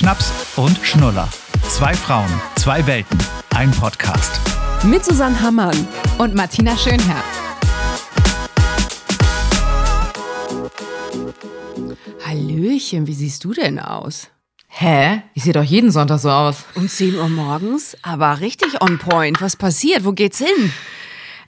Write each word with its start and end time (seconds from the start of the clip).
Schnaps 0.00 0.32
und 0.56 0.78
Schnuller. 0.82 1.28
Zwei 1.68 1.92
Frauen, 1.92 2.40
zwei 2.56 2.86
Welten, 2.86 3.18
ein 3.54 3.70
Podcast. 3.70 4.40
Mit 4.82 5.04
Susanne 5.04 5.38
Hammann 5.38 5.76
und 6.16 6.34
Martina 6.34 6.74
Schönherr. 6.74 7.22
Hallöchen, 12.24 13.06
wie 13.06 13.12
siehst 13.12 13.44
du 13.44 13.52
denn 13.52 13.78
aus? 13.78 14.28
Hä? 14.68 15.20
Ich 15.34 15.42
sehe 15.42 15.52
doch 15.52 15.62
jeden 15.62 15.90
Sonntag 15.90 16.20
so 16.20 16.30
aus. 16.30 16.64
Um 16.76 16.88
10 16.88 17.16
Uhr 17.16 17.28
morgens? 17.28 17.94
Aber 18.00 18.40
richtig 18.40 18.80
on 18.80 18.96
point. 18.96 19.42
Was 19.42 19.56
passiert? 19.56 20.06
Wo 20.06 20.12
geht's 20.12 20.38
hin? 20.38 20.72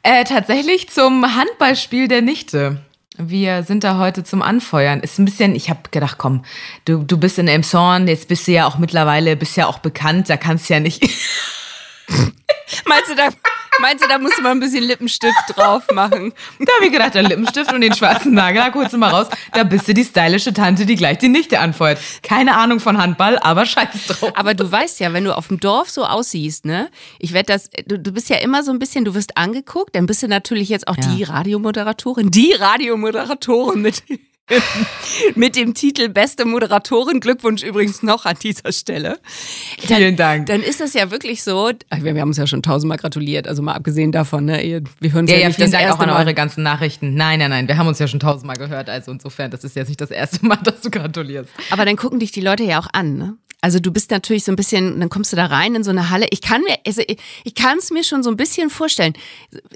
Äh, 0.02 0.24
tatsächlich 0.24 0.90
zum 0.90 1.24
Handballspiel 1.24 2.06
der 2.06 2.20
Nichte. 2.20 2.82
Wir 3.18 3.62
sind 3.62 3.84
da 3.84 3.98
heute 3.98 4.24
zum 4.24 4.42
Anfeuern. 4.42 5.00
Ist 5.00 5.18
ein 5.18 5.24
bisschen, 5.24 5.54
ich 5.54 5.68
habe 5.68 5.80
gedacht, 5.90 6.16
komm, 6.18 6.44
du, 6.84 7.02
du 7.02 7.18
bist 7.18 7.38
in 7.38 7.48
Elmshorn, 7.48 8.08
jetzt 8.08 8.28
bist 8.28 8.46
du 8.46 8.52
ja 8.52 8.66
auch 8.66 8.78
mittlerweile, 8.78 9.36
bist 9.36 9.56
ja 9.56 9.66
auch 9.66 9.78
bekannt, 9.78 10.30
da 10.30 10.36
kannst 10.36 10.68
du 10.68 10.74
ja 10.74 10.80
nicht. 10.80 11.02
Meinst 12.86 13.10
du, 13.10 13.14
da, 13.14 13.28
meinst 13.80 14.02
du, 14.02 14.08
da 14.08 14.18
musst 14.18 14.38
du 14.38 14.42
mal 14.42 14.50
ein 14.52 14.60
bisschen 14.60 14.82
Lippenstift 14.84 15.34
drauf 15.54 15.82
machen? 15.92 16.32
Da 16.58 16.72
habe 16.74 16.86
ich 16.86 16.92
gedacht, 16.92 17.14
der 17.14 17.22
Lippenstift 17.22 17.70
und 17.72 17.82
den 17.82 17.92
schwarzen 17.94 18.32
Nagellack 18.32 18.74
holst 18.74 18.94
du 18.94 18.98
mal 18.98 19.10
raus. 19.10 19.26
Da 19.52 19.62
bist 19.64 19.86
du 19.88 19.94
die 19.94 20.04
stylische 20.04 20.54
Tante, 20.54 20.86
die 20.86 20.94
gleich 20.94 21.18
die 21.18 21.28
Nichte 21.28 21.60
anfeuert. 21.60 21.98
Keine 22.22 22.56
Ahnung 22.56 22.80
von 22.80 22.96
Handball, 22.96 23.38
aber 23.38 23.66
scheiß 23.66 24.06
drauf. 24.08 24.32
Aber 24.36 24.54
du 24.54 24.70
weißt 24.70 25.00
ja, 25.00 25.12
wenn 25.12 25.24
du 25.24 25.36
auf 25.36 25.48
dem 25.48 25.60
Dorf 25.60 25.90
so 25.90 26.04
aussiehst, 26.04 26.64
ne? 26.64 26.88
Ich 27.18 27.32
werde 27.34 27.52
das, 27.52 27.68
du, 27.86 27.98
du 27.98 28.12
bist 28.12 28.30
ja 28.30 28.36
immer 28.36 28.62
so 28.62 28.72
ein 28.72 28.78
bisschen, 28.78 29.04
du 29.04 29.14
wirst 29.14 29.36
angeguckt, 29.36 29.94
dann 29.94 30.06
bist 30.06 30.22
du 30.22 30.28
natürlich 30.28 30.68
jetzt 30.70 30.88
auch 30.88 30.96
Ja. 30.96 31.02
die 31.14 31.22
Radiomoderatorin, 31.24 32.30
die 32.30 32.52
Radiomoderatorin 32.54 33.82
mit, 33.82 34.02
mit 35.36 35.56
dem 35.56 35.74
Titel 35.74 36.08
Beste 36.08 36.44
Moderatorin. 36.44 37.20
Glückwunsch 37.20 37.62
übrigens 37.62 38.02
noch 38.02 38.26
an 38.26 38.36
dieser 38.42 38.72
Stelle. 38.72 39.18
Dann, 39.88 39.96
Vielen 39.98 40.16
Dank. 40.16 40.46
Dann 40.46 40.62
ist 40.62 40.80
das 40.80 40.94
ja 40.94 41.10
wirklich 41.10 41.42
so, 41.42 41.70
wir, 41.90 42.14
wir 42.14 42.20
haben 42.20 42.28
uns 42.28 42.36
ja 42.36 42.46
schon 42.46 42.62
tausendmal 42.62 42.98
gratuliert, 42.98 43.46
also 43.48 43.62
mal 43.62 43.74
abgesehen 43.74 44.12
davon, 44.12 44.44
ne? 44.46 44.82
Wir 45.00 45.12
hören 45.12 45.22
uns 45.24 45.30
Ja, 45.30 45.36
ja, 45.36 45.42
ja, 45.42 45.48
nicht 45.48 45.56
vielen 45.56 45.70
das 45.70 45.72
Dank 45.72 45.84
auch 45.84 45.88
erste 45.90 46.02
an 46.04 46.10
Mal. 46.10 46.20
eure 46.20 46.34
ganzen 46.34 46.62
Nachrichten. 46.62 47.14
Nein, 47.14 47.38
nein, 47.38 47.50
nein, 47.50 47.68
wir 47.68 47.76
haben 47.76 47.86
uns 47.86 47.98
ja 47.98 48.08
schon 48.08 48.20
tausendmal 48.20 48.56
gehört, 48.56 48.88
also 48.88 49.12
insofern, 49.12 49.50
das 49.50 49.64
ist 49.64 49.76
jetzt 49.76 49.88
nicht 49.88 50.00
das 50.00 50.10
erste 50.10 50.44
Mal, 50.44 50.56
dass 50.64 50.80
du 50.80 50.90
gratulierst. 50.90 51.50
Aber 51.70 51.84
dann 51.84 51.96
gucken 51.96 52.18
dich 52.20 52.32
die 52.32 52.40
Leute 52.40 52.64
ja 52.64 52.78
auch 52.80 52.88
an, 52.92 53.16
ne? 53.16 53.36
Also 53.64 53.78
du 53.78 53.92
bist 53.92 54.10
natürlich 54.10 54.42
so 54.44 54.50
ein 54.50 54.56
bisschen, 54.56 54.98
dann 54.98 55.08
kommst 55.08 55.32
du 55.32 55.36
da 55.36 55.46
rein 55.46 55.76
in 55.76 55.84
so 55.84 55.90
eine 55.90 56.10
Halle. 56.10 56.26
Ich 56.30 56.42
kann 56.42 56.62
mir, 56.62 56.76
also 56.84 57.00
ich, 57.06 57.16
ich 57.44 57.54
kann 57.54 57.78
es 57.78 57.92
mir 57.92 58.02
schon 58.02 58.24
so 58.24 58.28
ein 58.30 58.36
bisschen 58.36 58.70
vorstellen. 58.70 59.12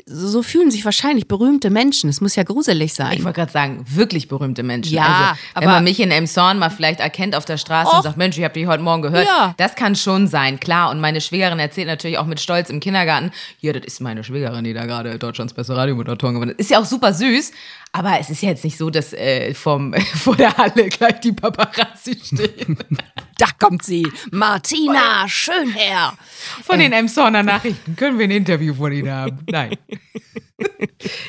So, 0.07 0.27
so 0.27 0.43
fühlen 0.43 0.73
sich 0.73 0.85
wahrscheinlich 0.85 1.29
berühmte 1.29 1.71
Menschen. 1.71 2.11
Es 2.11 2.21
muss 2.21 2.35
ja 2.35 2.43
gruselig 2.43 2.95
sein. 2.95 3.13
Ich 3.17 3.25
wollte 3.25 3.37
gerade 3.39 3.53
sagen, 3.53 3.85
wirklich 3.89 4.27
berühmte 4.27 4.65
Menschen. 4.65 4.93
Ja, 4.93 5.05
also, 5.31 5.41
wenn 5.55 5.63
aber- 5.63 5.73
man 5.75 5.85
mich 5.85 6.01
in 6.01 6.11
Elmshorn 6.11 6.59
mal 6.59 6.71
vielleicht 6.71 6.99
erkennt 6.99 7.37
auf 7.37 7.45
der 7.45 7.59
Straße 7.59 7.91
Och. 7.93 7.97
und 7.99 8.03
sagt, 8.03 8.17
Mensch, 8.17 8.37
ich 8.37 8.43
habe 8.43 8.55
dich 8.55 8.67
heute 8.67 8.83
Morgen 8.83 9.03
gehört. 9.03 9.25
Ja. 9.25 9.55
Das 9.57 9.77
kann 9.77 9.95
schon 9.95 10.27
sein, 10.27 10.59
klar. 10.59 10.91
Und 10.91 11.01
meine 11.01 11.21
Schwägerin 11.21 11.61
erzählt 11.61 11.87
natürlich 11.87 12.19
auch 12.19 12.27
mit 12.27 12.41
Stolz 12.41 12.71
im 12.71 12.81
Kindergarten, 12.81 13.31
ja, 13.61 13.73
das 13.73 13.85
ist 13.85 14.01
meine 14.01 14.25
Schwägerin, 14.25 14.65
die 14.65 14.75
da 14.75 14.85
gerade 14.87 15.17
Deutschlands 15.17 15.55
beste 15.55 15.77
Radiomoderatorin 15.77 16.35
gewonnen 16.35 16.51
hat. 16.51 16.59
Ist 16.59 16.71
ja 16.71 16.81
auch 16.81 16.85
super 16.85 17.13
süß, 17.15 17.53
aber 17.97 18.21
es 18.21 18.29
ist 18.29 18.43
ja 18.43 18.51
jetzt 18.51 18.63
nicht 18.63 18.77
so, 18.77 18.91
dass 18.91 19.15
äh, 19.15 19.55
vom, 19.55 19.95
vor 20.17 20.37
der 20.37 20.55
Halle 20.57 20.89
gleich 20.91 21.21
die 21.21 21.33
Paparazzi 21.33 22.19
stehen. 22.23 22.77
da 23.39 23.47
kommt 23.59 23.83
sie, 23.83 24.07
Martina 24.31 25.27
Schönherr. 25.27 26.13
Von 26.63 26.79
den 26.79 26.93
Emshorner 26.93 27.43
Nachrichten 27.43 27.97
können 27.97 28.19
wir 28.19 28.27
ein 28.27 28.31
Interview 28.33 28.75
von 28.75 28.93
Ihnen 28.93 29.11
haben. 29.11 29.39
Nein. 29.51 29.77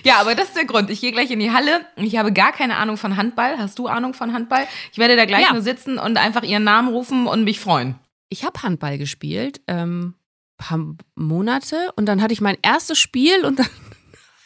ja, 0.03 0.19
aber 0.19 0.35
das 0.35 0.49
ist 0.49 0.57
der 0.57 0.65
Grund. 0.65 0.89
Ich 0.89 0.99
gehe 0.99 1.13
gleich 1.13 1.31
in 1.31 1.39
die 1.39 1.51
Halle. 1.51 1.85
Ich 1.95 2.17
habe 2.17 2.33
gar 2.33 2.51
keine 2.51 2.75
Ahnung 2.75 2.97
von 2.97 3.15
Handball. 3.15 3.57
Hast 3.57 3.79
du 3.79 3.87
Ahnung 3.87 4.13
von 4.13 4.33
Handball? 4.33 4.67
Ich 4.91 4.97
werde 4.97 5.15
da 5.15 5.25
gleich 5.25 5.43
Ja. 5.43 5.53
nur 5.53 5.61
sitzen 5.61 5.97
und 5.97 6.17
einfach 6.17 6.43
Ihren 6.43 6.65
Namen 6.65 6.89
rufen 6.89 7.27
und 7.27 7.45
mich 7.45 7.61
freuen. 7.61 7.95
Ich 8.29 8.43
habe 8.43 8.61
Handball 8.61 8.97
gespielt, 8.97 9.61
ähm, 9.67 10.15
paar 10.57 10.79
Monate 11.15 11.91
und 11.95 12.07
dann 12.07 12.21
hatte 12.21 12.33
ich 12.33 12.41
mein 12.41 12.57
erstes 12.61 12.99
Spiel 12.99 13.45
und 13.45 13.59
dann 13.59 13.69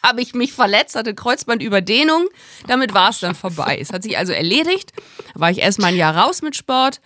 habe 0.04 0.22
ich 0.22 0.34
mich 0.34 0.54
verletzt, 0.54 0.96
hatte 0.96 1.14
Kreuzbandüberdehnung. 1.14 2.28
Damit 2.68 2.94
war 2.94 3.10
es 3.10 3.20
dann 3.20 3.36
vorbei. 3.36 3.78
Es 3.80 3.92
hat 3.94 4.04
sich 4.04 4.18
also 4.18 4.34
erledigt. 4.34 4.94
War 5.36 5.52
ich 5.52 5.60
erst 5.60 5.80
mal 5.80 5.88
ein 5.88 5.96
Jahr 5.98 6.16
raus 6.18 6.42
mit 6.42 6.56
Sport. 6.56 7.02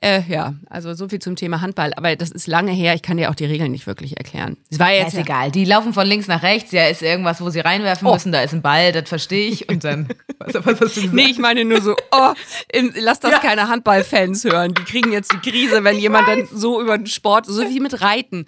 Äh, 0.00 0.22
ja, 0.28 0.54
also 0.68 0.92
so 0.92 1.08
viel 1.08 1.18
zum 1.20 1.34
Thema 1.34 1.62
Handball. 1.62 1.94
Aber 1.96 2.14
das 2.14 2.30
ist 2.30 2.46
lange 2.46 2.72
her. 2.72 2.94
Ich 2.94 3.00
kann 3.00 3.16
dir 3.16 3.30
auch 3.30 3.34
die 3.34 3.46
Regeln 3.46 3.72
nicht 3.72 3.86
wirklich 3.86 4.18
erklären. 4.18 4.58
Es 4.68 4.78
war 4.78 4.90
Ja, 4.92 4.98
jetzt 5.04 5.14
ist 5.14 5.20
egal. 5.20 5.50
Die 5.50 5.64
laufen 5.64 5.94
von 5.94 6.06
links 6.06 6.26
nach 6.26 6.42
rechts. 6.42 6.72
Ja, 6.72 6.86
ist 6.88 7.00
irgendwas, 7.00 7.40
wo 7.40 7.48
sie 7.48 7.60
reinwerfen 7.60 8.06
Oh. 8.06 8.12
müssen. 8.12 8.30
Da 8.30 8.42
ist 8.42 8.52
ein 8.52 8.60
Ball, 8.60 8.92
das 8.92 9.08
verstehe 9.08 9.48
ich. 9.48 9.68
Und 9.70 9.82
dann. 9.84 10.08
Was, 10.40 10.52
was 10.54 10.64
hast 10.80 10.96
du 10.96 11.00
gesagt? 11.02 11.14
Nee, 11.14 11.26
ich 11.30 11.38
meine 11.38 11.64
nur 11.64 11.80
so, 11.80 11.94
oh, 12.12 12.32
im, 12.70 12.92
lass 12.96 13.20
das 13.20 13.40
keine 13.40 13.68
Handballfans 13.68 14.44
hören. 14.44 14.74
Die 14.74 14.82
kriegen 14.82 15.10
jetzt 15.12 15.32
die 15.32 15.38
Krise, 15.50 15.84
wenn 15.84 15.98
jemand 15.98 16.28
dann 16.28 16.46
so 16.52 16.82
über 16.82 16.98
den 16.98 17.06
Sport, 17.06 17.46
so 17.46 17.62
wie 17.62 17.80
mit 17.80 18.02
Reiten. 18.02 18.44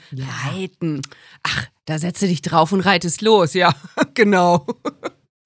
Reiten. 0.52 1.00
Ach, 1.44 1.66
da 1.86 1.98
setzt 1.98 2.20
du 2.20 2.26
dich 2.26 2.42
drauf 2.42 2.72
und 2.72 2.80
reitest 2.80 3.22
los. 3.22 3.54
Ja, 3.54 3.74
genau. 4.14 4.66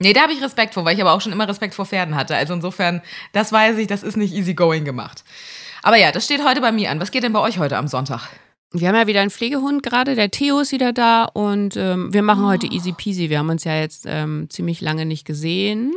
Nee, 0.01 0.15
da 0.15 0.23
habe 0.23 0.33
ich 0.33 0.43
Respekt 0.43 0.75
vor, 0.75 0.85
weil 0.85 0.97
ich 0.97 1.01
aber 1.03 1.13
auch 1.13 1.21
schon 1.21 1.33
immer 1.33 1.47
Respekt 1.47 1.75
vor 1.75 1.87
Pferden 1.87 2.17
hatte. 2.17 2.35
Also 2.35 2.55
insofern, 2.55 3.03
das 3.33 3.53
weiß 3.53 3.79
ich, 3.79 3.87
das 3.87 4.03
ist 4.03 4.17
nicht 4.17 4.35
easy 4.35 4.55
going 4.55 4.85
gemacht. 4.85 5.25
Aber 5.83 5.97
ja, 5.97 6.11
das 6.11 6.25
steht 6.25 6.45
heute 6.45 6.61
bei 6.61 6.73
mir 6.73 6.91
an. 6.91 7.01
Was 7.01 7.11
geht 7.11 7.23
denn 7.23 7.33
bei 7.33 7.41
euch 7.41 7.59
heute 7.59 7.77
am 7.77 7.87
Sonntag? 7.87 8.29
Wir 8.73 8.89
haben 8.89 8.97
ja 8.97 9.07
wieder 9.07 9.21
einen 9.21 9.31
Pflegehund 9.31 9.83
gerade, 9.83 10.15
der 10.15 10.31
Theo 10.31 10.61
ist 10.61 10.71
wieder 10.71 10.93
da 10.93 11.25
und 11.25 11.77
ähm, 11.77 12.13
wir 12.13 12.23
machen 12.23 12.47
heute 12.47 12.69
easy 12.69 12.93
peasy. 12.93 13.29
Wir 13.29 13.41
haben 13.41 13.49
uns 13.49 13.65
ja 13.65 13.77
jetzt 13.77 14.05
ähm, 14.07 14.49
ziemlich 14.49 14.81
lange 14.81 15.07
nicht 15.07 15.27
gesehen. 15.27 15.93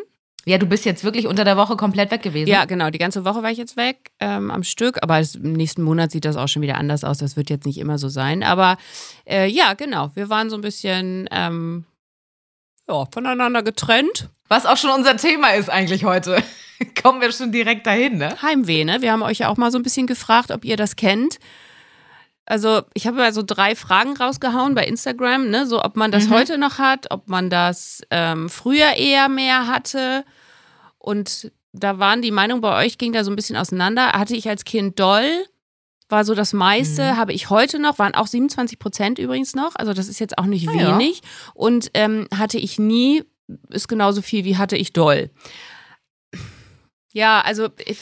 Ja, 0.46 0.58
du 0.58 0.66
bist 0.66 0.84
jetzt 0.84 1.04
wirklich 1.04 1.28
unter 1.28 1.46
der 1.46 1.56
Woche 1.56 1.78
komplett 1.78 2.12
weg 2.12 2.22
gewesen. 2.22 2.50
Ja, 2.50 2.66
genau, 2.66 2.90
die 2.90 2.98
ganze 2.98 3.24
Woche 3.24 3.44
war 3.44 3.52
ich 3.52 3.58
jetzt 3.58 3.78
weg 3.78 4.12
ähm, 4.20 4.52
am 4.52 4.64
Stück, 4.64 5.02
aber 5.02 5.22
im 5.36 5.54
nächsten 5.54 5.84
Monat 5.84 6.12
sieht 6.12 6.26
das 6.26 6.36
auch 6.36 6.48
schon 6.48 6.62
wieder 6.62 6.78
anders 6.78 7.04
aus. 7.06 7.18
Das 7.20 7.38
wird 7.38 7.50
jetzt 7.50 7.66
nicht 7.66 7.78
immer 7.78 7.98
so 7.98 8.10
sein. 8.10 8.44
Aber 8.44 8.78
äh, 9.26 9.48
ja, 9.48 9.74
genau, 9.74 10.12
wir 10.16 10.30
waren 10.30 10.50
so 10.50 10.58
ein 10.58 10.62
bisschen 10.62 11.30
ähm, 11.32 11.86
ja, 12.88 13.06
voneinander 13.12 13.64
getrennt. 13.64 14.30
Was 14.50 14.66
auch 14.66 14.78
schon 14.78 14.92
unser 14.92 15.16
Thema 15.16 15.54
ist 15.54 15.70
eigentlich 15.70 16.04
heute. 16.04 16.44
Kommen 17.02 17.22
wir 17.22 17.32
schon 17.32 17.54
direkt 17.54 17.88
dahin, 17.88 18.18
ne? 18.18 18.36
Heimweh, 18.42 18.84
ne? 18.84 19.02
Wir 19.02 19.14
haben 19.14 19.22
euch 19.22 19.40
ja 19.40 19.48
auch 19.48 19.58
mal 19.58 19.72
so 19.72 19.80
ein 19.80 19.84
bisschen 19.84 20.08
gefragt, 20.08 20.52
ob 20.52 20.66
ihr 20.66 20.76
das 20.76 20.98
kennt. 20.98 21.40
Also, 22.46 22.82
ich 22.94 23.08
habe 23.08 23.18
mal 23.18 23.34
so 23.34 23.42
drei 23.42 23.74
Fragen 23.76 24.18
rausgehauen 24.18 24.76
bei 24.76 24.86
Instagram, 24.86 25.50
ne? 25.50 25.66
So, 25.66 25.82
ob 25.82 25.96
man 25.96 26.12
das 26.12 26.30
heute 26.30 26.58
noch 26.58 26.78
hat, 26.78 27.08
ob 27.10 27.30
man 27.30 27.50
das 27.50 28.02
ähm, 28.10 28.50
früher 28.50 28.94
eher 28.98 29.30
mehr 29.30 29.68
hatte. 29.68 30.26
Und 30.98 31.52
da 31.72 32.00
waren 32.00 32.22
die 32.22 32.32
Meinungen 32.32 32.62
bei 32.62 32.86
euch, 32.86 32.98
ging 32.98 33.14
da 33.14 33.24
so 33.24 33.32
ein 33.32 33.38
bisschen 33.38 33.56
auseinander. 33.56 34.12
Hatte 34.12 34.36
ich 34.36 34.50
als 34.50 34.66
Kind 34.66 35.00
doll, 35.00 35.46
war 36.10 36.26
so 36.26 36.36
das 36.36 36.52
meiste, 36.52 37.16
habe 37.16 37.32
ich 37.32 37.50
heute 37.50 37.80
noch, 37.80 37.98
waren 37.98 38.14
auch 38.14 38.28
27 38.28 38.78
Prozent 38.78 39.20
übrigens 39.20 39.56
noch. 39.56 39.76
Also, 39.76 39.94
das 39.94 40.10
ist 40.10 40.20
jetzt 40.20 40.38
auch 40.38 40.46
nicht 40.46 40.68
Ah 40.68 40.74
ja. 40.74 41.00
wenig. 41.00 41.22
Und 41.54 41.92
ähm, 41.94 42.28
hatte 42.36 42.58
ich 42.58 42.78
nie, 42.78 43.24
ist 43.70 43.88
genauso 43.88 44.22
viel 44.22 44.44
wie 44.44 44.58
hatte 44.58 44.76
ich 44.76 44.92
doll. 44.92 45.30
Ja, 47.14 47.42
also 47.42 47.70
ich, 47.86 48.00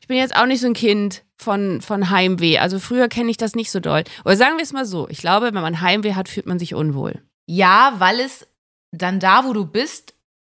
ich 0.00 0.06
bin 0.06 0.16
jetzt 0.16 0.36
auch 0.36 0.46
nicht 0.46 0.60
so 0.60 0.68
ein 0.68 0.74
Kind 0.74 1.23
von, 1.44 1.80
von 1.80 2.10
Heimweh. 2.10 2.58
Also 2.58 2.78
früher 2.78 3.08
kenne 3.08 3.30
ich 3.30 3.36
das 3.36 3.54
nicht 3.54 3.70
so 3.70 3.80
doll. 3.80 4.02
Oder 4.24 4.36
sagen 4.36 4.56
wir 4.56 4.62
es 4.62 4.72
mal 4.72 4.86
so, 4.86 5.08
ich 5.08 5.18
glaube, 5.18 5.46
wenn 5.46 5.62
man 5.62 5.80
Heimweh 5.80 6.14
hat, 6.14 6.28
fühlt 6.28 6.46
man 6.46 6.58
sich 6.58 6.74
unwohl. 6.74 7.22
Ja, 7.46 7.94
weil 7.98 8.20
es 8.20 8.46
dann 8.90 9.20
da, 9.20 9.44
wo 9.44 9.52
du 9.52 9.66
bist, 9.66 10.14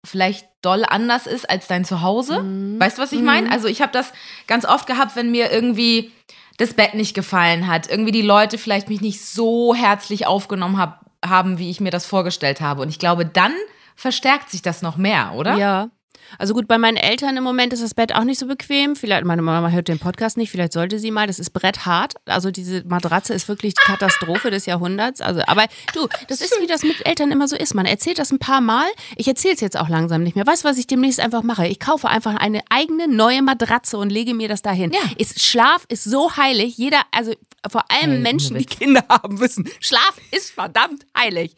vielleicht 0.06 0.48
doll 0.62 0.86
anders 0.88 1.28
ist 1.28 1.50
als 1.50 1.68
dein 1.68 1.86
Zuhause. 1.86 2.44
Mhm. 2.44 2.80
Weißt 2.80 2.98
du, 2.98 3.02
was 3.02 3.12
ich 3.12 3.22
meine? 3.22 3.52
Also 3.52 3.68
ich 3.68 3.82
habe 3.82 3.92
das 3.92 4.14
ganz 4.48 4.66
oft 4.66 4.88
gehabt, 4.88 5.16
wenn 5.16 5.32
mir 5.32 5.52
irgendwie 5.52 6.12
das 6.58 6.74
Bett 6.74 6.94
nicht 6.94 7.14
gefallen 7.14 7.68
hat, 7.68 7.90
irgendwie 7.90 8.12
die 8.12 8.22
Leute 8.22 8.58
vielleicht 8.58 8.90
mich 8.90 9.02
nicht 9.02 9.26
so 9.26 9.76
herzlich 9.76 10.26
aufgenommen 10.26 10.78
hab, 10.78 11.06
haben, 11.24 11.58
wie 11.58 11.70
ich 11.70 11.82
mir 11.82 11.92
das 11.92 12.06
vorgestellt 12.06 12.62
habe. 12.62 12.82
Und 12.82 12.90
ich 12.90 13.00
glaube, 13.00 13.26
dann 13.26 13.54
verstärkt 13.96 14.50
sich 14.50 14.62
das 14.62 14.82
noch 14.82 14.98
mehr, 14.98 15.34
oder? 15.36 15.58
Ja. 15.58 15.90
Also 16.38 16.54
gut, 16.54 16.68
bei 16.68 16.78
meinen 16.78 16.98
Eltern 16.98 17.38
im 17.38 17.44
Moment 17.44 17.74
ist 17.74 17.84
das 17.84 17.94
Bett 17.94 18.14
auch 18.16 18.24
nicht 18.24 18.40
so 18.40 18.48
bequem. 18.48 18.96
Vielleicht, 18.96 19.26
meine 19.26 19.42
Mama 19.42 19.70
hört 19.70 19.88
den 19.88 20.00
Podcast 20.00 20.38
nicht, 20.38 20.52
vielleicht 20.52 20.74
sollte 20.74 21.00
sie 21.00 21.12
mal. 21.12 21.28
Das 21.28 21.40
ist 21.40 21.52
bretthart. 21.52 22.14
Also 22.26 22.52
diese 22.52 22.84
Matratze 22.86 23.34
ist 23.34 23.48
wirklich 23.48 23.74
die 23.74 23.84
Katastrophe 23.84 24.52
des 24.52 24.66
Jahrhunderts. 24.66 25.22
Also, 25.22 25.42
aber 25.48 25.66
du, 25.94 26.08
das 26.28 26.42
ist 26.42 26.60
wie 26.62 26.68
das 26.68 26.84
mit 26.84 27.06
Eltern 27.06 27.32
immer 27.32 27.48
so 27.48 27.56
ist. 27.56 27.74
Man 27.74 27.86
erzählt 27.86 28.20
das 28.20 28.32
ein 28.32 28.40
paar 28.40 28.62
Mal. 28.62 28.88
Ich 29.16 29.28
erzähle 29.28 29.54
es 29.56 29.62
jetzt 29.62 29.78
auch 29.78 29.90
langsam 29.90 30.24
nicht 30.24 30.36
mehr. 30.36 30.46
Weißt 30.46 30.64
du, 30.64 30.70
was 30.70 30.78
ich 30.78 30.88
demnächst 30.88 31.20
einfach 31.20 31.44
mache? 31.44 31.68
Ich 31.68 31.80
kaufe 31.80 32.08
einfach 32.08 32.36
eine 32.36 32.62
eigene 32.70 33.08
neue 33.08 33.42
Matratze 33.42 33.98
und 33.98 34.12
lege 34.12 34.34
mir 34.34 34.48
das 34.48 34.62
dahin. 34.62 34.92
Ja. 34.92 35.00
Ist, 35.18 35.42
Schlaf 35.42 35.86
ist 35.90 36.04
so 36.04 36.36
heilig. 36.36 36.78
Jeder, 36.78 37.02
also 37.12 37.34
vor 37.70 37.86
allem 37.90 38.22
Menschen, 38.22 38.58
die. 38.58 38.66
Kinder 38.66 39.04
haben, 39.10 39.40
wissen, 39.40 39.70
Schlaf 39.80 40.16
ist 40.32 40.52
verdammt 40.52 41.06
heilig. 41.18 41.56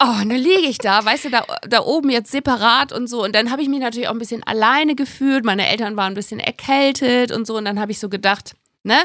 Oh, 0.00 0.20
und 0.22 0.28
dann 0.28 0.38
liege 0.38 0.66
ich 0.68 0.78
da, 0.78 1.04
weißt 1.04 1.26
du, 1.26 1.30
da, 1.30 1.44
da 1.68 1.80
oben 1.82 2.10
jetzt 2.10 2.30
separat 2.32 2.92
und 2.92 3.06
so. 3.08 3.22
Und 3.22 3.34
dann 3.34 3.50
habe 3.50 3.62
ich 3.62 3.68
mich 3.68 3.80
natürlich 3.80 4.08
auch 4.08 4.12
ein 4.12 4.18
bisschen 4.18 4.42
alleine 4.42 4.94
gefühlt. 4.96 5.44
Meine 5.44 5.68
Eltern 5.68 5.96
waren 5.96 6.12
ein 6.12 6.16
bisschen 6.16 6.40
erkältet 6.40 7.30
und 7.30 7.46
so. 7.46 7.56
Und 7.56 7.64
dann 7.64 7.78
habe 7.80 7.92
ich 7.92 8.00
so 8.00 8.08
gedacht, 8.08 8.54
ne, 8.82 8.96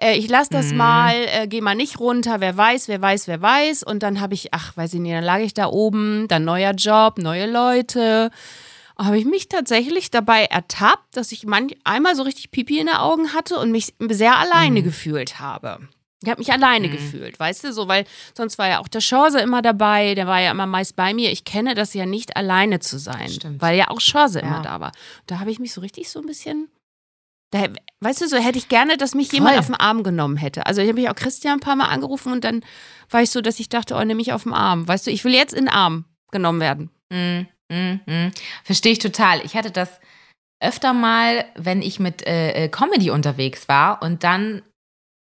äh, 0.00 0.16
ich 0.16 0.28
lasse 0.28 0.50
das 0.50 0.72
mal, 0.72 1.14
äh, 1.14 1.46
geh 1.46 1.60
mal 1.60 1.74
nicht 1.76 2.00
runter, 2.00 2.40
wer 2.40 2.56
weiß, 2.56 2.88
wer 2.88 3.00
weiß, 3.00 3.28
wer 3.28 3.40
weiß. 3.40 3.82
Und 3.84 4.02
dann 4.02 4.20
habe 4.20 4.34
ich, 4.34 4.52
ach, 4.52 4.76
weiß 4.76 4.94
ich 4.94 5.00
nicht, 5.00 5.14
dann 5.14 5.24
lag 5.24 5.38
ich 5.38 5.54
da 5.54 5.66
oben, 5.68 6.26
dann 6.28 6.44
neuer 6.44 6.72
Job, 6.72 7.18
neue 7.18 7.46
Leute. 7.50 8.30
habe 8.98 9.18
ich 9.18 9.24
mich 9.24 9.48
tatsächlich 9.48 10.10
dabei 10.10 10.44
ertappt, 10.44 11.16
dass 11.16 11.32
ich 11.32 11.46
manch, 11.46 11.76
einmal 11.84 12.14
so 12.14 12.22
richtig 12.24 12.50
Pipi 12.50 12.78
in 12.78 12.86
den 12.86 12.96
Augen 12.96 13.32
hatte 13.32 13.58
und 13.58 13.70
mich 13.70 13.94
sehr 14.00 14.36
alleine 14.36 14.80
Mhm. 14.80 14.84
gefühlt 14.84 15.40
habe. 15.40 15.78
Ich 16.22 16.28
habe 16.30 16.38
mich 16.40 16.52
alleine 16.52 16.88
gefühlt, 16.88 17.38
weißt 17.38 17.64
du, 17.64 17.72
so, 17.72 17.88
weil 17.88 18.04
sonst 18.36 18.58
war 18.58 18.68
ja 18.68 18.78
auch 18.80 18.88
der 18.88 19.00
Chance 19.00 19.40
immer 19.40 19.62
dabei, 19.62 20.14
der 20.14 20.26
war 20.26 20.40
ja 20.40 20.50
immer 20.50 20.66
meist 20.66 20.96
bei 20.96 21.12
mir. 21.14 21.32
Ich 21.32 21.44
kenne 21.44 21.74
das 21.74 21.94
ja 21.94 22.06
nicht, 22.06 22.36
alleine 22.36 22.80
zu 22.80 22.98
sein, 22.98 23.28
Stimmt. 23.28 23.60
weil 23.60 23.76
ja 23.76 23.88
auch 23.88 23.98
Chance 23.98 24.40
Ja. 24.40 24.46
immer 24.46 24.62
da 24.62 24.80
war. 24.80 24.92
Da 25.26 25.38
habe 25.40 25.50
ich 25.50 25.58
mich 25.58 25.72
so 25.72 25.80
richtig 25.80 26.10
so 26.10 26.20
ein 26.20 26.26
bisschen, 26.26 26.68
da, 27.50 27.64
weißt 28.00 28.20
du, 28.22 28.28
so 28.28 28.36
hätte 28.36 28.58
ich 28.58 28.68
gerne, 28.68 28.96
dass 28.96 29.14
mich 29.14 29.30
jemand 29.32 29.52
Voll. 29.54 29.60
auf 29.60 29.66
den 29.66 29.74
Arm 29.74 30.02
genommen 30.02 30.36
hätte. 30.36 30.66
Also 30.66 30.80
ich 30.80 30.88
habe 30.88 31.00
mich 31.00 31.10
auch 31.10 31.14
Christian 31.14 31.54
ein 31.54 31.60
paar 31.60 31.76
Mal 31.76 31.88
angerufen 31.88 32.32
und 32.32 32.44
dann 32.44 32.64
war 33.10 33.22
ich 33.22 33.30
so, 33.30 33.40
dass 33.40 33.60
ich 33.60 33.68
dachte, 33.68 33.94
oh, 33.94 34.02
nimm 34.04 34.16
mich 34.16 34.32
auf 34.32 34.44
den 34.44 34.54
Arm. 34.54 34.86
Weißt 34.88 35.06
du, 35.06 35.10
ich 35.10 35.24
will 35.24 35.34
jetzt 35.34 35.52
in 35.52 35.66
den 35.66 35.74
Arm 35.74 36.04
genommen 36.30 36.60
werden. 36.60 36.90
Mm, 37.12 37.46
mm, 37.70 38.00
mm. 38.06 38.32
Verstehe 38.64 38.92
ich 38.92 38.98
total. 39.00 39.44
Ich 39.44 39.54
hatte 39.54 39.70
das 39.70 40.00
öfter 40.60 40.92
mal, 40.94 41.44
wenn 41.56 41.82
ich 41.82 41.98
mit 42.00 42.26
äh, 42.26 42.52
äh, 42.52 42.68
Comedy 42.68 43.10
unterwegs 43.10 43.68
war 43.68 44.00
und 44.00 44.22
dann 44.24 44.62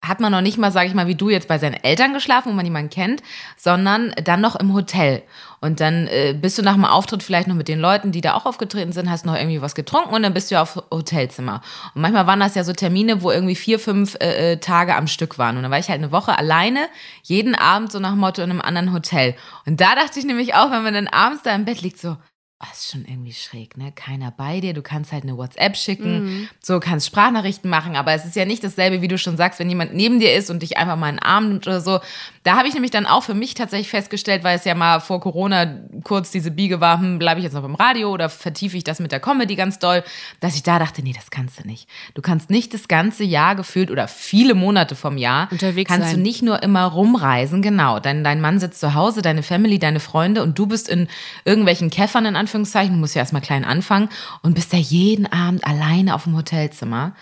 hat 0.03 0.21
man 0.21 0.33
noch 0.33 0.41
nicht 0.41 0.57
mal, 0.57 0.73
sage 0.73 0.89
ich 0.89 0.95
mal, 0.95 1.07
wie 1.07 1.15
du 1.15 1.29
jetzt 1.29 1.47
bei 1.47 1.59
seinen 1.59 1.75
Eltern 1.75 2.15
geschlafen, 2.15 2.51
wo 2.51 2.57
man 2.57 2.65
jemanden 2.65 2.89
kennt, 2.89 3.23
sondern 3.57 4.15
dann 4.25 4.41
noch 4.41 4.57
im 4.57 4.73
Hotel. 4.73 5.23
Und 5.61 5.81
dann 5.81 6.07
äh, 6.07 6.35
bist 6.41 6.57
du 6.57 6.63
nach 6.63 6.73
dem 6.73 6.87
Auftritt 6.87 7.23
vielleicht 7.23 7.47
noch 7.47 7.55
mit 7.55 7.69
den 7.69 7.79
Leuten, 7.79 8.13
die 8.13 8.23
da 8.23 8.33
auch 8.35 8.47
aufgetreten 8.47 8.93
sind, 8.93 9.11
hast 9.11 9.27
noch 9.27 9.37
irgendwie 9.37 9.61
was 9.61 9.75
getrunken 9.75 10.15
und 10.15 10.23
dann 10.23 10.33
bist 10.33 10.51
du 10.51 10.59
auf 10.59 10.83
Hotelzimmer. 10.91 11.61
Und 11.95 12.01
manchmal 12.01 12.27
waren 12.27 12.41
das 12.41 12.55
ja 12.55 12.65
so 12.65 12.73
Termine, 12.73 13.21
wo 13.21 13.31
irgendwie 13.31 13.55
vier, 13.55 13.79
fünf 13.79 14.17
äh, 14.21 14.53
äh, 14.53 14.57
Tage 14.57 14.97
am 14.97 15.07
Stück 15.07 15.37
waren. 15.37 15.59
Und 15.59 15.65
dann 15.65 15.71
war 15.71 15.79
ich 15.79 15.91
halt 15.91 15.99
eine 15.99 16.13
Woche 16.13 16.37
alleine, 16.39 16.89
jeden 17.23 17.55
Abend 17.55 17.93
so 17.93 17.99
nach 17.99 18.15
Motto 18.15 18.41
in 18.41 18.51
einem 18.51 18.63
anderen 18.63 18.95
Hotel. 18.95 19.35
Und 19.67 19.83
da 19.83 19.95
dachte 19.95 20.19
ich 20.19 20.25
nämlich 20.25 20.55
auch, 20.55 20.71
wenn 20.71 20.83
man 20.83 20.95
dann 20.95 21.09
abends 21.09 21.43
da 21.43 21.55
im 21.55 21.67
Bett 21.67 21.83
liegt, 21.83 21.99
so, 21.99 22.17
oh, 22.63 22.67
ist 22.73 22.91
schon 22.91 23.05
irgendwie 23.07 23.33
schräg, 23.33 23.77
ne? 23.77 23.91
Keiner 23.95 24.31
bei 24.31 24.61
dir, 24.61 24.75
du 24.75 24.83
kannst 24.83 25.13
halt 25.13 25.23
eine 25.23 25.37
WhatsApp 25.37 25.77
schicken, 25.77 26.49
so 26.61 26.79
kannst 26.79 27.07
Sprachnachrichten 27.07 27.71
machen, 27.71 27.97
aber 27.97 28.13
es 28.13 28.25
ist 28.25 28.37
ja 28.37 28.45
nicht 28.45 28.63
dasselbe, 28.63 29.01
wie 29.01 29.09
du 29.09 29.17
schon 29.17 29.37
sagst, 29.37 29.59
wenn 29.59 29.69
jemand 29.69 29.95
neben 29.95 30.21
dir 30.21 30.35
ist 30.35 30.51
und 30.51 30.63
dich 30.63 30.77
einfach 30.77 30.97
mal 30.97 31.09
in 31.09 31.17
den 31.17 31.23
Arm 31.23 31.49
nimmt 31.49 31.67
oder 31.67 31.81
so. 31.81 32.01
Da 32.43 32.57
habe 32.57 32.69
ich 32.69 32.75
nämlich 32.75 32.91
dann 32.91 33.07
auch 33.07 33.23
für 33.23 33.35
mich 33.35 33.55
tatsächlich 33.55 33.89
festgestellt, 33.89 34.45
weil 34.45 34.57
es 34.57 34.65
ja 34.65 34.75
mal 34.75 35.01
vor 35.01 35.21
Corona 35.21 35.81
kurz 36.05 36.31
diese 36.31 36.51
Biege 36.51 36.81
war, 36.81 36.99
hm, 36.99 37.19
bleibe 37.19 37.41
ich 37.41 37.45
jetzt 37.45 37.55
noch 37.55 37.63
beim 37.63 37.75
Radio 37.75 38.13
oder 38.13 38.29
vertiefe 38.29 38.77
ich 38.77 38.85
das 38.85 39.01
mit 39.01 39.13
der 39.13 39.21
Comedy 39.21 39.57
ganz 39.57 39.79
doll, 39.79 40.03
dass 40.41 40.55
ich 40.55 40.63
da 40.63 40.79
dachte, 40.79 41.03
nee, 41.03 41.13
das 41.15 41.31
kannst 41.31 41.61
du 41.61 41.67
nicht. 41.67 41.89
Du 42.15 42.23
kannst 42.23 42.51
nicht 42.51 42.75
das 42.75 42.89
ganze 42.89 43.25
Jahr 43.25 43.55
gefühlt 43.55 43.91
oder 43.91 44.07
viele 44.09 44.55
Monate 44.55 44.97
vom 44.97 45.17
Jahr 45.17 45.49
Unterwegs 45.51 45.89
kannst 45.89 46.09
sein. 46.09 46.17
du 46.17 46.23
nicht 46.23 46.43
nur 46.43 46.63
immer 46.63 46.85
rumreisen, 46.85 47.63
genau. 47.63 48.01
Dein, 48.01 48.23
dein 48.23 48.41
Mann 48.41 48.59
sitzt 48.59 48.81
zu 48.81 48.95
Hause, 48.95 49.23
deine 49.23 49.43
Family, 49.43 49.79
deine 49.79 50.01
Freunde 50.01 50.43
und 50.43 50.59
du 50.59 50.67
bist 50.67 50.89
in 50.89 51.09
irgendwelchen 51.45 51.91
Käffern 51.91 52.27
in 52.27 52.37
Anführungszeichen, 52.37 52.50
du 52.53 52.99
musst 52.99 53.15
ja 53.15 53.21
erstmal 53.21 53.43
klein 53.43 53.65
anfangen 53.65 54.09
und 54.43 54.55
bist 54.55 54.73
da 54.73 54.77
jeden 54.77 55.31
Abend 55.31 55.65
alleine 55.67 56.15
auf 56.15 56.25
dem 56.25 56.37
Hotelzimmer. 56.37 57.15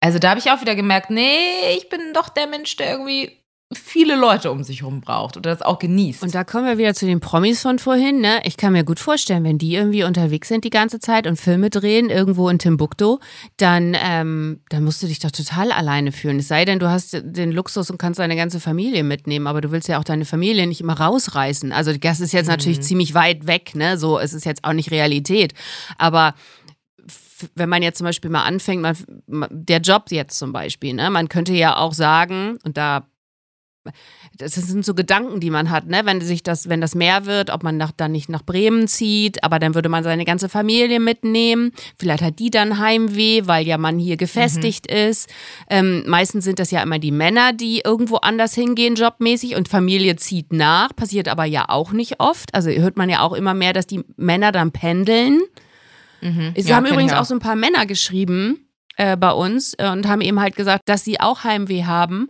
Also 0.00 0.18
da 0.18 0.30
habe 0.30 0.40
ich 0.40 0.50
auch 0.50 0.60
wieder 0.60 0.74
gemerkt, 0.74 1.10
nee, 1.10 1.76
ich 1.76 1.88
bin 1.88 2.12
doch 2.12 2.28
der 2.28 2.46
Mensch, 2.46 2.76
der 2.76 2.90
irgendwie 2.90 3.43
viele 3.72 4.14
Leute 4.14 4.52
um 4.52 4.62
sich 4.62 4.82
herum 4.82 5.00
braucht 5.00 5.36
oder 5.36 5.50
das 5.50 5.62
auch 5.62 5.78
genießt. 5.78 6.22
Und 6.22 6.34
da 6.34 6.44
kommen 6.44 6.66
wir 6.66 6.78
wieder 6.78 6.94
zu 6.94 7.06
den 7.06 7.18
Promis 7.20 7.62
von 7.62 7.78
vorhin. 7.78 8.20
Ne? 8.20 8.40
Ich 8.44 8.56
kann 8.56 8.72
mir 8.72 8.84
gut 8.84 9.00
vorstellen, 9.00 9.42
wenn 9.42 9.58
die 9.58 9.74
irgendwie 9.74 10.04
unterwegs 10.04 10.48
sind 10.48 10.64
die 10.64 10.70
ganze 10.70 11.00
Zeit 11.00 11.26
und 11.26 11.40
Filme 11.40 11.70
drehen, 11.70 12.10
irgendwo 12.10 12.48
in 12.48 12.58
Timbuktu, 12.58 13.18
dann, 13.56 13.96
ähm, 14.00 14.60
dann 14.68 14.84
musst 14.84 15.02
du 15.02 15.06
dich 15.06 15.18
doch 15.18 15.30
total 15.32 15.72
alleine 15.72 16.12
fühlen. 16.12 16.38
Es 16.38 16.48
sei 16.48 16.64
denn, 16.64 16.78
du 16.78 16.88
hast 16.88 17.18
den 17.20 17.50
Luxus 17.50 17.90
und 17.90 17.98
kannst 17.98 18.20
deine 18.20 18.36
ganze 18.36 18.60
Familie 18.60 19.02
mitnehmen, 19.02 19.46
aber 19.46 19.60
du 19.60 19.72
willst 19.72 19.88
ja 19.88 19.98
auch 19.98 20.04
deine 20.04 20.24
Familie 20.24 20.66
nicht 20.66 20.80
immer 20.80 21.00
rausreißen. 21.00 21.72
Also 21.72 21.96
das 21.96 22.20
ist 22.20 22.32
jetzt 22.32 22.48
natürlich 22.48 22.80
ziemlich 22.82 23.14
weit 23.14 23.46
weg, 23.46 23.74
ne? 23.74 23.98
So, 23.98 24.18
es 24.18 24.34
ist 24.34 24.44
jetzt 24.44 24.62
auch 24.62 24.72
nicht 24.74 24.90
Realität. 24.90 25.54
Aber 25.98 26.34
wenn 27.56 27.68
man 27.68 27.82
jetzt 27.82 27.98
zum 27.98 28.04
Beispiel 28.04 28.30
mal 28.30 28.44
anfängt, 28.44 28.82
man, 28.82 28.96
ma- 29.26 29.48
der 29.50 29.80
Job 29.80 30.04
jetzt 30.10 30.38
zum 30.38 30.52
Beispiel, 30.52 30.94
ne? 30.94 31.10
man 31.10 31.28
könnte 31.28 31.52
ja 31.54 31.76
auch 31.76 31.92
sagen, 31.92 32.58
und 32.64 32.76
da 32.76 33.06
das 34.38 34.54
sind 34.54 34.84
so 34.84 34.94
Gedanken, 34.94 35.40
die 35.40 35.50
man 35.50 35.70
hat, 35.70 35.86
ne? 35.86 36.02
Wenn 36.04 36.20
sich 36.20 36.42
das, 36.42 36.68
wenn 36.68 36.80
das 36.80 36.94
mehr 36.94 37.26
wird, 37.26 37.50
ob 37.50 37.62
man 37.62 37.76
nach, 37.76 37.92
dann 37.92 38.12
nicht 38.12 38.28
nach 38.28 38.42
Bremen 38.42 38.88
zieht, 38.88 39.44
aber 39.44 39.58
dann 39.58 39.74
würde 39.74 39.88
man 39.88 40.02
seine 40.04 40.24
ganze 40.24 40.48
Familie 40.48 41.00
mitnehmen. 41.00 41.72
Vielleicht 41.98 42.22
hat 42.22 42.38
die 42.38 42.50
dann 42.50 42.78
Heimweh, 42.78 43.42
weil 43.46 43.66
ja 43.66 43.78
man 43.78 43.98
hier 43.98 44.16
gefestigt 44.16 44.86
ist. 44.86 45.28
Ähm, 45.68 46.04
meistens 46.06 46.44
sind 46.44 46.58
das 46.58 46.70
ja 46.70 46.82
immer 46.82 46.98
die 46.98 47.12
Männer, 47.12 47.52
die 47.52 47.82
irgendwo 47.84 48.16
anders 48.16 48.54
hingehen, 48.54 48.94
jobmäßig, 48.94 49.56
und 49.56 49.68
Familie 49.68 50.16
zieht 50.16 50.52
nach. 50.52 50.94
Passiert 50.94 51.28
aber 51.28 51.44
ja 51.44 51.66
auch 51.68 51.92
nicht 51.92 52.20
oft. 52.20 52.54
Also 52.54 52.70
hört 52.70 52.96
man 52.96 53.08
ja 53.08 53.20
auch 53.20 53.32
immer 53.32 53.54
mehr, 53.54 53.72
dass 53.72 53.86
die 53.86 54.04
Männer 54.16 54.52
dann 54.52 54.72
pendeln. 54.72 55.40
Es 56.54 56.66
Ja, 56.68 56.76
haben 56.76 56.86
übrigens 56.86 57.12
auch. 57.12 57.18
auch 57.20 57.24
so 57.26 57.34
ein 57.34 57.40
paar 57.40 57.54
Männer 57.56 57.84
geschrieben 57.84 58.66
äh, 58.96 59.16
bei 59.16 59.30
uns 59.30 59.74
äh, 59.74 59.90
und 59.90 60.08
haben 60.08 60.22
eben 60.22 60.40
halt 60.40 60.56
gesagt, 60.56 60.82
dass 60.86 61.04
sie 61.04 61.20
auch 61.20 61.44
Heimweh 61.44 61.84
haben, 61.84 62.28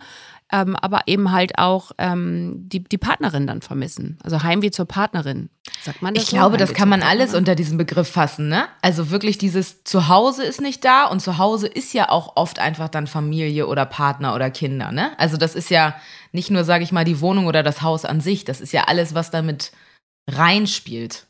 ähm, 0.55 0.77
aber 0.77 1.03
eben 1.06 1.33
halt 1.33 1.59
auch 1.59 1.91
ähm, 1.99 2.55
die, 2.69 2.85
die 2.85 2.99
Partnerin 2.99 3.49
dann 3.49 3.61
vermissen. 3.61 4.19
Also 4.23 4.45
Heimweh 4.45 4.71
zur 4.71 4.87
Partnerin. 4.87 5.51
Sagt 5.83 6.01
man 6.01 6.15
das 6.15 6.23
Ich 6.23 6.31
so? 6.31 6.37
glaube, 6.37 6.56
das 6.56 6.69
Heimweh 6.71 6.79
kann 6.79 6.89
zur 6.89 6.99
man 6.99 7.03
alles 7.03 7.35
unter 7.35 7.56
diesen 7.56 7.77
Begriff 7.77 8.09
fassen, 8.09 8.49
ne? 8.49 8.67
Also 8.81 9.11
wirklich 9.11 9.37
dieses 9.37 9.83
Zuhause 9.83 10.45
ist 10.45 10.61
nicht 10.61 10.85
da 10.85 11.06
und 11.06 11.21
Zuhause 11.21 11.67
ist 11.67 11.93
ja 11.93 12.09
auch 12.09 12.37
oft 12.37 12.61
einfach 12.61 12.89
dann 12.89 13.09
Familie 13.09 13.67
oder 13.67 13.85
Partner 13.85 14.35
oder 14.37 14.49
Kinder, 14.51 14.93
ne? 14.93 15.19
Also 15.19 15.37
das 15.37 15.56
ist 15.56 15.71
ja 15.71 15.97
nicht 16.31 16.51
nur, 16.53 16.62
sage 16.62 16.85
ich 16.85 16.93
mal, 16.93 17.05
die 17.05 17.21
Wohnung 17.21 17.47
oder 17.47 17.65
das 17.65 17.83
Haus 17.83 18.05
an 18.05 18.21
sich, 18.21 18.45
das 18.45 18.61
ist 18.61 18.73
ja 18.73 18.85
alles, 18.85 19.15
was 19.15 19.33
damit 19.33 19.73
reinspielt. 20.31 21.27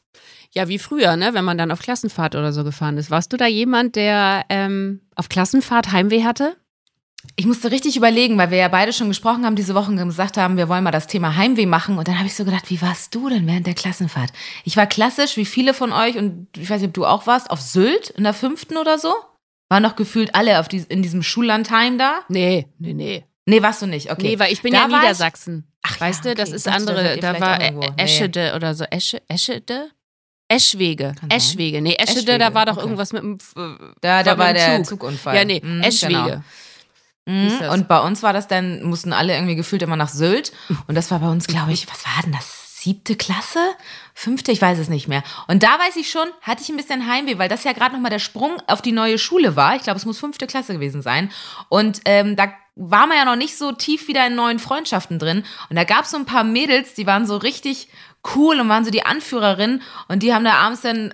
Ja, 0.52 0.68
wie 0.68 0.78
früher, 0.78 1.16
ne? 1.16 1.34
wenn 1.34 1.44
man 1.44 1.58
dann 1.58 1.72
auf 1.72 1.80
Klassenfahrt 1.80 2.36
oder 2.36 2.52
so 2.52 2.62
gefahren 2.62 2.96
ist. 2.96 3.10
Warst 3.10 3.32
du 3.32 3.36
da 3.36 3.46
jemand, 3.46 3.96
der 3.96 4.44
ähm, 4.50 5.00
auf 5.16 5.28
Klassenfahrt 5.28 5.90
Heimweh 5.90 6.22
hatte? 6.22 6.56
Ich 7.36 7.46
musste 7.46 7.70
richtig 7.72 7.96
überlegen, 7.96 8.38
weil 8.38 8.50
wir 8.50 8.58
ja 8.58 8.68
beide 8.68 8.92
schon 8.92 9.08
gesprochen 9.08 9.44
haben 9.44 9.56
diese 9.56 9.74
Woche 9.74 9.90
und 9.90 9.96
gesagt 9.96 10.36
haben, 10.36 10.56
wir 10.56 10.68
wollen 10.68 10.84
mal 10.84 10.90
das 10.92 11.06
Thema 11.08 11.34
Heimweh 11.36 11.66
machen. 11.66 11.98
Und 11.98 12.06
dann 12.06 12.16
habe 12.18 12.26
ich 12.28 12.34
so 12.36 12.44
gedacht, 12.44 12.70
wie 12.70 12.80
warst 12.80 13.14
du 13.14 13.28
denn 13.28 13.46
während 13.46 13.66
der 13.66 13.74
Klassenfahrt? 13.74 14.30
Ich 14.64 14.76
war 14.76 14.86
klassisch, 14.86 15.36
wie 15.36 15.44
viele 15.44 15.74
von 15.74 15.92
euch, 15.92 16.16
und 16.16 16.46
ich 16.56 16.70
weiß 16.70 16.80
nicht, 16.80 16.88
ob 16.88 16.94
du 16.94 17.06
auch 17.06 17.26
warst, 17.26 17.50
auf 17.50 17.60
Sylt 17.60 18.10
in 18.10 18.22
der 18.24 18.34
fünften 18.34 18.76
oder 18.76 18.98
so. 18.98 19.12
Waren 19.68 19.82
noch 19.82 19.96
gefühlt 19.96 20.34
alle 20.34 20.60
auf 20.60 20.68
dies, 20.68 20.84
in 20.84 21.02
diesem 21.02 21.22
Schullandheim 21.24 21.98
da. 21.98 22.20
Nee, 22.28 22.68
nee, 22.78 22.92
nee. 22.92 23.24
Nee, 23.46 23.62
warst 23.62 23.82
du 23.82 23.86
nicht, 23.86 24.10
okay. 24.12 24.22
Nee, 24.22 24.38
weil 24.38 24.52
ich 24.52 24.62
bin 24.62 24.72
Da 24.72 24.86
ja 24.86 24.86
ich- 24.88 24.94
Niedersachsen. 24.94 25.66
Ach 25.82 26.00
weißt 26.00 26.24
ja, 26.24 26.30
du, 26.30 26.36
das 26.36 26.48
okay. 26.50 26.56
ist 26.56 26.66
Ich 26.66 26.72
dachte, 26.72 26.84
da 26.86 26.90
andere, 26.92 27.18
da 27.18 27.40
war. 27.40 27.58
Ä- 27.60 27.72
Nee. 27.72 28.02
Eschede 28.02 28.52
oder 28.56 28.74
so. 28.74 28.84
Esche, 28.84 29.20
Eschede? 29.28 29.90
Eschwege. 30.48 31.14
Kann. 31.18 31.30
Eschwege. 31.30 31.80
Nee, 31.82 31.94
Eschede, 31.94 32.20
Eschwege, 32.20 32.38
da 32.38 32.54
war 32.54 32.66
doch 32.66 32.76
okay. 32.76 32.84
irgendwas 32.84 33.12
mit 33.12 33.22
dem. 33.22 33.34
Äh, 33.56 33.76
Da, 34.00 34.22
da 34.22 34.38
war 34.38 34.52
der 34.54 34.76
Zug. 34.78 34.86
Zugunfall. 34.86 35.36
Ja, 35.36 35.44
nee, 35.44 35.60
Mhm, 35.64 35.80
Eschwege. 35.82 36.12
genau. 36.22 36.42
Mhm. 37.26 37.60
Und 37.72 37.88
bei 37.88 38.00
uns 38.00 38.22
war 38.22 38.32
das 38.32 38.48
dann, 38.48 38.82
mussten 38.82 39.12
alle 39.12 39.34
irgendwie 39.34 39.56
gefühlt 39.56 39.82
immer 39.82 39.96
nach 39.96 40.08
Sylt. 40.08 40.52
Und 40.86 40.94
das 40.94 41.10
war 41.10 41.20
bei 41.20 41.28
uns, 41.28 41.46
glaube 41.46 41.72
ich, 41.72 41.88
was 41.90 42.04
war 42.04 42.22
denn 42.22 42.32
das? 42.32 42.64
Siebte 42.82 43.16
Klasse? 43.16 43.60
Fünfte? 44.12 44.52
Ich 44.52 44.60
weiß 44.60 44.78
es 44.78 44.90
nicht 44.90 45.08
mehr. 45.08 45.22
Und 45.48 45.62
da 45.62 45.78
weiß 45.78 45.96
ich 45.96 46.10
schon, 46.10 46.28
hatte 46.42 46.62
ich 46.62 46.68
ein 46.68 46.76
bisschen 46.76 47.08
Heimweh, 47.08 47.38
weil 47.38 47.48
das 47.48 47.64
ja 47.64 47.72
gerade 47.72 47.94
nochmal 47.94 48.10
der 48.10 48.18
Sprung 48.18 48.60
auf 48.66 48.82
die 48.82 48.92
neue 48.92 49.16
Schule 49.16 49.56
war. 49.56 49.74
Ich 49.74 49.82
glaube, 49.84 49.98
es 49.98 50.04
muss 50.04 50.18
fünfte 50.18 50.46
Klasse 50.46 50.74
gewesen 50.74 51.00
sein. 51.00 51.30
Und 51.70 52.02
ähm, 52.04 52.36
da 52.36 52.52
war 52.76 53.06
man 53.06 53.16
ja 53.16 53.24
noch 53.24 53.36
nicht 53.36 53.56
so 53.56 53.72
tief 53.72 54.06
wieder 54.06 54.26
in 54.26 54.34
neuen 54.34 54.58
Freundschaften 54.58 55.18
drin. 55.18 55.44
Und 55.70 55.76
da 55.76 55.84
gab 55.84 56.04
es 56.04 56.10
so 56.10 56.18
ein 56.18 56.26
paar 56.26 56.44
Mädels, 56.44 56.92
die 56.92 57.06
waren 57.06 57.26
so 57.26 57.38
richtig 57.38 57.88
cool 58.34 58.60
und 58.60 58.68
waren 58.68 58.84
so 58.84 58.90
die 58.90 59.06
Anführerinnen. 59.06 59.80
Und 60.08 60.22
die 60.22 60.34
haben 60.34 60.44
da 60.44 60.54
abends 60.54 60.82
dann 60.82 61.10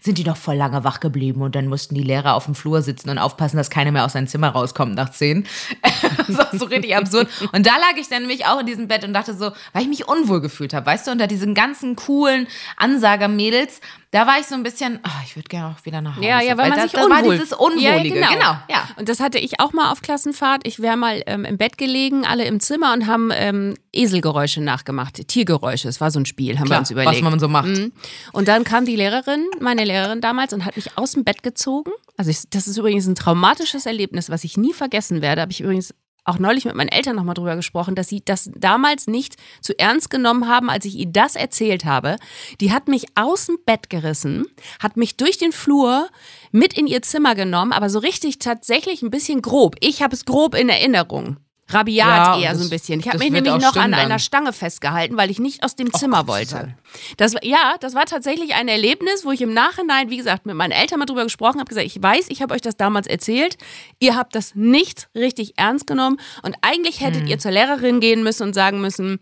sind 0.00 0.18
die 0.18 0.24
noch 0.24 0.36
voll 0.36 0.56
lange 0.56 0.84
wach 0.84 1.00
geblieben 1.00 1.42
und 1.42 1.54
dann 1.54 1.66
mussten 1.68 1.94
die 1.94 2.02
Lehrer 2.02 2.34
auf 2.34 2.46
dem 2.46 2.54
Flur 2.54 2.82
sitzen 2.82 3.10
und 3.10 3.18
aufpassen, 3.18 3.56
dass 3.56 3.70
keiner 3.70 3.92
mehr 3.92 4.04
aus 4.04 4.12
seinem 4.12 4.26
Zimmer 4.26 4.48
rauskommt 4.48 4.94
nach 4.94 5.10
zehn. 5.10 5.46
das 6.26 6.38
war 6.38 6.48
so 6.52 6.66
richtig 6.66 6.96
absurd. 6.96 7.28
Und 7.52 7.66
da 7.66 7.72
lag 7.72 7.96
ich 7.96 8.08
dann 8.08 8.22
nämlich 8.22 8.46
auch 8.46 8.60
in 8.60 8.66
diesem 8.66 8.88
Bett 8.88 9.04
und 9.04 9.12
dachte 9.12 9.34
so, 9.34 9.52
weil 9.72 9.82
ich 9.82 9.88
mich 9.88 10.08
unwohl 10.08 10.40
gefühlt 10.40 10.74
habe, 10.74 10.86
weißt 10.86 11.06
du, 11.06 11.10
unter 11.12 11.26
diesen 11.26 11.54
ganzen 11.54 11.96
coolen 11.96 12.46
Ansagermädels, 12.76 13.80
da 14.14 14.28
war 14.28 14.38
ich 14.38 14.46
so 14.46 14.54
ein 14.54 14.62
bisschen, 14.62 15.00
ah, 15.02 15.22
ich 15.24 15.34
würde 15.34 15.48
gerne 15.48 15.74
auch 15.74 15.84
wieder 15.84 16.00
nach 16.00 16.14
Hause. 16.14 16.24
Ja, 16.24 16.40
ja, 16.40 16.56
weil 16.56 16.68
man 16.68 16.78
da, 16.78 16.84
sich 16.84 16.92
da 16.92 17.02
unwohl. 17.02 17.16
war 17.16 17.32
dieses 17.32 17.52
Unwohlige. 17.52 18.20
Ja, 18.20 18.28
genau. 18.28 18.56
ja. 18.70 18.88
Und 18.96 19.08
das 19.08 19.18
hatte 19.18 19.38
ich 19.38 19.58
auch 19.58 19.72
mal 19.72 19.90
auf 19.90 20.02
Klassenfahrt. 20.02 20.64
Ich 20.68 20.80
wäre 20.80 20.96
mal 20.96 21.24
ähm, 21.26 21.44
im 21.44 21.58
Bett 21.58 21.76
gelegen, 21.78 22.24
alle 22.24 22.44
im 22.44 22.60
Zimmer 22.60 22.92
und 22.92 23.08
haben 23.08 23.32
ähm, 23.34 23.74
Eselgeräusche 23.92 24.60
nachgemacht, 24.60 25.26
Tiergeräusche. 25.26 25.88
Es 25.88 26.00
war 26.00 26.12
so 26.12 26.20
ein 26.20 26.26
Spiel, 26.26 26.60
haben 26.60 26.66
wir 26.66 26.66
Klar, 26.66 26.78
uns 26.78 26.92
überlegt. 26.92 27.16
was 27.16 27.22
man 27.28 27.40
so 27.40 27.48
macht. 27.48 27.66
Mhm. 27.66 27.90
Und 28.30 28.46
dann 28.46 28.62
kam 28.62 28.86
die 28.86 28.94
Lehrerin, 28.94 29.44
meine 29.58 29.82
Lehrerin 29.82 30.20
damals, 30.20 30.52
und 30.52 30.64
hat 30.64 30.76
mich 30.76 30.96
aus 30.96 31.14
dem 31.14 31.24
Bett 31.24 31.42
gezogen. 31.42 31.90
Also 32.16 32.30
ich, 32.30 32.48
das 32.50 32.68
ist 32.68 32.76
übrigens 32.76 33.08
ein 33.08 33.16
traumatisches 33.16 33.84
Erlebnis, 33.84 34.30
was 34.30 34.44
ich 34.44 34.56
nie 34.56 34.74
vergessen 34.74 35.22
werde. 35.22 35.42
Habe 35.42 35.50
ich 35.50 35.60
übrigens 35.60 35.92
auch 36.24 36.38
neulich 36.38 36.64
mit 36.64 36.74
meinen 36.74 36.88
Eltern 36.88 37.16
nochmal 37.16 37.34
drüber 37.34 37.56
gesprochen, 37.56 37.94
dass 37.94 38.08
sie 38.08 38.22
das 38.24 38.50
damals 38.54 39.06
nicht 39.06 39.36
zu 39.60 39.78
ernst 39.78 40.10
genommen 40.10 40.48
haben, 40.48 40.70
als 40.70 40.84
ich 40.84 40.96
ihnen 40.96 41.12
das 41.12 41.36
erzählt 41.36 41.84
habe. 41.84 42.16
Die 42.60 42.72
hat 42.72 42.88
mich 42.88 43.06
aus 43.14 43.46
dem 43.46 43.58
Bett 43.64 43.90
gerissen, 43.90 44.46
hat 44.80 44.96
mich 44.96 45.16
durch 45.16 45.38
den 45.38 45.52
Flur 45.52 46.08
mit 46.50 46.76
in 46.76 46.86
ihr 46.86 47.02
Zimmer 47.02 47.34
genommen, 47.34 47.72
aber 47.72 47.90
so 47.90 47.98
richtig 47.98 48.38
tatsächlich 48.38 49.02
ein 49.02 49.10
bisschen 49.10 49.42
grob. 49.42 49.76
Ich 49.80 50.02
habe 50.02 50.14
es 50.14 50.24
grob 50.24 50.54
in 50.54 50.68
Erinnerung. 50.68 51.36
Rabiat 51.68 52.06
Ja, 52.06 52.38
eher 52.38 52.50
das- 52.50 52.58
so 52.58 52.64
ein 52.66 52.70
bisschen. 52.70 53.00
Ich 53.00 53.08
habe 53.08 53.18
mich 53.18 53.30
nämlich 53.30 53.52
noch 53.54 53.74
an 53.76 53.92
dann. 53.92 53.94
einer 53.94 54.18
Stange 54.18 54.52
festgehalten, 54.52 55.16
weil 55.16 55.30
ich 55.30 55.38
nicht 55.38 55.62
aus 55.64 55.76
dem 55.76 55.92
Zimmer 55.94 56.18
Gott, 56.18 56.26
wollte. 56.28 56.74
Das, 57.16 57.34
ja, 57.42 57.76
das 57.80 57.94
war 57.94 58.04
tatsächlich 58.04 58.54
ein 58.54 58.68
Erlebnis, 58.68 59.24
wo 59.24 59.32
ich 59.32 59.40
im 59.40 59.54
Nachhinein, 59.54 60.10
wie 60.10 60.18
gesagt, 60.18 60.44
mit 60.44 60.54
meinen 60.56 60.72
Eltern 60.72 60.98
mal 60.98 61.06
drüber 61.06 61.24
gesprochen 61.24 61.60
habe, 61.60 61.68
gesagt, 61.68 61.86
ich 61.86 62.02
weiß, 62.02 62.26
ich 62.28 62.42
habe 62.42 62.52
euch 62.54 62.60
das 62.60 62.76
damals 62.76 63.06
erzählt, 63.06 63.56
ihr 63.98 64.14
habt 64.14 64.34
das 64.34 64.54
nicht 64.54 65.08
richtig 65.14 65.54
ernst 65.56 65.86
genommen 65.86 66.20
und 66.42 66.54
eigentlich 66.60 67.00
hättet 67.00 67.22
Hm. 67.22 67.28
ihr 67.28 67.38
zur 67.38 67.50
Lehrerin 67.52 68.00
gehen 68.00 68.22
müssen 68.22 68.42
und 68.42 68.52
sagen 68.54 68.80
müssen, 68.82 69.18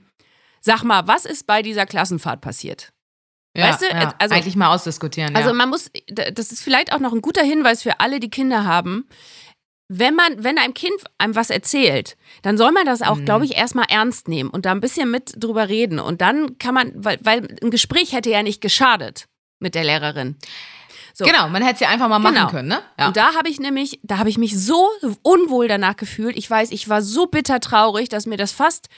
sag 0.61 0.83
mal, 0.83 1.07
was 1.07 1.25
ist 1.25 1.47
bei 1.47 1.63
dieser 1.63 1.87
Klassenfahrt 1.87 2.41
passiert? 2.41 2.93
Ja, 3.55 3.69
Weißt 3.69 3.83
du, 3.83 3.87
ja. 3.87 4.15
also- 4.19 4.35
eigentlich 4.35 4.57
mal 4.57 4.75
ausdiskutieren. 4.75 5.37
Also 5.37 5.51
ja. 5.51 5.55
man 5.55 5.69
muss, 5.69 5.91
das 6.33 6.53
ist 6.53 6.63
vielleicht 6.63 6.93
auch 6.93 7.01
noch 7.01 7.13
ein 7.13 7.21
guter 7.21 7.43
Hinweis 7.43 7.83
für 7.83 8.01
alle, 8.01 8.19
die 8.19 8.31
Kinder 8.31 8.65
haben. 8.65 9.07
Wenn 9.95 10.15
man, 10.15 10.43
wenn 10.43 10.57
einem 10.59 10.73
Kind 10.75 10.95
einem 11.19 11.35
was 11.37 11.51
erzählt, 11.51 12.17
dann 12.43 12.57
soll 12.57 12.73
man 12.73 12.87
das 12.87 13.03
auch, 13.03 13.17
Mhm. 13.17 13.25
glaube 13.27 13.45
ich, 13.45 13.57
erstmal 13.57 13.85
ernst 13.91 14.27
nehmen 14.29 14.49
und 14.49 14.65
da 14.65 14.71
ein 14.73 14.81
bisschen 14.81 15.11
mit 15.11 15.33
drüber 15.37 15.69
reden. 15.69 15.99
Und 15.99 16.21
dann 16.23 16.57
kann 16.59 16.75
man, 16.75 16.93
weil, 16.95 17.19
weil 17.23 17.47
ein 17.63 17.71
Gespräch 17.71 18.13
hätte 18.13 18.31
ja 18.31 18.43
nicht 18.43 18.61
geschadet 18.63 19.27
mit 19.59 19.75
der 19.75 19.85
Lehrerin. 19.85 20.37
So. 21.15 21.27
Genau, 21.27 21.49
man 21.51 21.63
hätte 21.63 21.75
es 21.75 21.81
ja 21.81 21.89
einfach 21.91 22.09
mal 22.09 22.19
machen 22.19 22.37
Genau. 22.37 22.49
können, 22.51 22.69
ne? 22.69 22.81
Ja. 22.99 23.09
Und 23.09 23.17
da 23.19 23.35
habe 23.35 23.51
ich 23.51 23.61
nämlich, 23.61 24.01
da 24.03 24.17
habe 24.17 24.31
ich 24.31 24.39
mich 24.39 24.59
so 24.59 24.89
unwohl 25.23 25.69
danach 25.69 25.97
gefühlt. 25.97 26.39
Ich 26.39 26.49
weiß, 26.49 26.71
ich 26.71 26.89
war 26.89 27.03
so 27.03 27.27
bitter 27.27 27.61
traurig, 27.61 28.09
dass 28.09 28.25
mir 28.25 28.39
das 28.39 28.51
fast, 28.53 28.89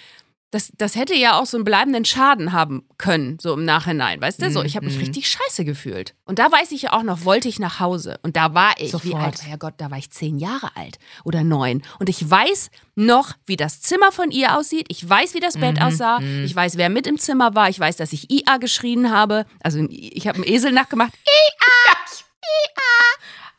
das, 0.50 0.70
das 0.78 0.94
hätte 0.94 1.14
ja 1.16 1.38
auch 1.40 1.46
so 1.46 1.56
einen 1.56 1.64
bleibenden 1.64 2.04
Schaden 2.04 2.52
haben 2.52 2.86
können, 2.96 3.38
so 3.40 3.54
im 3.54 3.64
Nachhinein, 3.64 4.20
weißt 4.20 4.40
du? 4.40 4.50
So, 4.52 4.62
ich 4.62 4.76
habe 4.76 4.86
mich 4.86 4.94
Mhm. 4.94 5.00
richtig 5.00 5.28
scheiße 5.28 5.64
gefühlt. 5.64 6.14
Und 6.26 6.38
da 6.38 6.52
weiß 6.52 6.70
ich 6.70 6.82
ja 6.82 6.92
auch 6.92 7.02
noch, 7.02 7.24
wollte 7.24 7.48
ich 7.48 7.58
nach 7.58 7.80
Hause. 7.80 8.20
Und 8.22 8.36
da 8.36 8.54
war 8.54 8.72
ich, 8.76 8.84
wie 8.84 8.90
Sofort. 9.10 9.22
alt, 9.22 9.42
Herrgott, 9.46 9.74
da 9.78 9.90
war 9.90 9.98
ich 9.98 10.10
zehn 10.12 10.38
Jahre 10.38 10.76
alt 10.76 10.98
oder 11.24 11.42
neun. 11.42 11.82
Und 11.98 12.08
ich 12.08 12.30
weiß 12.30 12.70
noch, 12.94 13.32
wie 13.46 13.56
das 13.56 13.80
Zimmer 13.80 14.12
von 14.12 14.30
ihr 14.30 14.56
aussieht. 14.56 14.86
Ich 14.90 15.08
weiß, 15.08 15.34
wie 15.34 15.40
das 15.40 15.58
Bett 15.58 15.76
Mhm, 15.80 15.82
aussah. 15.82 16.20
Ich 16.44 16.54
weiß, 16.54 16.76
wer 16.76 16.88
mit 16.88 17.08
im 17.08 17.18
Zimmer 17.18 17.56
war. 17.56 17.68
Ich 17.68 17.80
weiß, 17.80 17.96
dass 17.96 18.12
ich 18.12 18.30
IA 18.30 18.58
geschrien 18.58 19.10
habe. 19.10 19.46
Also 19.60 19.84
ich 19.90 20.28
habe 20.28 20.36
einen 20.36 20.46
Esel 20.46 20.70
nachgemacht. 20.70 21.12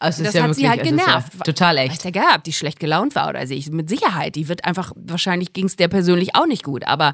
Also 0.06 0.22
es 0.24 0.28
Das 0.28 0.34
ja 0.36 0.42
hat 0.44 0.50
wirklich, 0.52 0.64
sie 0.66 0.70
halt 0.70 0.82
es 0.82 0.92
ist 0.92 0.98
ja 1.00 1.06
genervt. 1.06 1.46
total 1.46 1.78
echt. 1.78 2.04
der 2.04 2.12
gehabt, 2.12 2.48
die 2.48 2.54
schlecht 2.54 2.80
gelaunt 2.80 3.16
war 3.16 3.30
oder 3.30 3.42
ich 3.44 3.70
mit 3.72 3.90
Sicherheit. 3.90 4.36
Die 4.36 4.48
wird 4.48 4.64
einfach, 4.66 4.92
wahrscheinlich 4.96 5.52
ging 5.54 5.66
es 5.66 5.76
der 5.76 5.88
persönlich 5.88 6.36
auch 6.36 6.46
nicht 6.48 6.64
gut. 6.64 6.88
Aber 6.88 7.14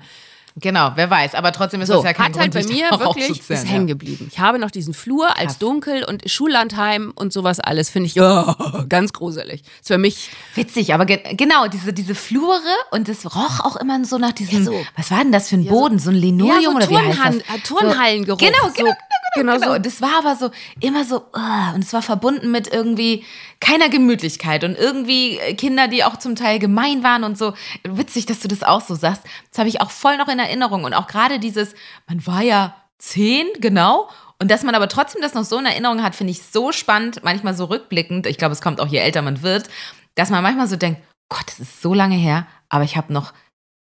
Genau, 0.59 0.91
wer 0.95 1.09
weiß. 1.09 1.33
Aber 1.35 1.53
trotzdem 1.53 1.79
ist 1.79 1.87
so, 1.87 1.93
das 1.95 2.03
ja 2.03 2.11
kein 2.11 2.25
hat 2.33 2.37
halt 2.37 2.51
Grund, 2.51 2.65
bei 2.65 2.69
dich 2.73 2.81
mir 2.81 2.99
wirklich, 2.99 3.39
ist 3.39 3.49
ja. 3.49 3.55
hängen 3.69 3.87
geblieben. 3.87 4.27
Ich 4.29 4.37
habe 4.39 4.59
noch 4.59 4.69
diesen 4.69 4.93
Flur 4.93 5.29
als 5.37 5.51
Krass. 5.53 5.59
dunkel 5.59 6.03
und 6.03 6.29
Schullandheim 6.29 7.13
und 7.15 7.31
sowas 7.31 7.61
alles 7.61 7.89
finde 7.89 8.07
ich 8.07 8.15
oh, 8.21 8.53
ganz 8.89 9.13
gruselig. 9.13 9.61
Ist 9.79 9.87
für 9.87 9.97
mich, 9.97 10.29
Witzig, 10.55 10.93
aber 10.93 11.05
ge 11.05 11.21
genau, 11.37 11.67
diese, 11.67 11.93
diese 11.93 12.15
Flure 12.15 12.59
und 12.91 13.07
das 13.07 13.25
roch 13.33 13.61
auch 13.61 13.77
immer 13.77 14.03
so 14.03 14.17
nach 14.17 14.33
diesem, 14.33 14.65
Ja, 14.65 14.71
so. 14.71 14.85
was 14.97 15.09
war 15.09 15.19
denn 15.19 15.31
das 15.31 15.47
für 15.47 15.55
ein 15.55 15.63
so- 15.63 15.69
Boden? 15.69 15.99
So 15.99 16.09
ein 16.09 16.17
Linoleum 16.17 16.75
oder 16.75 16.89
wie 16.89 16.97
heißt 16.97 17.17
das? 17.17 17.35
Turnhan- 17.37 17.63
Turnhallengeruch. 17.63 18.37
Genau, 18.39 18.67
so, 18.67 18.73
genau, 18.73 18.91
genau, 19.35 19.53
Genau, 19.53 19.67
so. 19.67 19.73
und 19.75 19.85
das 19.85 20.01
war 20.01 20.17
aber 20.19 20.35
so 20.35 20.51
immer 20.79 21.05
so, 21.05 21.17
uh, 21.35 21.75
und 21.75 21.83
es 21.83 21.93
war 21.93 22.01
verbunden 22.01 22.51
mit 22.51 22.71
irgendwie 22.73 23.25
keiner 23.59 23.89
Gemütlichkeit 23.89 24.63
und 24.63 24.77
irgendwie 24.77 25.37
äh, 25.37 25.53
Kinder, 25.53 25.87
die 25.87 26.03
auch 26.03 26.17
zum 26.17 26.35
Teil 26.35 26.59
gemein 26.59 27.03
waren 27.03 27.23
und 27.23 27.37
so. 27.37 27.53
Witzig, 27.83 28.25
dass 28.25 28.39
du 28.39 28.47
das 28.47 28.63
auch 28.63 28.81
so 28.81 28.95
sagst. 28.95 29.23
Das 29.49 29.59
habe 29.59 29.69
ich 29.69 29.81
auch 29.81 29.91
voll 29.91 30.17
noch 30.17 30.27
in 30.27 30.39
Erinnerung. 30.39 30.83
Und 30.83 30.93
auch 30.93 31.07
gerade 31.07 31.39
dieses, 31.39 31.73
man 32.07 32.25
war 32.25 32.41
ja 32.41 32.75
zehn, 32.97 33.47
genau. 33.59 34.09
Und 34.39 34.49
dass 34.49 34.63
man 34.63 34.73
aber 34.73 34.89
trotzdem 34.89 35.21
das 35.21 35.33
noch 35.33 35.43
so 35.43 35.59
in 35.59 35.65
Erinnerung 35.65 36.01
hat, 36.01 36.15
finde 36.15 36.31
ich 36.31 36.41
so 36.41 36.71
spannend, 36.71 37.23
manchmal 37.23 37.53
so 37.53 37.65
rückblickend. 37.65 38.25
Ich 38.25 38.37
glaube, 38.37 38.53
es 38.53 38.61
kommt 38.61 38.81
auch 38.81 38.87
je 38.87 38.97
älter 38.97 39.21
man 39.21 39.43
wird, 39.43 39.69
dass 40.15 40.29
man 40.29 40.41
manchmal 40.41 40.67
so 40.67 40.75
denkt, 40.75 41.01
Gott, 41.29 41.45
das 41.47 41.59
ist 41.59 41.81
so 41.81 41.93
lange 41.93 42.15
her, 42.15 42.47
aber 42.67 42.83
ich 42.83 42.97
habe 42.97 43.13
noch 43.13 43.33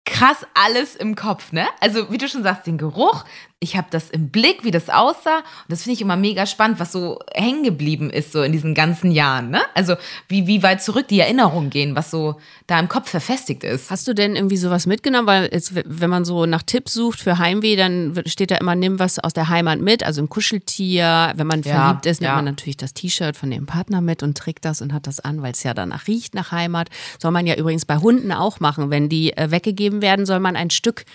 krass 0.06 0.46
alles 0.54 0.96
im 0.96 1.16
Kopf, 1.16 1.52
ne? 1.52 1.68
Also, 1.82 2.12
wie 2.12 2.18
du 2.18 2.30
schon 2.30 2.44
sagst, 2.44 2.68
den 2.68 2.78
Geruch, 2.78 3.26
ich 3.62 3.78
habe 3.78 3.88
das 3.90 4.10
im 4.10 4.30
Blick, 4.30 4.64
wie 4.64 4.72
das 4.72 4.90
aussah. 4.90 5.38
Und 5.38 5.70
das 5.70 5.84
finde 5.84 5.94
ich 5.96 6.02
immer 6.02 6.18
mega 6.18 6.46
spannend, 6.46 6.80
was 6.80 6.92
so 6.92 7.20
hängen 7.34 7.64
geblieben 7.64 8.10
ist, 8.10 8.34
so 8.34 8.44
in 8.44 8.52
diesen 8.52 8.76
ganzen 8.76 9.12
Jahren, 9.12 9.50
ne? 9.50 9.62
Also, 9.74 9.96
wie, 10.28 10.46
wie 10.46 10.62
weit 10.62 10.84
zurück 10.84 11.08
die 11.08 11.22
Erinnerungen 11.22 11.70
gehen, 11.70 11.96
was 11.96 12.12
so 12.12 12.36
da 12.68 12.80
im 12.80 12.90
Kopf 12.90 13.10
verfestigt 13.10 13.64
ist. 13.64 13.90
Hast 13.90 14.08
du 14.08 14.14
denn 14.14 14.36
irgendwie 14.36 14.58
sowas 14.58 14.86
mitgenommen? 14.86 15.28
Weil 15.28 15.50
es, 15.52 15.74
wenn 15.74 16.10
man 16.10 16.26
so 16.26 16.46
nach 16.46 16.64
Tipps 16.64 16.94
sucht 16.94 17.20
für 17.22 17.40
Heimweh, 17.40 17.76
dann 17.76 18.22
steht 18.26 18.52
da 18.52 18.58
immer, 18.58 18.76
nimm 18.76 19.00
was 19.00 19.20
aus 19.20 19.34
der 19.34 19.48
Heimat 19.48 19.80
mit, 19.80 20.04
also 20.04 20.22
ein 20.22 20.30
Kuscheltier. 20.30 21.34
Wenn 21.36 21.48
man 21.48 21.62
Ja, 21.62 21.86
verliebt 21.86 22.06
ist, 22.06 22.22
nimmt 22.22 22.32
ja. 22.32 22.36
man 22.36 22.46
natürlich 22.46 22.78
das 22.78 22.94
T-Shirt 22.94 23.38
von 23.38 23.50
dem 23.50 23.66
Partner 23.66 24.02
mit 24.02 24.22
und 24.22 24.38
trägt 24.38 24.66
das 24.66 24.82
und 24.82 24.94
hat 24.94 25.08
das 25.08 25.22
an, 25.22 25.42
weil 25.42 25.54
es 25.54 25.64
ja 25.64 25.74
danach 25.74 26.08
riecht 26.08 26.36
nach 26.36 26.52
Heimat. 26.52 26.90
Soll 27.20 27.32
man 27.32 27.48
ja 27.48 27.56
übrigens 27.56 27.86
bei 27.86 27.98
Hunden 27.98 28.32
auch 28.32 28.60
machen. 28.60 28.90
Wenn 28.90 29.10
die 29.10 29.36
äh, 29.36 29.50
weggegeben 29.50 30.02
werden, 30.02 30.26
soll 30.26 30.42
man 30.42 30.56
ein 30.56 30.70
Stück 30.70 31.06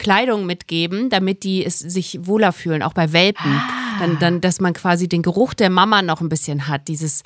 Kleidung 0.00 0.44
mitgeben, 0.46 1.08
damit 1.10 1.44
die 1.44 1.64
es 1.64 1.78
sich 1.78 2.18
wohler 2.22 2.52
fühlen, 2.52 2.82
auch 2.82 2.94
bei 2.94 3.12
Welpen. 3.12 3.52
Ah. 3.52 3.98
Dann, 4.00 4.18
dann, 4.18 4.40
dass 4.40 4.60
man 4.60 4.72
quasi 4.72 5.08
den 5.08 5.22
Geruch 5.22 5.54
der 5.54 5.70
Mama 5.70 6.02
noch 6.02 6.20
ein 6.20 6.28
bisschen 6.28 6.66
hat, 6.66 6.88
dieses 6.88 7.22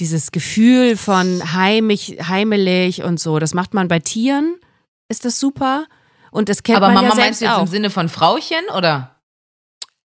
dieses 0.00 0.30
Gefühl 0.30 0.96
von 0.96 1.42
heimig, 1.54 2.18
heimelig 2.28 3.02
und 3.02 3.18
so. 3.18 3.40
Das 3.40 3.52
macht 3.52 3.74
man 3.74 3.88
bei 3.88 3.98
Tieren, 3.98 4.54
ist 5.08 5.24
das 5.24 5.40
super. 5.40 5.86
Und 6.30 6.48
das 6.48 6.62
kennt 6.62 6.76
Aber 6.76 6.86
man 6.88 6.94
Mama 6.96 7.08
ja 7.08 7.14
meinst 7.16 7.22
selbst 7.24 7.40
du 7.40 7.44
jetzt 7.46 7.54
auch. 7.54 7.60
im 7.62 7.66
Sinne 7.66 7.90
von 7.90 8.08
Frauchen 8.08 8.64
oder? 8.76 9.16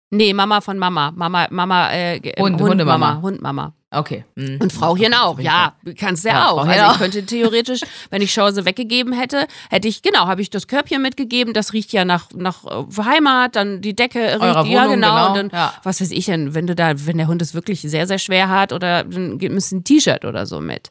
Nee, 0.10 0.34
Mama 0.34 0.62
von 0.62 0.78
Mama. 0.78 1.12
Mama, 1.16 1.48
Mama, 1.50 1.92
äh, 1.92 2.20
Hund- 2.40 2.62
Hundmama. 2.62 2.70
Hundemama. 2.70 3.22
Hundmama. 3.22 3.74
Okay. 3.94 4.24
hm. 4.36 4.58
Und 4.60 4.74
Frauchen 4.74 5.14
auch, 5.14 5.40
ja, 5.40 5.74
kannst 5.98 6.26
du 6.26 6.30
ja, 6.30 6.36
Ja, 6.36 6.50
auch. 6.50 6.68
Also 6.68 6.94
ich 6.94 6.98
könnte 6.98 7.26
theoretisch, 7.26 7.82
wenn 8.10 8.22
ich 8.22 8.32
Chance 8.32 8.66
weggegeben 8.66 9.14
hätte, 9.14 9.48
hätte 9.70 9.88
ich, 9.88 10.02
genau, 10.02 10.28
habe 10.28 10.42
ich 10.42 10.50
das 10.50 10.68
Körbchen 10.68 11.02
mitgegeben, 11.02 11.54
das 11.54 11.74
riecht 11.74 11.94
ja 11.94 12.04
nach, 12.06 12.30
nach 12.34 12.66
äh, 12.66 13.04
Heimat, 13.04 13.56
dann 13.56 13.82
die 13.82 13.96
Decke 13.96 14.20
riecht, 14.20 14.42
Eurer 14.42 14.66
ja 14.66 14.82
Wohnung, 14.84 14.96
genau, 14.96 15.16
genau, 15.16 15.28
und 15.28 15.36
dann, 15.36 15.50
ja. 15.52 15.74
was 15.84 16.02
weiß 16.02 16.12
ich 16.12 16.26
denn, 16.26 16.54
wenn 16.56 16.68
du 16.68 16.76
da, 16.76 16.94
wenn 17.06 17.18
der 17.18 17.28
Hund 17.28 17.42
es 17.42 17.54
wirklich 17.54 17.82
sehr, 17.82 18.08
sehr 18.08 18.20
schwer 18.20 18.50
hat 18.50 18.74
oder 18.74 19.04
dann 19.04 19.38
gibt 19.38 19.56
es 19.56 19.72
ein 19.72 19.84
T-Shirt 19.84 20.26
oder 20.26 20.46
so 20.46 20.60
mit. 20.60 20.90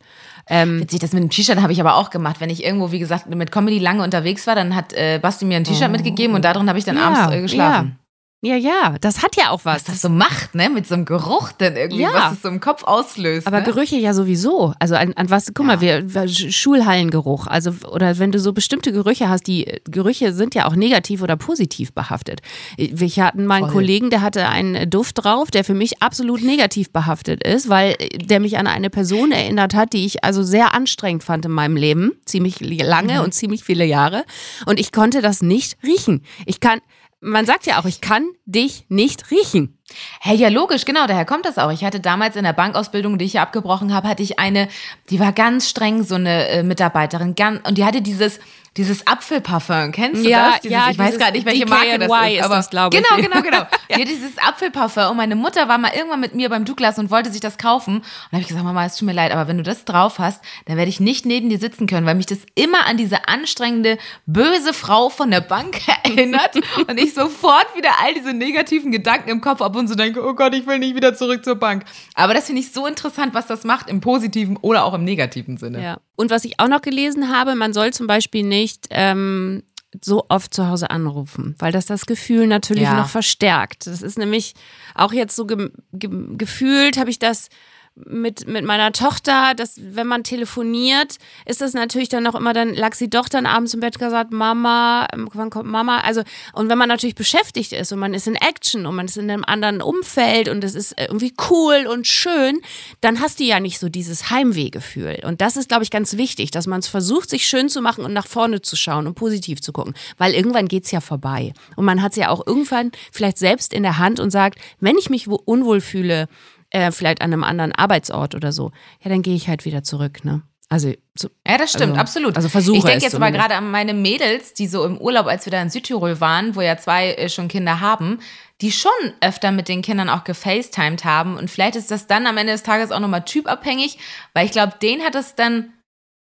Ähm, 0.48 0.80
Witzig, 0.80 1.00
das 1.00 1.12
mit 1.12 1.22
dem 1.22 1.30
T-Shirt 1.30 1.60
habe 1.60 1.72
ich 1.72 1.80
aber 1.80 1.96
auch 1.96 2.10
gemacht. 2.10 2.40
Wenn 2.40 2.50
ich 2.50 2.64
irgendwo, 2.64 2.90
wie 2.90 2.98
gesagt, 2.98 3.28
mit 3.32 3.52
Comedy 3.52 3.78
lange 3.78 4.02
unterwegs 4.02 4.46
war, 4.46 4.54
dann 4.54 4.74
hat 4.74 4.92
äh, 4.92 5.18
Basti 5.20 5.44
mir 5.44 5.56
ein 5.56 5.64
T-Shirt 5.64 5.90
mitgegeben 5.90 6.34
und 6.34 6.44
darin 6.44 6.68
habe 6.68 6.78
ich 6.78 6.84
dann 6.84 6.96
Oh. 6.96 7.00
Ja, 7.00 7.06
abends 7.06 7.34
äh, 7.34 7.40
geschlafen. 7.40 7.98
Ja, 8.44 8.56
ja, 8.56 8.96
das 9.00 9.22
hat 9.22 9.36
ja 9.36 9.50
auch 9.50 9.60
was. 9.64 9.76
Was 9.76 9.84
das 9.84 10.00
so 10.02 10.08
macht, 10.08 10.56
ne? 10.56 10.68
Mit 10.68 10.84
so 10.88 10.94
einem 10.94 11.04
Geruch 11.04 11.52
dann 11.52 11.76
irgendwie, 11.76 12.02
Ja. 12.02 12.12
was 12.12 12.30
das 12.30 12.42
so 12.42 12.48
im 12.48 12.58
Kopf 12.58 12.82
auslöst. 12.82 13.46
Aber 13.46 13.60
ne? 13.60 13.64
Gerüche 13.66 13.94
ja 13.96 14.14
sowieso. 14.14 14.74
Also 14.80 14.96
an, 14.96 15.12
an 15.14 15.30
was, 15.30 15.52
guck 15.54 15.64
mal, 15.64 15.80
wir, 15.80 16.12
wir- 16.12 16.24
Sch- 16.24 16.50
Schulhallengeruch. 16.50 17.46
Also, 17.46 17.70
oder 17.88 18.18
wenn 18.18 18.32
du 18.32 18.40
so 18.40 18.52
bestimmte 18.52 18.90
Gerüche 18.90 19.28
hast, 19.28 19.46
die 19.46 19.80
Gerüche 19.84 20.32
sind 20.32 20.56
ja 20.56 20.66
auch 20.66 20.74
negativ 20.74 21.22
oder 21.22 21.36
positiv 21.36 21.92
behaftet. 21.92 22.40
Wir 22.76 23.08
hatten 23.24 23.46
mal 23.46 23.54
einen 23.58 23.64
Voll. 23.66 23.74
Kollegen, 23.74 24.10
der 24.10 24.22
hatte 24.22 24.48
einen 24.48 24.90
Duft 24.90 25.22
drauf, 25.22 25.52
der 25.52 25.62
für 25.62 25.74
mich 25.74 26.02
absolut 26.02 26.42
negativ 26.42 26.90
behaftet 26.90 27.46
ist, 27.46 27.68
weil 27.68 27.94
der 28.16 28.40
mich 28.40 28.58
an 28.58 28.66
eine 28.66 28.90
Person 28.90 29.30
erinnert 29.30 29.74
hat, 29.74 29.92
die 29.92 30.04
ich 30.04 30.24
also 30.24 30.42
sehr 30.42 30.74
anstrengend 30.74 31.22
fand 31.22 31.44
in 31.44 31.52
meinem 31.52 31.76
Leben. 31.76 32.10
Ziemlich 32.24 32.58
lange 32.60 33.22
und 33.22 33.34
ziemlich 33.34 33.62
viele 33.62 33.84
Jahre. 33.84 34.24
Und 34.66 34.80
ich 34.80 34.90
konnte 34.90 35.22
das 35.22 35.42
nicht 35.42 35.76
riechen. 35.84 36.24
Ich 36.44 36.58
kann, 36.58 36.80
man 37.22 37.46
sagt 37.46 37.66
ja 37.66 37.80
auch, 37.80 37.84
ich 37.84 38.00
kann 38.00 38.26
dich 38.44 38.84
nicht 38.88 39.30
riechen. 39.30 39.78
Hey, 40.20 40.36
ja, 40.36 40.48
logisch, 40.48 40.84
genau, 40.84 41.06
daher 41.06 41.24
kommt 41.24 41.46
das 41.46 41.56
auch. 41.56 41.70
Ich 41.70 41.84
hatte 41.84 42.00
damals 42.00 42.34
in 42.34 42.42
der 42.42 42.52
Bankausbildung, 42.52 43.16
die 43.16 43.26
ich 43.26 43.34
ja 43.34 43.42
abgebrochen 43.42 43.94
habe, 43.94 44.08
hatte 44.08 44.22
ich 44.22 44.40
eine, 44.40 44.68
die 45.08 45.20
war 45.20 45.32
ganz 45.32 45.68
streng, 45.68 46.02
so 46.02 46.16
eine 46.16 46.48
äh, 46.48 46.62
Mitarbeiterin, 46.62 47.34
ganz, 47.36 47.66
und 47.66 47.78
die 47.78 47.84
hatte 47.84 48.02
dieses, 48.02 48.40
dieses 48.76 49.06
Apfelparfum, 49.06 49.92
kennst 49.92 50.24
du 50.24 50.28
Ja, 50.28 50.52
das? 50.52 50.60
Dieses, 50.62 50.72
ja, 50.76 50.90
ich 50.90 50.98
weiß 50.98 51.18
gar 51.18 51.30
nicht, 51.30 51.44
welche 51.44 51.66
Marke 51.66 51.98
das 51.98 52.08
DKNY 52.08 52.32
ist. 52.32 52.38
ist 52.38 52.44
aber 52.44 52.56
das, 52.56 52.70
glaub 52.70 52.94
ich. 52.94 53.02
Genau, 53.02 53.22
genau, 53.22 53.42
genau. 53.42 53.66
Die 53.90 53.94
hatte 53.94 54.04
dieses 54.06 54.38
Apfelparfum 54.38 55.10
und 55.10 55.16
meine 55.18 55.36
Mutter 55.36 55.68
war 55.68 55.76
mal 55.76 55.92
irgendwann 55.94 56.20
mit 56.20 56.34
mir 56.34 56.48
beim 56.48 56.64
Douglas 56.64 56.98
und 56.98 57.10
wollte 57.10 57.30
sich 57.30 57.40
das 57.42 57.58
kaufen. 57.58 57.96
Und 57.96 58.02
da 58.30 58.36
habe 58.36 58.42
ich 58.42 58.48
gesagt, 58.48 58.64
Mama, 58.64 58.86
es 58.86 58.96
tut 58.96 59.06
mir 59.06 59.12
leid, 59.12 59.32
aber 59.32 59.46
wenn 59.46 59.58
du 59.58 59.62
das 59.62 59.84
drauf 59.84 60.18
hast, 60.18 60.42
dann 60.64 60.78
werde 60.78 60.88
ich 60.88 61.00
nicht 61.00 61.26
neben 61.26 61.50
dir 61.50 61.58
sitzen 61.58 61.86
können, 61.86 62.06
weil 62.06 62.14
mich 62.14 62.24
das 62.26 62.38
immer 62.54 62.86
an 62.86 62.96
diese 62.96 63.28
anstrengende, 63.28 63.98
böse 64.24 64.72
Frau 64.72 65.10
von 65.10 65.30
der 65.30 65.42
Bank 65.42 65.80
erinnert 66.04 66.56
und 66.88 66.98
ich 66.98 67.12
sofort 67.12 67.66
wieder 67.76 67.90
all 68.02 68.14
diese 68.14 68.32
negativen 68.32 68.90
Gedanken 68.90 69.28
im 69.28 69.40
Kopf 69.42 69.60
ab 69.60 69.76
und 69.76 69.86
so 69.88 69.94
denke, 69.94 70.26
oh 70.26 70.32
Gott, 70.34 70.54
ich 70.54 70.66
will 70.66 70.78
nicht 70.78 70.96
wieder 70.96 71.14
zurück 71.14 71.44
zur 71.44 71.56
Bank. 71.56 71.84
Aber 72.14 72.32
das 72.32 72.46
finde 72.46 72.62
ich 72.62 72.72
so 72.72 72.86
interessant, 72.86 73.34
was 73.34 73.46
das 73.46 73.64
macht 73.64 73.90
im 73.90 74.00
positiven 74.00 74.56
oder 74.56 74.84
auch 74.84 74.94
im 74.94 75.04
negativen 75.04 75.58
Sinne. 75.58 75.82
Ja. 75.82 75.98
Und 76.16 76.30
was 76.30 76.44
ich 76.44 76.60
auch 76.60 76.68
noch 76.68 76.82
gelesen 76.82 77.34
habe, 77.36 77.54
man 77.54 77.72
soll 77.72 77.92
zum 77.92 78.06
Beispiel 78.06 78.44
nicht 78.44 78.61
ähm, 78.90 79.62
so 80.02 80.24
oft 80.28 80.54
zu 80.54 80.68
Hause 80.68 80.90
anrufen, 80.90 81.54
weil 81.58 81.70
das 81.72 81.86
das 81.86 82.06
Gefühl 82.06 82.46
natürlich 82.46 82.84
Ja. 82.84 82.96
noch 82.96 83.08
verstärkt. 83.08 83.86
Das 83.86 84.00
ist 84.02 84.16
nämlich 84.18 84.54
auch 84.94 85.12
jetzt 85.12 85.36
so 85.36 85.44
ge 85.46 85.70
ge 85.92 86.08
gefühlt, 86.38 86.96
habe 86.96 87.10
ich 87.10 87.18
das 87.18 87.48
mit, 87.94 88.48
mit 88.48 88.64
meiner 88.64 88.92
Tochter, 88.92 89.54
dass 89.54 89.78
wenn 89.78 90.06
man 90.06 90.24
telefoniert, 90.24 91.16
ist 91.44 91.60
das 91.60 91.74
natürlich 91.74 92.08
dann 92.08 92.26
auch 92.26 92.34
immer, 92.34 92.54
dann 92.54 92.74
lag 92.74 92.94
sie 92.94 93.10
doch 93.10 93.28
dann 93.28 93.44
abends 93.44 93.74
im 93.74 93.80
Bett 93.80 93.98
gesagt, 93.98 94.32
Mama, 94.32 95.06
ähm, 95.12 95.28
wann 95.34 95.50
kommt 95.50 95.68
Mama? 95.68 95.98
Also, 96.00 96.22
und 96.54 96.70
wenn 96.70 96.78
man 96.78 96.88
natürlich 96.88 97.14
beschäftigt 97.14 97.72
ist 97.72 97.92
und 97.92 97.98
man 97.98 98.14
ist 98.14 98.26
in 98.26 98.36
Action 98.36 98.86
und 98.86 98.96
man 98.96 99.06
ist 99.06 99.18
in 99.18 99.30
einem 99.30 99.44
anderen 99.44 99.82
Umfeld 99.82 100.48
und 100.48 100.64
es 100.64 100.74
ist 100.74 100.94
irgendwie 100.98 101.34
cool 101.50 101.86
und 101.86 102.06
schön, 102.06 102.60
dann 103.02 103.20
hast 103.20 103.40
du 103.40 103.44
ja 103.44 103.60
nicht 103.60 103.78
so 103.78 103.90
dieses 103.90 104.30
Heimwehgefühl. 104.30 105.20
Und 105.24 105.42
das 105.42 105.58
ist, 105.58 105.68
glaube 105.68 105.84
ich, 105.84 105.90
ganz 105.90 106.16
wichtig, 106.16 106.50
dass 106.50 106.66
man 106.66 106.80
es 106.80 106.88
versucht, 106.88 107.28
sich 107.28 107.46
schön 107.46 107.68
zu 107.68 107.82
machen 107.82 108.04
und 108.04 108.14
nach 108.14 108.26
vorne 108.26 108.62
zu 108.62 108.74
schauen 108.74 109.06
und 109.06 109.14
positiv 109.14 109.60
zu 109.60 109.72
gucken. 109.72 109.94
Weil 110.16 110.32
irgendwann 110.34 110.66
geht 110.66 110.84
es 110.84 110.90
ja 110.92 111.00
vorbei. 111.02 111.52
Und 111.76 111.84
man 111.84 112.00
hat 112.00 112.12
es 112.12 112.16
ja 112.16 112.30
auch 112.30 112.46
irgendwann 112.46 112.90
vielleicht 113.12 113.36
selbst 113.36 113.74
in 113.74 113.82
der 113.82 113.98
Hand 113.98 114.18
und 114.18 114.30
sagt, 114.30 114.58
wenn 114.80 114.96
ich 114.96 115.10
mich 115.10 115.28
unwohl 115.28 115.82
fühle, 115.82 116.28
äh, 116.72 116.90
vielleicht 116.90 117.20
an 117.20 117.32
einem 117.32 117.44
anderen 117.44 117.72
Arbeitsort 117.72 118.34
oder 118.34 118.52
so, 118.52 118.72
ja, 119.00 119.10
dann 119.10 119.22
gehe 119.22 119.34
ich 119.34 119.48
halt 119.48 119.64
wieder 119.64 119.82
zurück, 119.82 120.24
ne? 120.24 120.42
Also, 120.72 120.90
so, 121.14 121.28
ja, 121.46 121.58
das 121.58 121.70
stimmt, 121.70 121.90
also, 121.90 122.00
absolut. 122.00 122.36
Also 122.36 122.48
versuche 122.48 122.78
Ich 122.78 122.84
denke 122.84 123.04
jetzt 123.04 123.14
aber 123.14 123.30
gerade 123.30 123.56
an 123.56 123.70
meine 123.70 123.92
Mädels, 123.92 124.54
die 124.54 124.66
so 124.66 124.86
im 124.86 124.96
Urlaub, 124.96 125.26
als 125.26 125.44
wir 125.44 125.50
da 125.50 125.60
in 125.60 125.68
Südtirol 125.68 126.18
waren, 126.22 126.56
wo 126.56 126.62
ja 126.62 126.78
zwei 126.78 127.12
äh, 127.12 127.28
schon 127.28 127.48
Kinder 127.48 127.80
haben, 127.80 128.20
die 128.62 128.72
schon 128.72 128.90
öfter 129.20 129.52
mit 129.52 129.68
den 129.68 129.82
Kindern 129.82 130.08
auch 130.08 130.24
gefacetimed 130.24 131.04
haben. 131.04 131.36
Und 131.36 131.50
vielleicht 131.50 131.76
ist 131.76 131.90
das 131.90 132.06
dann 132.06 132.26
am 132.26 132.38
Ende 132.38 132.54
des 132.54 132.62
Tages 132.62 132.90
auch 132.90 133.00
nochmal 133.00 133.26
typabhängig, 133.26 133.98
weil 134.32 134.46
ich 134.46 134.52
glaube, 134.52 134.72
denen 134.80 135.02
hat 135.02 135.14
es 135.14 135.34
dann, 135.34 135.74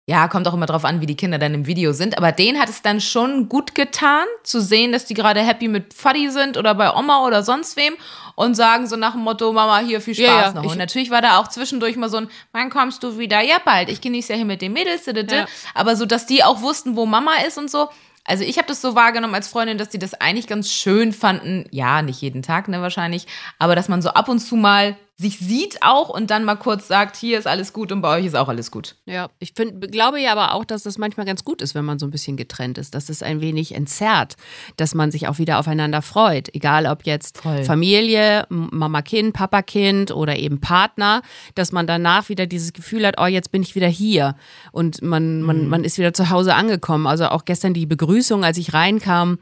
ja, 0.06 0.26
kommt 0.28 0.48
auch 0.48 0.54
immer 0.54 0.66
drauf 0.66 0.84
an, 0.84 1.00
wie 1.00 1.06
die 1.06 1.16
Kinder 1.16 1.38
dann 1.38 1.54
im 1.54 1.66
Video 1.66 1.92
sind, 1.92 2.18
aber 2.18 2.32
denen 2.32 2.58
hat 2.60 2.68
es 2.68 2.82
dann 2.82 3.00
schon 3.00 3.48
gut 3.48 3.74
getan, 3.74 4.24
zu 4.42 4.60
sehen, 4.60 4.90
dass 4.92 5.04
die 5.04 5.14
gerade 5.14 5.40
happy 5.40 5.68
mit 5.68 5.94
Fuddy 5.94 6.28
sind 6.30 6.56
oder 6.56 6.74
bei 6.74 6.92
Oma 6.92 7.24
oder 7.24 7.42
sonst 7.44 7.76
wem 7.76 7.94
und 8.34 8.54
sagen 8.56 8.88
so 8.88 8.96
nach 8.96 9.12
dem 9.12 9.20
Motto, 9.22 9.52
Mama, 9.52 9.78
hier 9.78 10.00
viel 10.00 10.14
Spaß 10.14 10.26
Ja, 10.26 10.40
ja, 10.42 10.52
noch. 10.54 10.64
ich- 10.64 10.70
Und 10.72 10.78
natürlich 10.78 11.10
war 11.10 11.22
da 11.22 11.38
auch 11.38 11.48
zwischendurch 11.48 11.96
mal 11.96 12.08
so 12.08 12.16
ein, 12.16 12.28
wann 12.50 12.68
kommst 12.70 13.02
du 13.04 13.18
wieder? 13.18 13.40
Ja, 13.42 13.58
bald. 13.64 13.88
Ich 13.90 14.00
genieße 14.00 14.32
ja 14.32 14.36
hier 14.36 14.44
mit 14.46 14.60
den 14.62 14.72
Mädels. 14.72 15.06
Ja. 15.06 15.46
Aber 15.74 15.94
so, 15.94 16.04
dass 16.06 16.26
die 16.26 16.42
auch 16.42 16.62
wussten, 16.62 16.96
wo 16.96 17.06
Mama 17.06 17.32
ist 17.46 17.56
und 17.58 17.70
so. 17.70 17.88
Also 18.24 18.44
ich 18.44 18.56
habe 18.58 18.68
das 18.68 18.80
so 18.80 18.94
wahrgenommen 18.94 19.34
als 19.34 19.48
Freundin, 19.48 19.78
dass 19.78 19.88
die 19.88 19.98
das 19.98 20.14
eigentlich 20.14 20.46
ganz 20.46 20.70
schön 20.70 21.12
fanden. 21.12 21.64
Ja, 21.72 22.02
nicht 22.02 22.20
jeden 22.22 22.42
Tag, 22.42 22.68
ne, 22.68 22.80
wahrscheinlich. 22.80 23.26
Aber 23.58 23.74
dass 23.76 23.88
man 23.88 24.00
so 24.00 24.10
ab 24.10 24.28
und 24.28 24.38
zu 24.38 24.54
mal 24.56 24.96
sich 25.22 25.38
sieht 25.38 25.78
auch 25.82 26.10
und 26.10 26.30
dann 26.30 26.44
mal 26.44 26.56
kurz 26.56 26.86
sagt, 26.88 27.16
hier 27.16 27.38
ist 27.38 27.46
alles 27.46 27.72
gut 27.72 27.92
und 27.92 28.02
bei 28.02 28.18
euch 28.18 28.26
ist 28.26 28.36
auch 28.36 28.48
alles 28.48 28.70
gut. 28.70 28.96
Ja, 29.06 29.30
ich 29.38 29.54
find, 29.56 29.90
glaube 29.90 30.20
ja 30.20 30.32
aber 30.32 30.52
auch, 30.52 30.66
dass 30.66 30.82
das 30.82 30.98
manchmal 30.98 31.24
ganz 31.24 31.44
gut 31.44 31.62
ist, 31.62 31.74
wenn 31.74 31.84
man 31.86 31.98
so 31.98 32.06
ein 32.06 32.10
bisschen 32.10 32.36
getrennt 32.36 32.76
ist, 32.76 32.94
dass 32.94 33.08
es 33.08 33.22
ein 33.22 33.40
wenig 33.40 33.74
entzerrt, 33.74 34.36
dass 34.76 34.94
man 34.94 35.10
sich 35.10 35.28
auch 35.28 35.38
wieder 35.38 35.58
aufeinander 35.58 36.02
freut. 36.02 36.54
Egal 36.54 36.86
ob 36.86 37.04
jetzt 37.06 37.38
Voll. 37.38 37.64
Familie, 37.64 38.46
M- 38.50 38.68
Mama-Kind, 38.72 39.32
Papa-Kind 39.32 40.10
oder 40.10 40.36
eben 40.36 40.60
Partner, 40.60 41.22
dass 41.54 41.72
man 41.72 41.86
danach 41.86 42.28
wieder 42.28 42.46
dieses 42.46 42.72
Gefühl 42.74 43.06
hat, 43.06 43.14
oh, 43.18 43.26
jetzt 43.26 43.50
bin 43.52 43.62
ich 43.62 43.74
wieder 43.74 43.88
hier 43.88 44.34
und 44.72 45.00
man, 45.02 45.40
man, 45.42 45.68
man 45.68 45.84
ist 45.84 45.96
wieder 45.98 46.12
zu 46.12 46.28
Hause 46.30 46.54
angekommen. 46.54 47.06
Also 47.06 47.28
auch 47.28 47.44
gestern 47.46 47.72
die 47.72 47.86
Begrüßung, 47.86 48.44
als 48.44 48.58
ich 48.58 48.74
reinkam, 48.74 49.38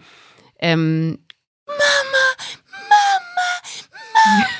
ähm, 0.58 1.18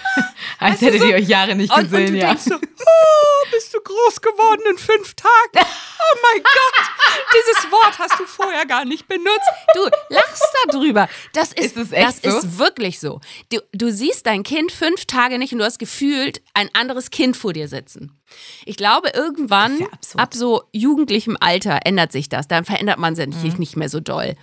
Als 0.61 0.81
hättet 0.81 1.03
ihr 1.03 1.15
euch 1.17 1.29
Jahre 1.29 1.55
nicht 1.57 1.73
und, 1.73 1.79
und 1.85 1.91
gesehen, 1.91 2.13
du 2.13 2.19
ja. 2.19 2.29
denkst 2.29 2.45
so, 2.45 2.55
oh, 2.55 3.47
bist 3.51 3.75
du 3.75 3.81
groß 3.81 4.21
geworden 4.21 4.61
in 4.71 4.79
fünf 4.79 5.15
Tagen? 5.15 5.31
Oh 5.55 6.19
mein 6.23 6.43
Gott, 6.43 6.87
dieses 7.35 7.71
Wort 7.73 7.99
hast 7.99 8.19
du 8.21 8.27
vorher 8.27 8.67
gar 8.67 8.85
nicht 8.85 9.09
benutzt. 9.09 9.49
Du 9.75 9.81
lachst 10.11 10.45
darüber. 10.69 11.09
Das 11.33 11.53
ist, 11.53 11.77
Ist 11.77 11.93
echt 11.93 12.25
das 12.25 12.33
so? 12.35 12.39
ist 12.39 12.59
wirklich 12.59 13.01
so. 13.01 13.21
Du, 13.51 13.61
du 13.73 13.91
siehst 13.93 14.27
dein 14.27 14.43
Kind 14.43 14.71
fünf 14.73 15.07
Tage 15.07 15.39
nicht 15.39 15.53
und 15.53 15.59
du 15.61 15.65
hast 15.65 15.79
gefühlt 15.79 16.43
ein 16.55 16.69
anderes 16.75 17.11
Kind 17.11 17.37
vor 17.37 17.53
dir 17.53 17.69
sitzen. 17.69 18.21
Ich 18.65 18.77
glaube, 18.77 19.11
irgendwann, 19.15 19.79
Das 20.01 20.13
ja 20.15 20.21
ab 20.21 20.35
so 20.35 20.63
jugendlichem 20.73 21.37
Alter, 21.41 21.81
ändert 21.85 22.13
sich 22.13 22.29
das. 22.29 22.49
Dann 22.49 22.65
verändert 22.65 22.99
man 22.99 23.15
sich 23.15 23.27
Mhm. 23.29 23.59
nicht 23.59 23.77
mehr 23.77 23.89
so 23.89 24.01
doll. 24.01 24.35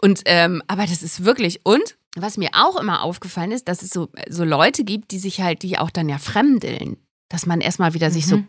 Und 0.00 0.22
ähm, 0.26 0.62
aber 0.66 0.82
das 0.86 1.02
ist 1.02 1.24
wirklich 1.24 1.60
und 1.64 1.96
was 2.16 2.36
mir 2.36 2.50
auch 2.54 2.76
immer 2.80 3.02
aufgefallen 3.02 3.52
ist, 3.52 3.68
dass 3.68 3.82
es 3.82 3.90
so, 3.90 4.08
so 4.28 4.44
Leute 4.44 4.84
gibt, 4.84 5.10
die 5.10 5.18
sich 5.18 5.40
halt, 5.40 5.62
die 5.62 5.78
auch 5.78 5.90
dann 5.90 6.08
ja 6.08 6.18
fremdeln, 6.18 6.96
dass 7.28 7.46
man 7.46 7.60
erstmal 7.60 7.94
wieder 7.94 8.10
sich 8.10 8.26
so 8.26 8.36
Mhm. 8.38 8.48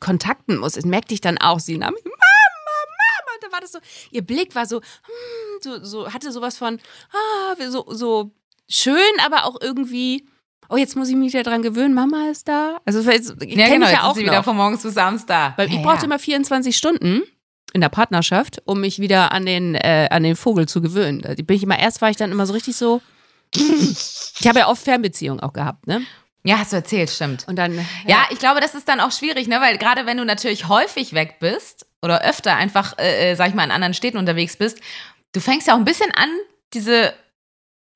kontakten 0.00 0.56
muss. 0.58 0.72
Das 0.72 0.84
merkte 0.84 1.14
ich 1.14 1.20
dann 1.20 1.38
auch. 1.38 1.60
Sie 1.60 1.78
nahm 1.78 1.94
mich, 1.94 2.04
Mama, 2.04 2.14
Mama. 2.16 3.34
Und 3.34 3.42
da 3.44 3.52
war 3.52 3.60
das 3.60 3.72
so, 3.72 3.78
ihr 4.10 4.22
Blick 4.22 4.54
war 4.54 4.66
so, 4.66 4.76
hm, 4.80 5.60
so, 5.60 5.84
so 5.84 6.12
hatte 6.12 6.30
sowas 6.32 6.56
von, 6.58 6.78
ah, 7.12 7.54
so, 7.70 7.84
so 7.88 8.30
schön, 8.68 8.96
aber 9.24 9.44
auch 9.44 9.60
irgendwie. 9.60 10.26
Oh, 10.70 10.76
jetzt 10.78 10.96
muss 10.96 11.10
ich 11.10 11.14
mich 11.14 11.32
wieder 11.34 11.42
dran 11.42 11.60
gewöhnen, 11.62 11.92
Mama 11.94 12.30
ist 12.30 12.48
da. 12.48 12.80
Also, 12.86 13.00
ich 13.00 13.06
Ja, 13.06 13.66
kenne 13.66 13.70
genau, 13.74 13.86
ich 13.86 13.92
ja 13.92 14.02
auch 14.04 14.10
ist 14.12 14.16
sie 14.16 14.22
wieder 14.22 14.36
noch. 14.38 14.44
von 14.44 14.56
morgens 14.56 14.82
bis 14.82 14.96
abends 14.96 15.26
da. 15.26 15.52
Weil 15.58 15.68
ich 15.68 15.74
ja, 15.74 15.82
brauchte 15.82 16.00
ja. 16.00 16.04
immer 16.06 16.18
24 16.18 16.74
Stunden 16.76 17.22
in 17.74 17.80
der 17.80 17.90
Partnerschaft, 17.90 18.62
um 18.64 18.80
mich 18.80 19.00
wieder 19.00 19.32
an 19.32 19.44
den, 19.44 19.74
äh, 19.74 20.08
an 20.10 20.22
den 20.22 20.36
Vogel 20.36 20.66
zu 20.66 20.80
gewöhnen. 20.80 21.20
Da 21.20 21.34
bin 21.34 21.56
ich 21.56 21.62
immer, 21.62 21.78
erst 21.78 22.00
war 22.00 22.08
ich 22.08 22.16
dann 22.16 22.32
immer 22.32 22.46
so 22.46 22.54
richtig 22.54 22.76
so. 22.76 23.02
Ich 24.40 24.48
habe 24.48 24.58
ja 24.58 24.68
oft 24.68 24.82
Fernbeziehungen 24.82 25.40
auch 25.40 25.52
gehabt, 25.52 25.86
ne? 25.86 26.02
Ja, 26.42 26.58
hast 26.58 26.72
du 26.72 26.76
erzählt, 26.76 27.08
stimmt. 27.08 27.46
Und 27.46 27.56
dann. 27.56 27.86
Ja, 28.06 28.26
ich 28.30 28.38
glaube, 28.38 28.60
das 28.60 28.74
ist 28.74 28.88
dann 28.88 29.00
auch 29.00 29.12
schwierig, 29.12 29.46
ne? 29.46 29.60
Weil 29.60 29.78
gerade 29.78 30.06
wenn 30.06 30.16
du 30.16 30.24
natürlich 30.24 30.68
häufig 30.68 31.14
weg 31.14 31.36
bist 31.38 31.86
oder 32.02 32.22
öfter 32.22 32.56
einfach, 32.56 32.98
äh, 32.98 33.30
äh, 33.30 33.34
sag 33.36 33.48
ich 33.48 33.54
mal, 33.54 33.64
in 33.64 33.70
anderen 33.70 33.94
Städten 33.94 34.18
unterwegs 34.18 34.56
bist, 34.56 34.80
du 35.32 35.40
fängst 35.40 35.68
ja 35.68 35.74
auch 35.74 35.78
ein 35.78 35.84
bisschen 35.84 36.10
an, 36.10 36.28
diese 36.74 37.14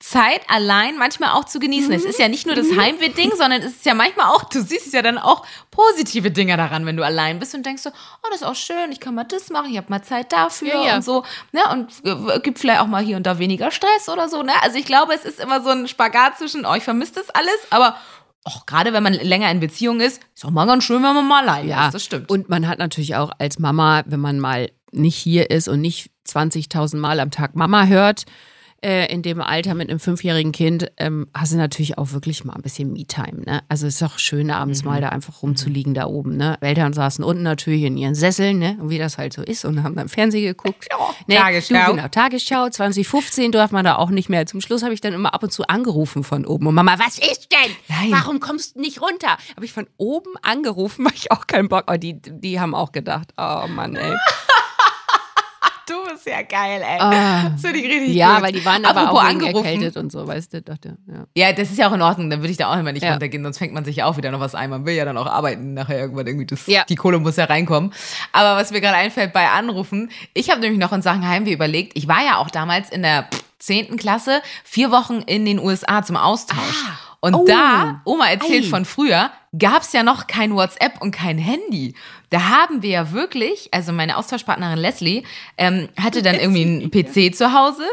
Zeit 0.00 0.42
allein 0.48 0.96
manchmal 0.96 1.30
auch 1.30 1.44
zu 1.44 1.58
genießen. 1.58 1.92
Es 1.92 2.04
ist 2.04 2.20
ja 2.20 2.28
nicht 2.28 2.46
nur 2.46 2.54
das 2.54 2.66
Heimweh-Ding, 2.76 3.32
sondern 3.37 3.61
es 3.62 3.72
ist 3.72 3.84
ja 3.84 3.94
manchmal 3.94 4.26
auch, 4.26 4.44
du 4.44 4.62
siehst 4.62 4.92
ja 4.94 5.02
dann 5.02 5.18
auch 5.18 5.44
positive 5.72 6.30
Dinge 6.30 6.56
daran, 6.56 6.87
wenn 6.87 6.96
du 6.96 7.04
allein 7.04 7.40
bist 7.40 7.54
und 7.54 7.66
denkst 7.66 7.82
so, 7.82 7.90
oh, 7.90 8.26
das 8.30 8.42
ist 8.42 8.46
auch 8.46 8.54
schön, 8.54 8.92
ich 8.92 9.00
kann 9.00 9.16
mal 9.16 9.24
das 9.24 9.50
machen, 9.50 9.70
ich 9.72 9.76
habe 9.76 9.90
mal 9.90 10.02
Zeit 10.02 10.32
dafür 10.32 10.68
Ja, 10.68 10.84
ja. 10.87 10.96
und 10.96 11.04
so, 11.04 11.24
ne? 11.52 11.61
Und 11.72 11.90
äh, 12.04 12.38
gibt 12.40 12.61
vielleicht 12.61 12.80
auch 12.80 12.87
mal 12.87 13.02
hier 13.02 13.16
und 13.16 13.26
da 13.26 13.40
weniger 13.40 13.72
Stress 13.72 14.08
oder 14.08 14.28
so, 14.28 14.42
ne? 14.42 14.52
Also 14.62 14.78
ich 14.78 14.84
glaube, 14.87 15.14
es 15.14 15.24
ist 15.24 15.40
immer 15.40 15.62
so 15.62 15.70
ein 15.70 15.88
Spagat 15.88 16.38
zwischen, 16.38 16.64
oh, 16.64 16.74
ich 16.74 16.84
vermisse 16.84 17.14
das 17.14 17.30
alles, 17.30 17.58
aber 17.70 17.96
auch 18.44 18.66
gerade 18.66 18.92
wenn 18.92 19.02
man 19.02 19.14
länger 19.14 19.50
in 19.50 19.58
Beziehung 19.58 20.00
ist, 20.00 20.22
ist 20.34 20.44
auch 20.44 20.50
mal 20.50 20.66
ganz 20.66 20.84
schön, 20.84 21.02
wenn 21.02 21.14
man 21.14 21.26
mal 21.26 21.42
allein 21.48 21.68
Ja, 21.68 21.88
ist. 21.88 21.94
Das 21.94 22.04
stimmt. 22.04 22.30
Und 22.30 22.48
man 22.48 22.68
hat 22.68 22.78
natürlich 22.78 23.16
auch 23.16 23.32
als 23.38 23.58
Mama, 23.58 24.04
wenn 24.06 24.20
man 24.20 24.38
mal 24.38 24.70
nicht 24.92 25.16
hier 25.16 25.50
ist 25.50 25.68
und 25.68 25.80
nicht 25.80 26.11
20.000 26.28 26.96
Mal 26.96 27.18
am 27.20 27.30
Tag 27.30 27.56
Mama 27.56 27.87
hört, 27.87 28.24
äh, 28.82 29.12
in 29.12 29.22
dem 29.22 29.40
Alter 29.40 29.74
mit 29.74 29.90
einem 29.90 29.98
fünfjährigen 29.98 30.52
Kind, 30.52 30.90
ähm, 30.98 31.26
hast 31.34 31.52
du 31.52 31.56
natürlich 31.56 31.98
auch 31.98 32.12
wirklich 32.12 32.44
mal 32.44 32.52
ein 32.54 32.62
bisschen 32.62 32.92
Me-Time. 32.92 33.42
Ne? 33.44 33.62
Also 33.68 33.86
es 33.86 33.94
ist 33.94 34.02
doch 34.02 34.18
schön, 34.18 34.50
abends 34.50 34.82
Mhm. 34.84 34.88
mal 34.90 35.00
da 35.00 35.08
einfach 35.08 35.42
rumzuliegen 35.42 35.94
da 35.94 36.06
oben. 36.06 36.36
Ne? 36.36 36.56
Eltern 36.60 36.92
saßen 36.92 37.24
unten 37.24 37.42
natürlich 37.42 37.82
in 37.82 37.96
ihren 37.96 38.14
Sesseln, 38.14 38.58
ne? 38.58 38.76
und 38.80 38.90
wie 38.90 38.98
das 38.98 39.18
halt 39.18 39.32
so 39.32 39.42
ist, 39.42 39.64
und 39.64 39.82
haben 39.82 39.96
dann 39.96 40.08
Fernsehen 40.08 40.44
geguckt. 40.44 40.86
ne? 41.26 41.34
Tagesschau. 41.36 41.74
Du, 41.86 41.96
genau, 41.96 42.08
Tagesschau, 42.08 42.68
2015 42.68 43.50
darf 43.52 43.72
man 43.72 43.84
da 43.84 43.96
auch 43.96 44.10
nicht 44.10 44.28
mehr. 44.28 44.46
Zum 44.46 44.60
Schluss 44.60 44.82
habe 44.82 44.94
ich 44.94 45.00
dann 45.00 45.12
immer 45.12 45.34
ab 45.34 45.42
und 45.42 45.52
zu 45.52 45.66
angerufen 45.66 46.22
von 46.24 46.46
oben. 46.46 46.66
Und 46.68 46.74
Mama, 46.74 46.96
was 46.98 47.18
ist 47.18 47.48
denn? 47.52 47.72
Nein. 47.88 48.10
Warum 48.12 48.38
kommst 48.40 48.76
du 48.76 48.80
nicht 48.80 49.00
runter? 49.02 49.36
Habe 49.56 49.64
ich 49.64 49.72
von 49.72 49.86
oben 49.96 50.30
angerufen, 50.42 51.04
weil 51.04 51.14
ich 51.14 51.32
auch 51.32 51.46
keinen 51.48 51.68
Bock. 51.68 51.84
Oh, 51.90 51.96
die, 51.96 52.20
die 52.22 52.60
haben 52.60 52.74
auch 52.74 52.92
gedacht, 52.92 53.30
oh 53.36 53.66
Mann, 53.68 53.96
ey. 53.96 54.14
Du 56.09 56.14
bist 56.14 56.27
ja 56.27 56.42
geil, 56.42 56.83
ey. 56.83 56.99
Ah. 57.01 57.51
Das 57.51 57.61
finde 57.61 57.79
ich 57.79 57.85
richtig 57.87 58.14
Ja, 58.14 58.35
gut. 58.37 58.42
weil 58.44 58.53
die 58.53 58.64
waren 58.64 58.85
aber 58.85 59.01
Apropos 59.03 59.21
auch 59.21 59.25
angerufen. 59.29 59.64
erkältet 59.66 59.97
und 59.97 60.11
so, 60.12 60.27
weißt 60.27 60.55
du, 60.55 60.62
dachte, 60.62 60.97
ja. 61.07 61.27
Ja, 61.49 61.53
das 61.53 61.71
ist 61.71 61.79
ja 61.79 61.88
auch 61.88 61.92
in 61.94 62.03
Ordnung, 62.03 62.31
dann 62.31 62.40
würde 62.40 62.51
ich 62.51 62.57
da 62.57 62.73
auch 62.73 62.79
immer 62.79 62.92
nicht 62.92 63.03
Ja. 63.05 63.12
runtergehen, 63.12 63.42
sonst 63.44 63.59
fängt 63.59 63.73
man 63.75 63.85
sich 63.85 63.97
ja 63.97 64.07
auch 64.07 64.16
wieder 64.16 64.31
noch 64.31 64.40
was 64.40 64.55
ein. 64.55 64.71
Man 64.71 64.85
will 64.87 64.94
ja 64.94 65.05
dann 65.05 65.16
auch 65.18 65.27
arbeiten 65.27 65.75
nachher 65.75 65.99
irgendwann 66.01 66.27
irgendwie. 66.27 66.47
Das, 66.47 66.66
Ja. 66.66 66.85
Die 66.88 66.97
Kohle 66.97 67.18
muss 67.18 67.37
ja 67.37 67.44
reinkommen. 67.44 67.92
Aber 68.33 68.57
was 68.61 68.71
mir 68.71 68.81
gerade 68.81 68.97
einfällt 68.97 69.33
bei 69.33 69.49
Anrufen, 69.51 70.11
ich 70.35 70.51
habe 70.51 70.61
nämlich 70.61 70.81
noch 70.81 70.92
in 70.92 71.03
Sachen 71.03 71.27
Heimweh 71.29 71.53
überlegt, 71.53 71.92
ich 71.97 72.09
war 72.09 72.25
ja 72.25 72.38
auch 72.38 72.51
damals 72.51 72.90
in 72.90 73.03
der 73.03 73.29
10. 73.61 73.97
Klasse 73.97 74.40
vier 74.64 74.90
Wochen 74.90 75.21
in 75.27 75.44
den 75.44 75.59
USA 75.59 76.03
zum 76.03 76.16
Austausch. 76.16 76.85
Und 77.20 77.35
Oh. 77.35 77.44
da, 77.46 78.00
Oma 78.04 78.26
erzählt 78.28 78.64
Ei. 78.66 78.68
von 78.68 78.85
früher, 78.85 79.31
gab 79.59 79.83
es 79.83 79.92
ja 79.92 80.02
noch 80.02 80.26
kein 80.28 80.54
WhatsApp 80.54 81.00
und 81.00 81.11
kein 81.11 81.38
Handy. 81.38 81.94
Da 82.31 82.42
haben 82.48 82.83
wir 82.83 82.90
ja 82.90 83.12
wirklich, 83.12 83.68
also 83.72 83.92
meine 83.92 84.16
Austauschpartnerin 84.16 84.78
Leslie, 84.78 85.24
ähm, 85.57 85.88
hatte 85.98 86.22
dann 86.22 86.37
irgendwie 86.37 86.62
einen 86.62 86.90
PC 86.90 87.35
zu 87.35 87.52
Hause. 87.52 87.85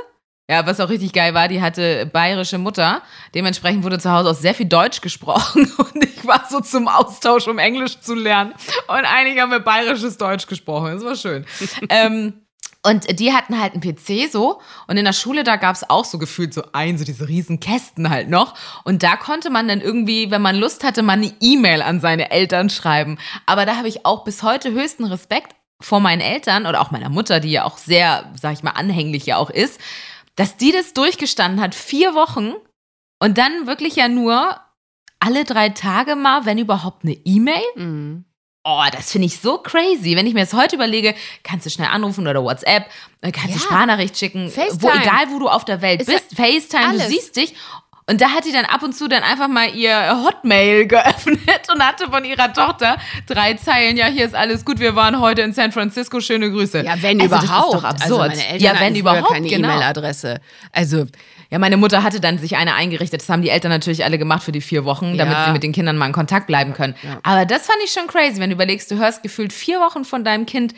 Ja, 0.47 0.67
was 0.67 0.79
auch 0.79 0.89
richtig 0.89 1.11
geil 1.11 1.33
war, 1.33 1.47
die 1.47 1.59
hatte 1.59 2.05
bayerische 2.05 2.59
Mutter. 2.59 3.01
Dementsprechend 3.33 3.83
wurde 3.83 3.97
zu 3.97 4.11
Hause 4.11 4.29
auch 4.29 4.35
sehr 4.35 4.53
viel 4.53 4.67
Deutsch 4.67 5.01
gesprochen. 5.01 5.71
Und 5.77 6.03
ich 6.03 6.23
war 6.27 6.45
so 6.47 6.59
zum 6.59 6.88
Austausch, 6.88 7.47
um 7.47 7.57
Englisch 7.57 7.99
zu 7.99 8.13
lernen. 8.13 8.53
Und 8.88 9.05
einige 9.05 9.41
haben 9.41 9.49
mir 9.49 9.59
bayerisches 9.59 10.17
Deutsch 10.19 10.45
gesprochen. 10.45 10.91
Das 10.93 11.03
war 11.03 11.15
schön. 11.15 11.45
ähm, 11.89 12.44
und 12.85 13.19
die 13.19 13.33
hatten 13.33 13.59
halt 13.59 13.73
einen 13.73 13.81
PC 13.81 14.31
so. 14.31 14.61
Und 14.87 14.97
in 14.97 15.05
der 15.05 15.13
Schule, 15.13 15.43
da 15.43 15.55
gab 15.55 15.75
es 15.75 15.89
auch 15.89 16.05
so 16.05 16.19
gefühlt 16.19 16.53
so 16.53 16.63
ein, 16.71 16.97
so 16.99 17.03
diese 17.03 17.27
riesen 17.27 17.59
Kästen 17.59 18.09
halt 18.11 18.29
noch. 18.29 18.53
Und 18.83 19.01
da 19.01 19.17
konnte 19.17 19.49
man 19.49 19.67
dann 19.67 19.81
irgendwie, 19.81 20.29
wenn 20.29 20.43
man 20.43 20.55
Lust 20.55 20.83
hatte, 20.83 21.01
mal 21.01 21.13
eine 21.13 21.33
E-Mail 21.41 21.81
an 21.81 21.99
seine 21.99 22.29
Eltern 22.29 22.69
schreiben. 22.69 23.17
Aber 23.47 23.65
da 23.65 23.77
habe 23.77 23.87
ich 23.87 24.05
auch 24.05 24.23
bis 24.23 24.43
heute 24.43 24.71
höchsten 24.71 25.05
Respekt 25.05 25.55
vor 25.81 25.99
meinen 25.99 26.21
Eltern 26.21 26.67
oder 26.67 26.79
auch 26.79 26.91
meiner 26.91 27.09
Mutter, 27.09 27.39
die 27.39 27.51
ja 27.51 27.65
auch 27.65 27.77
sehr, 27.77 28.31
sag 28.39 28.53
ich 28.53 28.63
mal, 28.63 28.71
anhänglich 28.71 29.25
ja 29.25 29.37
auch 29.37 29.49
ist, 29.49 29.81
dass 30.35 30.57
die 30.57 30.71
das 30.71 30.93
durchgestanden 30.93 31.61
hat, 31.61 31.73
vier 31.73 32.13
Wochen 32.13 32.53
und 33.19 33.37
dann 33.37 33.65
wirklich 33.65 33.95
ja 33.95 34.07
nur 34.07 34.59
alle 35.19 35.43
drei 35.43 35.69
Tage 35.69 36.15
mal, 36.15 36.45
wenn 36.45 36.59
überhaupt, 36.59 37.03
eine 37.03 37.13
E-Mail? 37.13 37.63
Mhm. 37.75 38.25
Oh, 38.67 38.82
das 38.91 39.12
finde 39.12 39.28
ich 39.28 39.39
so 39.39 39.60
crazy. 39.60 40.15
Wenn 40.15 40.25
ich 40.25 40.34
mir 40.34 40.39
das 40.39 40.54
heute 40.54 40.75
überlege, 40.75 41.13
kannst 41.43 41.67
du 41.67 41.69
schnell 41.69 41.88
anrufen 41.88 42.28
oder 42.28 42.43
WhatsApp, 42.43 42.86
äh, 43.21 43.32
kannst 43.32 43.49
du 43.49 43.60
Ja. 43.60 43.60
Sprachnachricht 43.60 44.17
schicken, 44.17 44.49
FaceTime. 44.49 44.82
wo 44.82 44.89
egal 44.89 45.25
wo 45.30 45.38
du 45.38 45.47
auf 45.49 45.65
der 45.65 45.82
Welt 45.84 46.01
Ist 46.01 46.08
bist, 46.08 46.36
FaceTime, 46.36 46.88
alles. 46.88 47.04
du 47.04 47.10
siehst 47.10 47.36
dich. 47.36 47.54
Und 48.07 48.21
da 48.21 48.29
hat 48.29 48.45
die 48.45 48.51
dann 48.51 48.65
ab 48.65 48.83
und 48.83 48.93
zu 48.95 49.07
dann 49.07 49.23
einfach 49.23 49.47
mal 49.47 49.73
ihr 49.73 50.21
Hotmail 50.23 50.85
geöffnet 50.87 51.39
und 51.73 51.81
hatte 51.83 52.05
von 52.05 52.23
ihrer 52.23 52.53
Tochter 52.53 52.97
drei 53.25 53.55
Zeilen. 53.55 53.97
Ja, 53.97 54.05
hier 54.05 54.25
ist 54.25 54.35
alles 54.35 54.63
gut. 54.63 54.79
Wir 54.79 54.95
waren 54.95 55.19
heute 55.19 55.41
in 55.41 55.53
San 55.53 55.71
Francisco. 55.71 56.19
Schöne 56.19 56.51
Grüße. 56.51 56.83
Ja, 56.85 57.01
wenn 57.01 57.19
also, 57.19 57.35
überhaupt. 57.35 57.49
Das 57.53 57.65
ist 57.65 57.73
doch 57.73 57.83
absurd. 57.83 58.01
Also 58.03 58.17
meine 58.19 58.47
Eltern 58.47 58.75
ja, 58.75 58.79
wenn 58.79 58.95
überhaupt. 58.95 59.33
keine 59.33 59.47
genau. 59.47 59.69
E-Mail-Adresse. 59.69 60.39
Also 60.71 61.05
Ja, 61.49 61.57
meine 61.57 61.77
Mutter 61.77 62.03
hatte 62.03 62.19
dann 62.19 62.37
sich 62.37 62.55
eine 62.57 62.75
eingerichtet. 62.75 63.21
Das 63.21 63.29
haben 63.29 63.41
die 63.41 63.49
Eltern 63.49 63.71
natürlich 63.71 64.03
alle 64.03 64.19
gemacht 64.19 64.43
für 64.43 64.51
die 64.51 64.61
vier 64.61 64.85
Wochen, 64.85 65.17
damit 65.17 65.33
Ja. 65.35 65.45
sie 65.45 65.51
mit 65.51 65.63
den 65.63 65.71
Kindern 65.71 65.97
mal 65.97 66.05
in 66.05 66.13
Kontakt 66.13 66.45
bleiben 66.45 66.73
können. 66.73 66.93
Aber 67.23 67.45
das 67.45 67.65
fand 67.65 67.79
ich 67.83 67.91
schon 67.91 68.05
crazy, 68.05 68.39
wenn 68.39 68.51
du 68.51 68.55
überlegst, 68.55 68.91
du 68.91 68.97
hörst 68.97 69.23
gefühlt 69.23 69.51
vier 69.51 69.79
Wochen 69.79 70.05
von 70.05 70.23
deinem 70.23 70.45
Kind 70.45 70.75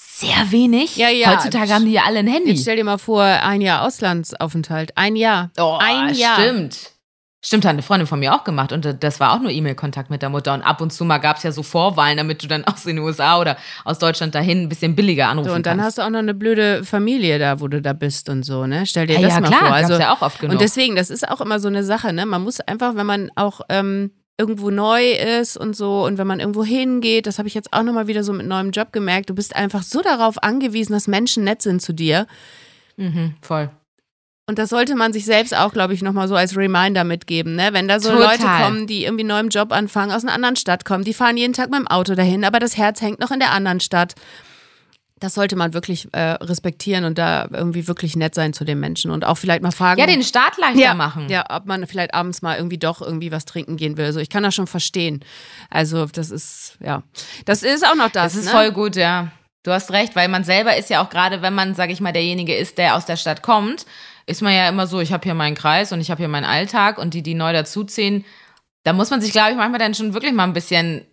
sehr 0.00 0.50
wenig. 0.50 0.96
Ja, 0.96 1.08
ja. 1.08 1.32
Heutzutage 1.34 1.72
haben 1.74 1.84
die 1.84 1.92
ja 1.92 2.02
alle 2.06 2.20
ein 2.20 2.26
Handy. 2.26 2.50
jetzt 2.50 2.62
stell 2.62 2.76
dir 2.76 2.84
mal 2.84 2.98
vor, 2.98 3.22
ein 3.22 3.60
Jahr 3.60 3.82
Auslandsaufenthalt. 3.82 4.92
Ein 4.96 5.16
Jahr. 5.16 5.50
Oh, 5.58 5.78
ein 5.80 6.14
Jahr. 6.14 6.36
Stimmt. 6.40 6.92
Stimmt, 7.40 7.64
hat 7.64 7.70
eine 7.70 7.82
Freundin 7.82 8.08
von 8.08 8.18
mir 8.18 8.34
auch 8.34 8.42
gemacht 8.42 8.72
und 8.72 8.96
das 9.00 9.20
war 9.20 9.32
auch 9.32 9.38
nur 9.40 9.52
E-Mail-Kontakt 9.52 10.10
mit 10.10 10.22
der 10.22 10.28
Mutter. 10.28 10.52
Und 10.54 10.62
ab 10.62 10.80
und 10.80 10.92
zu 10.92 11.04
mal 11.04 11.18
gab 11.18 11.36
es 11.36 11.44
ja 11.44 11.52
so 11.52 11.62
Vorwahlen, 11.62 12.16
damit 12.16 12.42
du 12.42 12.48
dann 12.48 12.64
aus 12.64 12.82
den 12.82 12.98
USA 12.98 13.38
oder 13.40 13.56
aus 13.84 14.00
Deutschland 14.00 14.34
dahin 14.34 14.62
ein 14.62 14.68
bisschen 14.68 14.96
billiger 14.96 15.28
anrufen 15.28 15.50
So, 15.50 15.54
und 15.54 15.64
dann 15.64 15.78
kannst. 15.78 15.86
hast 15.86 15.98
du 15.98 16.02
auch 16.02 16.10
noch 16.10 16.18
eine 16.18 16.34
blöde 16.34 16.82
Familie 16.84 17.38
da, 17.38 17.60
wo 17.60 17.68
du 17.68 17.80
da 17.80 17.92
bist 17.92 18.28
und 18.28 18.42
so, 18.42 18.66
ne? 18.66 18.86
Stell 18.86 19.06
dir 19.06 19.14
Ja, 19.14 19.20
das 19.22 19.34
ja, 19.34 19.40
mal 19.40 19.48
klar, 19.50 19.60
vor. 19.66 19.72
Also, 19.72 19.94
ja 19.94 20.12
auch 20.12 20.22
oft 20.22 20.40
genug. 20.40 20.54
Und 20.54 20.60
deswegen, 20.60 20.96
das 20.96 21.10
ist 21.10 21.28
auch 21.28 21.40
immer 21.40 21.60
so 21.60 21.68
eine 21.68 21.84
Sache, 21.84 22.12
ne? 22.12 22.26
Man 22.26 22.42
muss 22.42 22.58
einfach, 22.58 22.96
wenn 22.96 23.06
man 23.06 23.30
auch 23.36 23.60
ähm, 23.68 24.10
irgendwo 24.38 24.70
neu 24.70 25.12
ist 25.12 25.56
und 25.56 25.76
so 25.76 26.04
und 26.04 26.16
wenn 26.16 26.26
man 26.26 26.40
irgendwo 26.40 26.64
hingeht, 26.64 27.26
das 27.26 27.38
habe 27.38 27.48
ich 27.48 27.54
jetzt 27.54 27.72
auch 27.72 27.82
nochmal 27.82 28.06
wieder 28.06 28.22
so 28.22 28.32
mit 28.32 28.46
neuem 28.46 28.70
Job 28.70 28.92
gemerkt, 28.92 29.28
du 29.28 29.34
bist 29.34 29.54
einfach 29.56 29.82
so 29.82 30.00
darauf 30.00 30.42
angewiesen, 30.42 30.92
dass 30.92 31.08
Menschen 31.08 31.44
nett 31.44 31.60
sind 31.60 31.82
zu 31.82 31.92
dir. 31.92 32.26
mhm, 32.96 33.34
voll. 33.42 33.70
Und 34.46 34.58
das 34.58 34.70
sollte 34.70 34.94
man 34.94 35.12
sich 35.12 35.26
selbst 35.26 35.54
auch, 35.54 35.74
glaube 35.74 35.92
ich, 35.92 36.00
nochmal 36.00 36.26
so 36.26 36.34
als 36.34 36.56
Reminder 36.56 37.04
mitgeben, 37.04 37.54
ne? 37.54 37.74
Wenn 37.74 37.86
da 37.86 38.00
so 38.00 38.12
Total. 38.12 38.30
Leute 38.30 38.64
kommen, 38.64 38.86
die 38.86 39.04
irgendwie 39.04 39.24
neuen 39.24 39.50
Job 39.50 39.72
anfangen, 39.72 40.10
aus 40.10 40.24
einer 40.24 40.32
anderen 40.32 40.56
Stadt 40.56 40.86
kommen, 40.86 41.04
die 41.04 41.12
fahren 41.12 41.36
jeden 41.36 41.52
Tag 41.52 41.68
mit 41.68 41.80
dem 41.80 41.86
Auto 41.86 42.14
dahin, 42.14 42.46
aber 42.46 42.58
das 42.58 42.78
Herz 42.78 43.02
hängt 43.02 43.20
noch 43.20 43.30
in 43.30 43.40
der 43.40 43.52
anderen 43.52 43.80
Stadt. 43.80 44.14
Das 45.20 45.34
sollte 45.34 45.56
man 45.56 45.74
wirklich 45.74 46.08
äh, 46.12 46.20
respektieren 46.20 47.04
und 47.04 47.18
da 47.18 47.48
irgendwie 47.52 47.88
wirklich 47.88 48.16
nett 48.16 48.34
sein 48.34 48.52
zu 48.52 48.64
den 48.64 48.80
Menschen 48.80 49.10
und 49.10 49.24
auch 49.24 49.36
vielleicht 49.36 49.62
mal 49.62 49.72
fragen. 49.72 50.00
Ja, 50.00 50.06
den 50.06 50.22
Start 50.22 50.58
leichter 50.58 50.80
ja, 50.80 50.94
machen. 50.94 51.28
Ja, 51.28 51.44
ob 51.50 51.66
man 51.66 51.86
vielleicht 51.86 52.14
abends 52.14 52.42
mal 52.42 52.56
irgendwie 52.56 52.78
doch 52.78 53.00
irgendwie 53.00 53.32
was 53.32 53.44
trinken 53.44 53.76
gehen 53.76 53.96
will. 53.96 54.04
Also 54.04 54.20
ich 54.20 54.30
kann 54.30 54.42
das 54.42 54.54
schon 54.54 54.66
verstehen. 54.66 55.24
Also 55.70 56.06
das 56.06 56.30
ist, 56.30 56.76
ja. 56.80 57.02
Das 57.44 57.62
ist 57.62 57.86
auch 57.86 57.96
noch 57.96 58.10
das. 58.10 58.32
Das 58.32 58.36
ist 58.36 58.44
ne? 58.46 58.50
voll 58.50 58.72
gut, 58.72 58.96
ja. 58.96 59.28
Du 59.64 59.72
hast 59.72 59.90
recht, 59.90 60.14
weil 60.16 60.28
man 60.28 60.44
selber 60.44 60.76
ist 60.76 60.88
ja 60.88 61.04
auch 61.04 61.10
gerade, 61.10 61.42
wenn 61.42 61.54
man, 61.54 61.74
sag 61.74 61.90
ich 61.90 62.00
mal, 62.00 62.12
derjenige 62.12 62.56
ist, 62.56 62.78
der 62.78 62.96
aus 62.96 63.06
der 63.06 63.16
Stadt 63.16 63.42
kommt, 63.42 63.86
ist 64.26 64.42
man 64.42 64.54
ja 64.54 64.68
immer 64.68 64.86
so, 64.86 65.00
ich 65.00 65.12
habe 65.12 65.24
hier 65.24 65.34
meinen 65.34 65.56
Kreis 65.56 65.92
und 65.92 66.00
ich 66.00 66.10
habe 66.10 66.18
hier 66.18 66.28
meinen 66.28 66.44
Alltag 66.44 66.98
und 66.98 67.14
die, 67.14 67.22
die 67.22 67.34
neu 67.34 67.52
dazuziehen, 67.52 68.24
da 68.84 68.92
muss 68.92 69.10
man 69.10 69.20
sich, 69.20 69.32
glaube 69.32 69.50
ich, 69.50 69.56
manchmal 69.56 69.80
dann 69.80 69.94
schon 69.94 70.14
wirklich 70.14 70.32
mal 70.32 70.44
ein 70.44 70.52
bisschen 70.52 71.06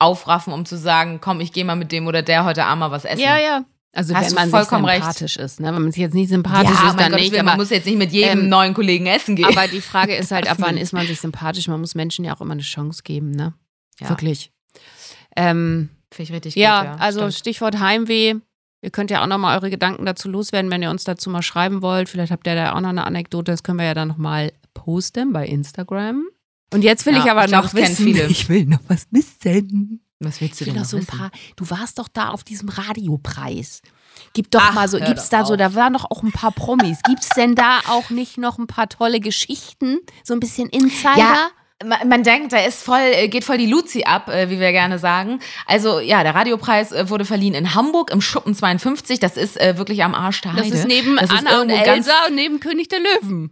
aufraffen, 0.00 0.52
um 0.52 0.64
zu 0.64 0.76
sagen, 0.76 1.20
komm, 1.20 1.40
ich 1.40 1.52
gehe 1.52 1.64
mal 1.64 1.76
mit 1.76 1.92
dem 1.92 2.06
oder 2.06 2.22
der 2.22 2.44
heute 2.44 2.64
Abend 2.64 2.80
mal 2.80 2.90
was 2.90 3.04
essen. 3.04 3.20
Ja, 3.20 3.38
ja. 3.38 3.64
Also 3.92 4.14
Hast 4.14 4.28
wenn 4.28 4.34
man 4.36 4.50
vollkommen 4.50 4.84
sich 4.84 4.92
recht. 4.94 5.02
sympathisch 5.02 5.36
ist. 5.36 5.60
Ne? 5.60 5.74
Wenn 5.74 5.82
man 5.82 5.92
sich 5.92 6.00
jetzt 6.00 6.14
nicht 6.14 6.28
sympathisch 6.28 6.78
ja 6.80 6.90
ist, 6.90 7.00
dann 7.00 7.10
Gott, 7.10 7.20
nicht. 7.20 7.36
man 7.36 7.48
Aber, 7.48 7.56
muss 7.56 7.70
jetzt 7.70 7.86
nicht 7.86 7.98
mit 7.98 8.12
jedem 8.12 8.40
ähm, 8.40 8.48
neuen 8.48 8.72
Kollegen 8.72 9.06
essen 9.06 9.34
gehen. 9.34 9.46
aber 9.46 9.66
die 9.66 9.80
Frage 9.80 10.14
ist 10.14 10.30
halt, 10.30 10.46
ab 10.50 10.58
wann 10.60 10.76
ist 10.76 10.92
man 10.92 11.06
sich 11.06 11.20
sympathisch? 11.20 11.66
Man 11.66 11.80
muss 11.80 11.94
Menschen 11.94 12.24
ja 12.24 12.34
auch 12.36 12.40
immer 12.40 12.52
eine 12.52 12.62
Chance 12.62 13.02
geben, 13.02 13.32
ne? 13.32 13.52
Ja. 13.98 14.08
Wirklich. 14.08 14.52
Ähm, 15.36 15.90
Finde 16.12 16.30
ich 16.30 16.32
richtig 16.32 16.54
ja, 16.54 16.82
gut, 16.82 16.86
ja. 16.86 16.96
also 16.96 17.20
Stimmt. 17.20 17.34
Stichwort 17.34 17.80
Heimweh. 17.80 18.36
Ihr 18.82 18.90
könnt 18.90 19.10
ja 19.10 19.22
auch 19.22 19.26
nochmal 19.26 19.56
eure 19.56 19.70
Gedanken 19.70 20.06
dazu 20.06 20.28
loswerden, 20.28 20.70
wenn 20.70 20.82
ihr 20.82 20.90
uns 20.90 21.04
dazu 21.04 21.28
mal 21.28 21.42
schreiben 21.42 21.82
wollt. 21.82 22.08
Vielleicht 22.08 22.32
habt 22.32 22.46
ihr 22.46 22.54
da 22.54 22.74
auch 22.74 22.80
noch 22.80 22.88
eine 22.88 23.04
Anekdote. 23.04 23.52
Das 23.52 23.62
können 23.62 23.78
wir 23.78 23.86
ja 23.86 23.94
dann 23.94 24.08
nochmal 24.08 24.52
posten 24.72 25.32
bei 25.32 25.46
Instagram. 25.46 26.24
Und 26.72 26.82
jetzt 26.82 27.04
will 27.06 27.14
Ja, 27.14 27.24
ich 27.24 27.30
aber 27.30 27.44
ich 27.46 27.50
noch 27.50 27.62
das 27.62 27.74
wissen. 27.74 28.04
viele. 28.04 28.26
Ich 28.28 28.48
will 28.48 28.64
noch 28.66 28.80
was 28.88 29.06
wissen. 29.10 30.00
Was 30.20 30.40
willst 30.40 30.60
du 30.60 30.64
Ich 30.64 30.66
will 30.68 30.74
denn 30.74 30.82
noch 30.82 30.88
so 30.88 30.96
ein 30.98 31.02
wissen? 31.06 31.18
paar. 31.18 31.30
Du 31.56 31.68
warst 31.70 31.98
doch 31.98 32.08
da 32.08 32.28
auf 32.28 32.44
diesem 32.44 32.68
Radiopreis. 33.14 33.82
Gib 34.34 34.50
doch 34.50 34.60
Ach, 34.62 34.74
mal 34.74 34.88
so, 34.88 34.98
gibt's 34.98 35.28
da 35.30 35.44
so, 35.46 35.54
auf. 35.54 35.58
da 35.58 35.74
waren 35.74 35.94
doch 35.94 36.04
auch 36.10 36.22
ein 36.22 36.32
paar 36.32 36.52
Promis. 36.52 36.98
Gibt's 37.06 37.30
denn 37.30 37.54
da 37.54 37.80
auch 37.88 38.10
nicht 38.10 38.36
noch 38.38 38.58
ein 38.58 38.66
paar 38.66 38.88
tolle 38.88 39.20
Geschichten? 39.20 39.98
So 40.22 40.34
ein 40.34 40.40
bisschen 40.40 40.68
Insider? 40.68 41.16
Ja, 41.16 41.48
man, 42.06 42.22
denkt, 42.22 42.52
da 42.52 42.58
ist 42.58 42.82
voll, 42.82 43.00
äh, 43.00 43.28
geht 43.28 43.44
voll 43.44 43.56
die 43.56 43.66
Luzi 43.66 44.02
ab, 44.04 44.28
äh, 44.28 44.50
wie 44.50 44.60
wir 44.60 44.72
gerne 44.72 44.98
sagen. 44.98 45.38
Also 45.66 45.98
ja, 46.00 46.22
der 46.22 46.34
Radiopreis 46.34 46.92
äh, 46.92 47.08
wurde 47.08 47.24
verliehen 47.24 47.54
in 47.54 47.74
Hamburg 47.74 48.10
im 48.10 48.20
Schuppen 48.20 48.54
52. 48.54 49.18
Das 49.20 49.38
ist 49.38 49.58
äh, 49.58 49.78
wirklich 49.78 50.04
am 50.04 50.14
Arsch 50.14 50.42
der 50.42 50.52
Das 50.52 50.66
Heide. 50.66 50.76
ist 50.76 50.86
neben 50.86 51.16
Das 51.16 51.30
ist 51.30 51.38
Anna 51.38 51.62
und 51.62 51.70
irgendwo 51.70 51.86
ganz- 51.86 52.06
Elsa 52.06 52.26
und 52.28 52.34
neben 52.34 52.60
König 52.60 52.88
der 52.88 52.98
Löwen. 53.00 53.50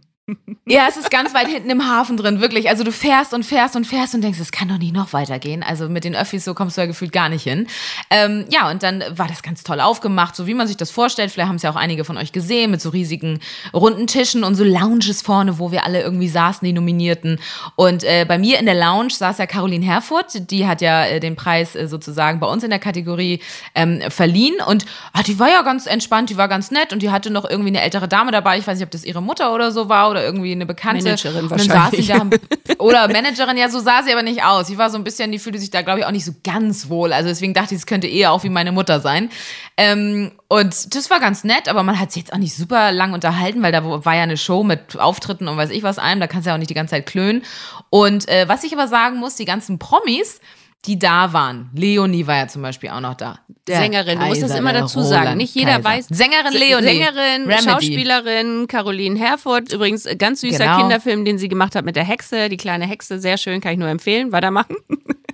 Ja, 0.67 0.85
es 0.87 0.97
ist 0.97 1.09
ganz 1.09 1.33
weit 1.33 1.47
hinten 1.47 1.69
im 1.69 1.87
Hafen 1.87 2.15
drin, 2.15 2.41
wirklich. 2.41 2.69
Also 2.69 2.83
du 2.83 2.91
fährst 2.91 3.33
und 3.33 3.43
fährst 3.43 3.75
und 3.75 3.87
fährst 3.87 4.13
und 4.13 4.21
denkst, 4.21 4.39
es 4.39 4.51
kann 4.51 4.67
doch 4.67 4.77
nicht 4.77 4.93
noch 4.93 5.13
weitergehen. 5.13 5.63
Also 5.63 5.89
mit 5.89 6.03
den 6.03 6.15
Öffis 6.15 6.45
so 6.45 6.53
kommst 6.53 6.77
du 6.77 6.81
ja 6.81 6.87
gefühlt 6.87 7.11
gar 7.11 7.29
nicht 7.29 7.43
hin. 7.43 7.67
Ähm, 8.09 8.45
ja, 8.49 8.69
und 8.69 8.83
dann 8.83 9.03
war 9.11 9.27
das 9.27 9.41
ganz 9.41 9.63
toll 9.63 9.81
aufgemacht, 9.81 10.35
so 10.35 10.45
wie 10.45 10.53
man 10.53 10.67
sich 10.67 10.77
das 10.77 10.91
vorstellt. 10.91 11.31
Vielleicht 11.31 11.49
haben 11.49 11.55
es 11.55 11.63
ja 11.63 11.71
auch 11.71 11.75
einige 11.75 12.05
von 12.05 12.17
euch 12.17 12.31
gesehen, 12.31 12.71
mit 12.71 12.81
so 12.81 12.89
riesigen 12.89 13.39
runden 13.73 14.05
Tischen 14.05 14.43
und 14.43 14.55
so 14.55 14.63
Lounges 14.63 15.21
vorne, 15.21 15.57
wo 15.57 15.71
wir 15.71 15.85
alle 15.85 16.01
irgendwie 16.01 16.29
saßen, 16.29 16.65
die 16.65 16.73
Nominierten. 16.73 17.39
Und 17.75 18.03
äh, 18.03 18.25
bei 18.27 18.37
mir 18.37 18.59
in 18.59 18.65
der 18.65 18.75
Lounge 18.75 19.11
saß 19.11 19.39
ja 19.39 19.47
Caroline 19.47 19.85
Herfurth, 19.85 20.51
die 20.51 20.67
hat 20.67 20.81
ja 20.81 21.05
äh, 21.05 21.19
den 21.19 21.35
Preis 21.35 21.75
äh, 21.75 21.87
sozusagen 21.87 22.39
bei 22.39 22.47
uns 22.47 22.63
in 22.63 22.69
der 22.69 22.79
Kategorie 22.79 23.39
ähm, 23.73 24.01
verliehen. 24.09 24.55
Und 24.67 24.85
ah, 25.13 25.23
die 25.23 25.39
war 25.39 25.49
ja 25.49 25.63
ganz 25.63 25.87
entspannt, 25.87 26.29
die 26.29 26.37
war 26.37 26.47
ganz 26.47 26.69
nett 26.69 26.93
und 26.93 27.01
die 27.01 27.09
hatte 27.09 27.31
noch 27.31 27.49
irgendwie 27.49 27.69
eine 27.69 27.81
ältere 27.81 28.07
Dame 28.07 28.31
dabei. 28.31 28.57
Ich 28.59 28.67
weiß 28.67 28.77
nicht, 28.77 28.85
ob 28.85 28.91
das 28.91 29.03
ihre 29.03 29.21
Mutter 29.21 29.53
oder 29.53 29.71
so 29.71 29.89
war 29.89 30.09
oder 30.09 30.18
irgendwie 30.21 30.51
eine 30.51 30.65
Bekannte. 30.65 31.03
Managerin 31.03 31.43
Und 31.43 31.51
dann 31.51 31.59
saß 31.59 31.91
sie 31.91 32.09
wahrscheinlich. 32.09 32.39
da 32.65 32.73
oder 32.79 33.07
Managerin, 33.07 33.57
ja, 33.57 33.69
so 33.69 33.79
sah 33.79 34.03
sie 34.03 34.11
aber 34.11 34.23
nicht 34.23 34.43
aus. 34.43 34.67
Sie 34.67 34.77
war 34.77 34.89
so 34.89 34.97
ein 34.97 35.03
bisschen, 35.03 35.31
die 35.31 35.39
fühlte 35.39 35.59
sich 35.59 35.71
da, 35.71 35.81
glaube 35.81 35.99
ich, 35.99 36.05
auch 36.05 36.11
nicht 36.11 36.25
so 36.25 36.33
ganz 36.43 36.89
wohl. 36.89 37.13
Also 37.13 37.29
deswegen 37.29 37.53
dachte 37.53 37.73
ich, 37.73 37.79
es 37.79 37.85
könnte 37.85 38.07
eher 38.07 38.31
auch 38.31 38.43
wie 38.43 38.49
meine 38.49 38.71
Mutter 38.71 38.99
sein. 38.99 39.29
Ähm, 39.77 40.31
und 40.47 40.95
das 40.95 41.09
war 41.09 41.19
ganz 41.19 41.43
nett, 41.43 41.69
aber 41.69 41.83
man 41.83 41.99
hat 41.99 42.11
sich 42.11 42.23
jetzt 42.23 42.33
auch 42.33 42.37
nicht 42.37 42.55
super 42.55 42.91
lang 42.91 43.13
unterhalten, 43.13 43.61
weil 43.61 43.71
da 43.71 43.83
war 43.83 44.15
ja 44.15 44.23
eine 44.23 44.37
Show 44.37 44.63
mit 44.63 44.97
Auftritten 44.97 45.47
und 45.47 45.57
weiß 45.57 45.69
ich 45.69 45.83
was 45.83 45.99
einem. 45.99 46.19
Da 46.19 46.27
kannst 46.27 46.45
du 46.45 46.49
ja 46.49 46.55
auch 46.55 46.59
nicht 46.59 46.69
die 46.69 46.75
ganze 46.75 46.91
Zeit 46.91 47.05
klönen. 47.05 47.43
Und 47.89 48.27
äh, 48.27 48.47
was 48.47 48.63
ich 48.63 48.73
aber 48.73 48.87
sagen 48.87 49.17
muss, 49.17 49.35
die 49.35 49.45
ganzen 49.45 49.79
Promis, 49.79 50.41
die 50.85 50.97
da 50.97 51.33
waren. 51.33 51.69
Leonie 51.75 52.25
war 52.25 52.37
ja 52.37 52.47
zum 52.47 52.61
Beispiel 52.61 52.89
auch 52.89 53.01
noch 53.01 53.15
da. 53.15 53.39
Der 53.67 53.79
Sängerin, 53.81 54.17
du 54.19 54.25
musst 54.27 54.41
das 54.41 54.55
immer 54.55 54.71
dazu 54.73 55.01
sagen. 55.01 55.21
Roland 55.23 55.37
Nicht 55.37 55.53
jeder 55.53 55.73
Kaiser. 55.81 55.83
weiß. 55.83 56.07
Sängerin 56.09 56.53
Leonie. 56.53 56.85
Sängerin, 56.87 57.41
Remedy. 57.43 57.63
Schauspielerin, 57.63 58.67
Caroline 58.67 59.19
Herfurth. 59.19 59.73
Übrigens, 59.73 60.05
äh, 60.05 60.15
ganz 60.15 60.41
süßer 60.41 60.63
Genau. 60.63 60.77
Kinderfilm, 60.79 61.25
den 61.25 61.37
sie 61.37 61.49
gemacht 61.49 61.75
hat 61.75 61.83
mit 61.85 61.95
der 61.97 62.05
Hexe. 62.05 62.47
Die 62.49 62.57
kleine 62.57 62.85
Hexe, 62.87 63.19
sehr 63.19 63.37
schön, 63.37 63.59
kann 63.61 63.73
ich 63.73 63.77
nur 63.77 63.89
empfehlen. 63.89 64.31
Weitermachen. 64.31 64.75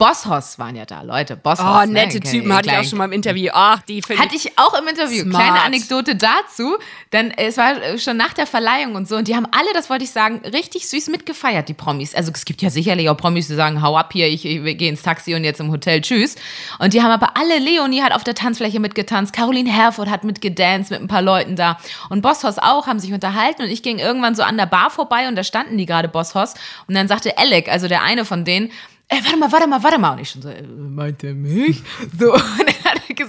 Bosshaus 0.00 0.58
waren 0.58 0.76
ja 0.76 0.86
da, 0.86 1.02
Leute. 1.02 1.36
Bosshaus. 1.36 1.82
Oh, 1.82 1.86
ne? 1.86 1.92
nette 1.92 2.20
Keine- 2.20 2.30
Typen 2.32 2.54
hatte 2.56 2.70
ich 2.70 2.76
auch 2.78 2.84
schon 2.84 2.96
mal 2.98 3.04
im 3.04 3.12
Interview. 3.12 3.50
Ach, 3.52 3.82
die 3.82 4.00
finde 4.00 4.22
Hatte 4.22 4.34
ich 4.34 4.58
auch 4.58 4.72
im 4.80 4.88
Interview. 4.88 5.24
Smart. 5.24 5.44
Kleine 5.44 5.60
Anekdote 5.62 6.16
dazu. 6.16 6.78
Denn 7.12 7.30
es 7.36 7.58
war 7.58 7.74
schon 7.98 8.16
nach 8.16 8.32
der 8.32 8.46
Verleihung 8.46 8.94
und 8.94 9.06
so. 9.06 9.16
Und 9.16 9.28
die 9.28 9.36
haben 9.36 9.46
alle, 9.50 9.70
das 9.74 9.90
wollte 9.90 10.04
ich 10.04 10.10
sagen, 10.10 10.40
richtig 10.54 10.88
süß 10.88 11.08
mitgefeiert, 11.08 11.68
die 11.68 11.74
Promis. 11.74 12.14
Also 12.14 12.32
es 12.34 12.46
gibt 12.46 12.62
ja 12.62 12.70
sicherlich 12.70 13.10
auch 13.10 13.16
Promis, 13.18 13.48
die 13.48 13.54
sagen, 13.54 13.82
hau 13.82 13.94
ab 13.94 14.14
hier, 14.14 14.26
ich, 14.26 14.46
ich 14.46 14.78
gehe 14.78 14.88
ins 14.88 15.02
Taxi 15.02 15.34
und 15.34 15.44
jetzt 15.44 15.60
im 15.60 15.70
Hotel, 15.70 16.00
tschüss. 16.00 16.34
Und 16.78 16.94
die 16.94 17.02
haben 17.02 17.10
aber 17.10 17.36
alle, 17.36 17.58
Leonie 17.58 18.00
hat 18.00 18.12
auf 18.12 18.24
der 18.24 18.34
Tanzfläche 18.34 18.80
mitgetanzt, 18.80 19.34
Caroline 19.34 19.70
Herford 19.70 20.08
hat 20.08 20.24
mitgedanced 20.24 20.90
mit 20.92 21.02
ein 21.02 21.08
paar 21.08 21.20
Leuten 21.20 21.56
da. 21.56 21.76
Und 22.08 22.22
Bosshaus 22.22 22.56
auch, 22.56 22.86
haben 22.86 23.00
sich 23.00 23.12
unterhalten. 23.12 23.62
Und 23.62 23.68
ich 23.68 23.82
ging 23.82 23.98
irgendwann 23.98 24.34
so 24.34 24.42
an 24.44 24.56
der 24.56 24.64
Bar 24.66 24.88
vorbei 24.88 25.28
und 25.28 25.36
da 25.36 25.44
standen 25.44 25.76
die 25.76 25.84
gerade 25.84 26.08
Bosshaus. 26.08 26.54
Und 26.88 26.94
dann 26.94 27.06
sagte 27.06 27.36
Alec, 27.36 27.68
also 27.68 27.86
der 27.86 28.02
eine 28.02 28.24
von 28.24 28.46
denen, 28.46 28.70
äh, 29.10 29.22
warte 29.24 29.36
mal, 29.36 29.52
warte 29.52 29.66
mal, 29.66 29.82
warte 29.82 29.98
mal. 29.98 30.12
Und 30.12 30.20
ich 30.20 30.30
schon 30.30 30.42
so, 30.42 30.50
meint 30.76 31.22
er 31.24 31.34
mich? 31.34 31.82
So, 32.18 32.32
und 32.32 32.40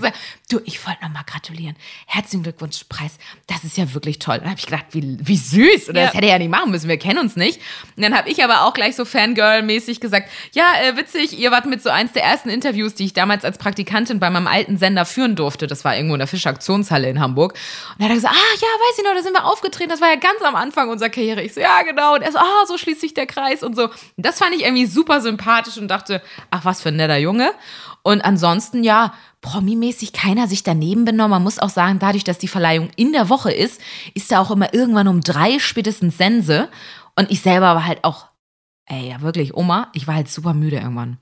gesagt, 0.02 0.18
du, 0.50 0.60
ich 0.66 0.86
wollte 0.86 1.02
noch 1.04 1.10
mal 1.12 1.24
gratulieren. 1.24 1.76
Herzlichen 2.08 2.44
Glückwunsch, 2.44 2.84
Preis. 2.90 3.18
Das 3.48 3.64
ist 3.64 3.78
ja 3.78 3.94
wirklich 3.94 4.20
toll. 4.20 4.36
Und 4.36 4.42
dann 4.42 4.52
habe 4.52 4.60
ich 4.60 4.66
gedacht, 4.66 4.86
wie, 4.92 5.18
wie 5.22 5.38
süß. 5.38 5.90
Oder 5.90 6.00
Ja. 6.02 6.06
das 6.08 6.16
hätte 6.16 6.26
er 6.28 6.34
ja 6.34 6.40
nicht 6.40 6.50
machen 6.52 6.72
müssen, 6.72 6.88
wir 6.90 6.98
kennen 6.98 7.20
uns 7.20 7.36
nicht. 7.36 7.60
Und 7.96 8.04
dann 8.04 8.16
habe 8.18 8.30
ich 8.30 8.44
aber 8.44 8.66
auch 8.66 8.74
gleich 8.74 8.96
so 8.96 9.04
Fangirl-mäßig 9.06 10.00
gesagt, 10.00 10.30
ja, 10.54 10.66
äh, 10.84 10.98
witzig, 10.98 11.38
ihr 11.38 11.52
wart 11.52 11.66
mit 11.66 11.82
so 11.82 11.90
eins 11.90 12.12
der 12.14 12.24
ersten 12.24 12.50
Interviews, 12.50 12.96
die 12.96 13.06
ich 13.06 13.14
damals 13.14 13.46
als 13.46 13.58
Praktikantin 13.58 14.20
bei 14.20 14.30
meinem 14.30 14.48
alten 14.48 14.78
Sender 14.78 15.06
führen 15.06 15.36
durfte. 15.36 15.68
Das 15.68 15.84
war 15.86 15.96
irgendwo 15.96 16.16
in 16.16 16.20
der 16.20 16.28
Fischaktionshalle 16.28 17.10
in 17.10 17.20
Hamburg. 17.20 17.54
Und 17.54 17.60
dann 18.00 18.06
hat 18.06 18.12
er 18.12 18.16
gesagt, 18.16 18.36
ah, 18.36 18.56
ja, 18.56 18.68
weiß 18.68 18.98
ich 18.98 19.04
noch, 19.04 19.14
da 19.14 19.22
sind 19.24 19.34
wir 19.34 19.46
aufgetreten. 19.46 19.90
Das 19.90 20.02
war 20.02 20.10
ja 20.10 20.16
ganz 20.16 20.42
am 20.44 20.56
Anfang 20.56 20.90
unserer 20.90 21.10
Karriere. 21.10 21.42
Ich 21.42 21.54
so, 21.54 21.62
ja, 21.62 21.82
genau. 21.84 22.16
Und 22.16 22.22
er 22.22 22.32
so, 22.32 22.38
ah, 22.40 22.66
so 22.68 22.78
schließt 22.78 23.02
sich 23.02 23.14
der 23.14 23.26
Kreis 23.28 23.64
und 23.64 23.76
so. 23.76 23.86
Und 23.86 23.94
das 24.18 24.40
fand 24.40 24.56
ich 24.56 24.64
irgendwie 24.64 24.86
super 24.86 25.22
sympathisch 25.22 25.78
und 25.78 25.88
dachte, 25.88 26.22
ach, 26.50 26.66
was 26.66 26.82
für 26.82 26.90
ein 26.90 26.96
netter 26.96 27.18
Junge. 27.18 27.52
Und 28.04 28.22
ansonsten, 28.22 28.84
ja, 28.84 29.14
promimäßig 29.42 30.14
keiner 30.14 30.48
sich 30.48 30.64
daneben 30.64 31.06
benommen. 31.06 31.32
Man 31.32 31.44
muss 31.44 31.60
auch 31.60 31.70
sagen, 31.70 32.00
dadurch, 32.00 32.24
dass 32.24 32.38
die 32.38 32.48
Verleihung 32.48 32.90
in 32.96 33.12
der 33.12 33.30
Woche 33.30 33.52
ist, 33.52 33.82
ist 34.14 34.32
da 34.32 34.40
auch 34.40 34.52
immer 34.52 34.74
irgendwann 34.74 35.08
um 35.08 35.22
drei 35.22 35.60
spätestens 35.60 36.18
Sense. 36.18 36.70
Und 37.16 37.30
ich 37.30 37.42
selber 37.42 37.76
war 37.76 37.86
halt 37.86 38.04
auch 38.04 38.32
ey, 38.92 39.10
ja 39.10 39.22
wirklich, 39.22 39.56
Oma, 39.56 39.90
ich 39.94 40.08
war 40.08 40.16
halt 40.16 40.30
super 40.30 40.54
müde 40.54 40.78
irgendwann. 40.78 41.18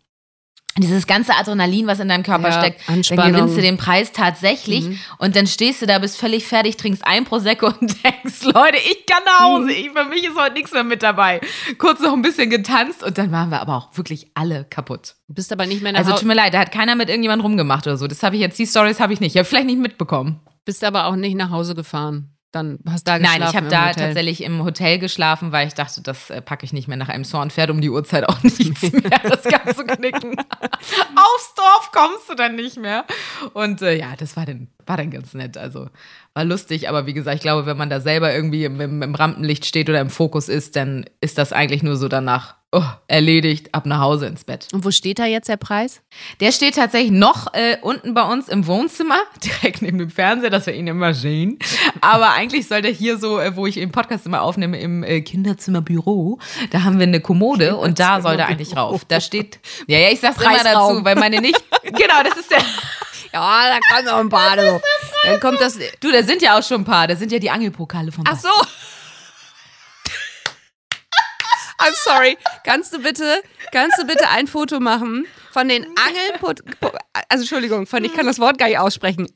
Dieses 0.78 1.08
ganze 1.08 1.36
Adrenalin, 1.36 1.88
was 1.88 2.00
in 2.00 2.08
deinem 2.08 2.24
Körper 2.24 2.50
Ja, 2.50 2.60
steckt, 2.60 2.88
dann 2.88 2.96
Anspannung. 2.98 3.32
gewinnst 3.34 3.58
du 3.58 3.62
den 3.62 3.76
Preis 3.78 4.12
tatsächlich 4.14 4.86
Mhm. 4.88 5.00
und 5.18 5.36
dann 5.36 5.46
stehst 5.46 5.82
du 5.82 5.86
da, 5.86 6.00
bist 6.00 6.18
völlig 6.18 6.48
fertig, 6.48 6.78
trinkst 6.78 7.06
ein 7.06 7.26
Prosecco 7.26 7.68
und 7.68 7.80
denkst, 8.04 8.44
Leute, 8.44 8.78
ich 8.78 9.06
kann 9.06 9.24
nach 9.26 9.40
Hause, 9.46 9.64
Mhm. 9.66 9.70
ich, 9.72 9.90
für 9.92 10.06
mich 10.06 10.24
ist 10.24 10.38
heute 10.38 10.54
nichts 10.54 10.72
mehr 10.72 10.84
mit 10.86 11.04
dabei. 11.04 11.42
Kurz 11.80 12.00
noch 12.00 12.14
ein 12.14 12.22
bisschen 12.22 12.50
getanzt 12.50 13.04
und 13.04 13.18
dann 13.18 13.32
waren 13.32 13.50
wir 13.50 13.60
aber 13.62 13.76
auch 13.76 13.98
wirklich 13.98 14.32
alle 14.36 14.64
kaputt. 14.70 15.16
Du 15.28 15.34
bist 15.34 15.52
aber 15.52 15.66
nicht 15.66 15.82
mehr 15.82 15.92
nach 15.92 16.00
Also 16.00 16.14
tut 16.14 16.24
mir 16.24 16.34
leid, 16.36 16.54
da 16.54 16.60
hat 16.60 16.72
keiner 16.72 16.96
mit 16.96 17.10
irgendjemand 17.10 17.44
rumgemacht 17.44 17.86
oder 17.88 17.98
so. 17.98 18.08
Das 18.08 18.24
habe 18.24 18.36
ich 18.36 18.42
jetzt, 18.42 18.58
die 18.58 18.68
Stories 18.68 19.00
habe 19.02 19.12
ich 19.12 19.20
nicht. 19.20 19.34
Ich 19.36 19.38
habe 19.40 19.46
vielleicht 19.46 19.66
nicht 19.68 19.80
mitbekommen. 19.80 20.40
bist 20.66 20.84
aber 20.84 21.08
auch 21.08 21.16
nicht 21.16 21.36
nach 21.36 21.50
Hause 21.50 21.74
gefahren. 21.76 22.30
Dann 22.52 22.80
hast 22.88 23.08
da 23.08 23.20
geschlafen 23.20 23.40
Nein, 23.42 23.50
ich 23.50 23.56
habe 23.56 23.68
da 23.68 23.90
Hotel. 23.90 24.06
tatsächlich 24.08 24.44
im 24.44 24.64
Hotel 24.64 24.98
geschlafen, 24.98 25.52
weil 25.52 25.68
ich 25.68 25.76
dachte, 25.76 26.02
das 26.02 26.32
äh, 26.32 26.42
packe 26.42 26.66
ich 26.66 26.74
nicht 26.74 26.88
mehr. 26.88 26.98
Nach 26.98 27.10
einem 27.10 27.24
Zorn 27.24 27.52
fährt 27.52 27.70
um 27.70 27.80
die 27.80 27.92
Uhrzeit 27.92 28.28
auch 28.28 28.42
nichts 28.44 28.82
mehr. 28.92 29.20
Das 29.24 29.44
kannst 29.44 29.80
du 29.80 29.84
knicken. 29.84 30.36
Aufs 31.16 31.54
Dorf 31.56 31.92
kommst 31.92 32.28
du 32.28 32.34
dann 32.34 32.56
nicht 32.56 32.78
mehr. 32.78 33.06
Und 33.54 33.84
äh, 33.84 33.96
ja, 33.96 34.16
das 34.18 34.36
war 34.36 34.48
dann, 34.48 34.68
war 34.88 34.98
dann 34.98 35.12
ganz 35.12 35.36
nett. 35.36 35.58
Also 35.58 35.90
war 36.34 36.44
lustig, 36.44 36.90
aber 36.90 37.06
wie 37.06 37.14
gesagt, 37.14 37.36
ich 37.36 37.42
glaube, 37.42 37.68
wenn 37.68 37.78
man 37.78 37.92
da 37.92 38.00
selber 38.00 38.34
irgendwie 38.34 38.64
im, 38.64 38.82
im, 38.82 39.04
im 39.04 39.14
Rampenlicht 39.14 39.66
steht 39.68 39.88
oder 39.88 40.02
im 40.02 40.10
Fokus 40.10 40.50
ist, 40.50 40.76
dann 40.76 41.06
ist 41.22 41.38
das 41.38 41.54
eigentlich 41.54 41.84
nur 41.84 41.98
so 41.98 42.08
danach 42.08 42.56
oh, 42.72 42.84
erledigt, 43.08 43.74
ab 43.74 43.86
nach 43.86 44.00
Hause 44.00 44.28
ins 44.28 44.44
Bett. 44.44 44.68
Und 44.74 44.86
wo 44.86 44.92
steht 44.92 45.20
da 45.20 45.26
jetzt 45.26 45.50
der 45.50 45.58
Preis? 45.58 46.02
Der 46.40 46.52
steht 46.52 46.76
tatsächlich 46.76 47.12
noch 47.12 47.54
äh, 47.54 47.78
unten 47.82 48.14
bei 48.14 48.24
uns 48.24 48.48
im 48.48 48.68
Wohnzimmer, 48.68 49.18
direkt 49.44 49.82
neben 49.82 49.98
dem 49.98 50.10
Fernseher, 50.10 50.50
dass 50.50 50.66
wir 50.66 50.74
ihn 50.74 50.88
immer 50.88 51.14
sehen. 51.14 51.60
Aber 52.02 52.32
eigentlich 52.32 52.68
soll 52.68 52.82
der 52.82 52.92
hier 52.92 53.18
so, 53.18 53.40
äh, 53.40 53.56
wo 53.56 53.66
ich 53.68 53.76
den 53.76 53.92
Podcast 53.92 54.26
immer 54.26 54.42
aufnehme, 54.42 54.80
im 54.80 55.04
äh, 55.04 55.22
Kinderzimmerbüro, 55.22 56.40
da 56.72 56.84
haben 56.84 57.00
wir 57.00 57.08
eine 57.08 57.22
Kommode 57.22 57.78
und 57.78 58.00
da 58.00 58.22
soll 58.22 58.38
der 58.38 58.48
eigentlich 58.48 58.76
rauf. 58.76 59.06
Da 59.06 59.22
steht, 59.22 59.60
ja, 59.88 60.00
ja, 60.00 60.10
ich 60.10 60.20
sag's 60.20 60.42
immer 60.42 60.56
Preisraum. 60.56 60.94
dazu, 60.96 61.06
weil 61.06 61.16
meine 61.16 61.42
nicht, 61.42 61.64
genau, 61.84 62.24
das 62.24 62.38
ist 62.38 62.52
der, 62.52 62.64
Ja, 63.34 63.64
da 63.70 63.96
kommt 63.96 64.06
noch 64.06 64.18
ein 64.18 64.30
paar. 64.30 64.56
Du. 64.56 64.82
Dann 65.24 65.40
kommt 65.40 65.62
das. 65.62 65.78
du, 66.00 66.12
da 66.12 66.24
sind 66.24 66.42
ja 66.42 66.58
auch 66.58 66.64
schon 66.64 66.82
ein 66.82 66.86
paar, 66.86 67.08
da 67.08 67.16
sind 67.16 67.32
ja 67.32 67.40
die 67.40 67.50
Angelpokale 67.50 68.12
von 68.12 68.24
Ach 68.28 68.40
so. 68.40 68.50
I'm 71.80 71.94
sorry. 71.94 72.38
Kannst 72.66 72.94
du 72.94 73.00
bitte, 73.02 73.42
kannst 73.72 73.98
du 74.02 74.06
bitte 74.06 74.28
ein 74.30 74.48
Foto 74.48 74.80
machen 74.80 75.26
von 75.52 75.68
den 75.68 75.86
Angelpot, 75.98 76.62
Po- 76.80 76.92
also 77.30 77.42
Entschuldigung, 77.44 77.88
von 77.88 78.04
ich 78.04 78.14
kann 78.14 78.26
das 78.26 78.40
Wort 78.40 78.58
gar 78.58 78.68
nicht 78.68 78.78
aussprechen. 78.80 79.28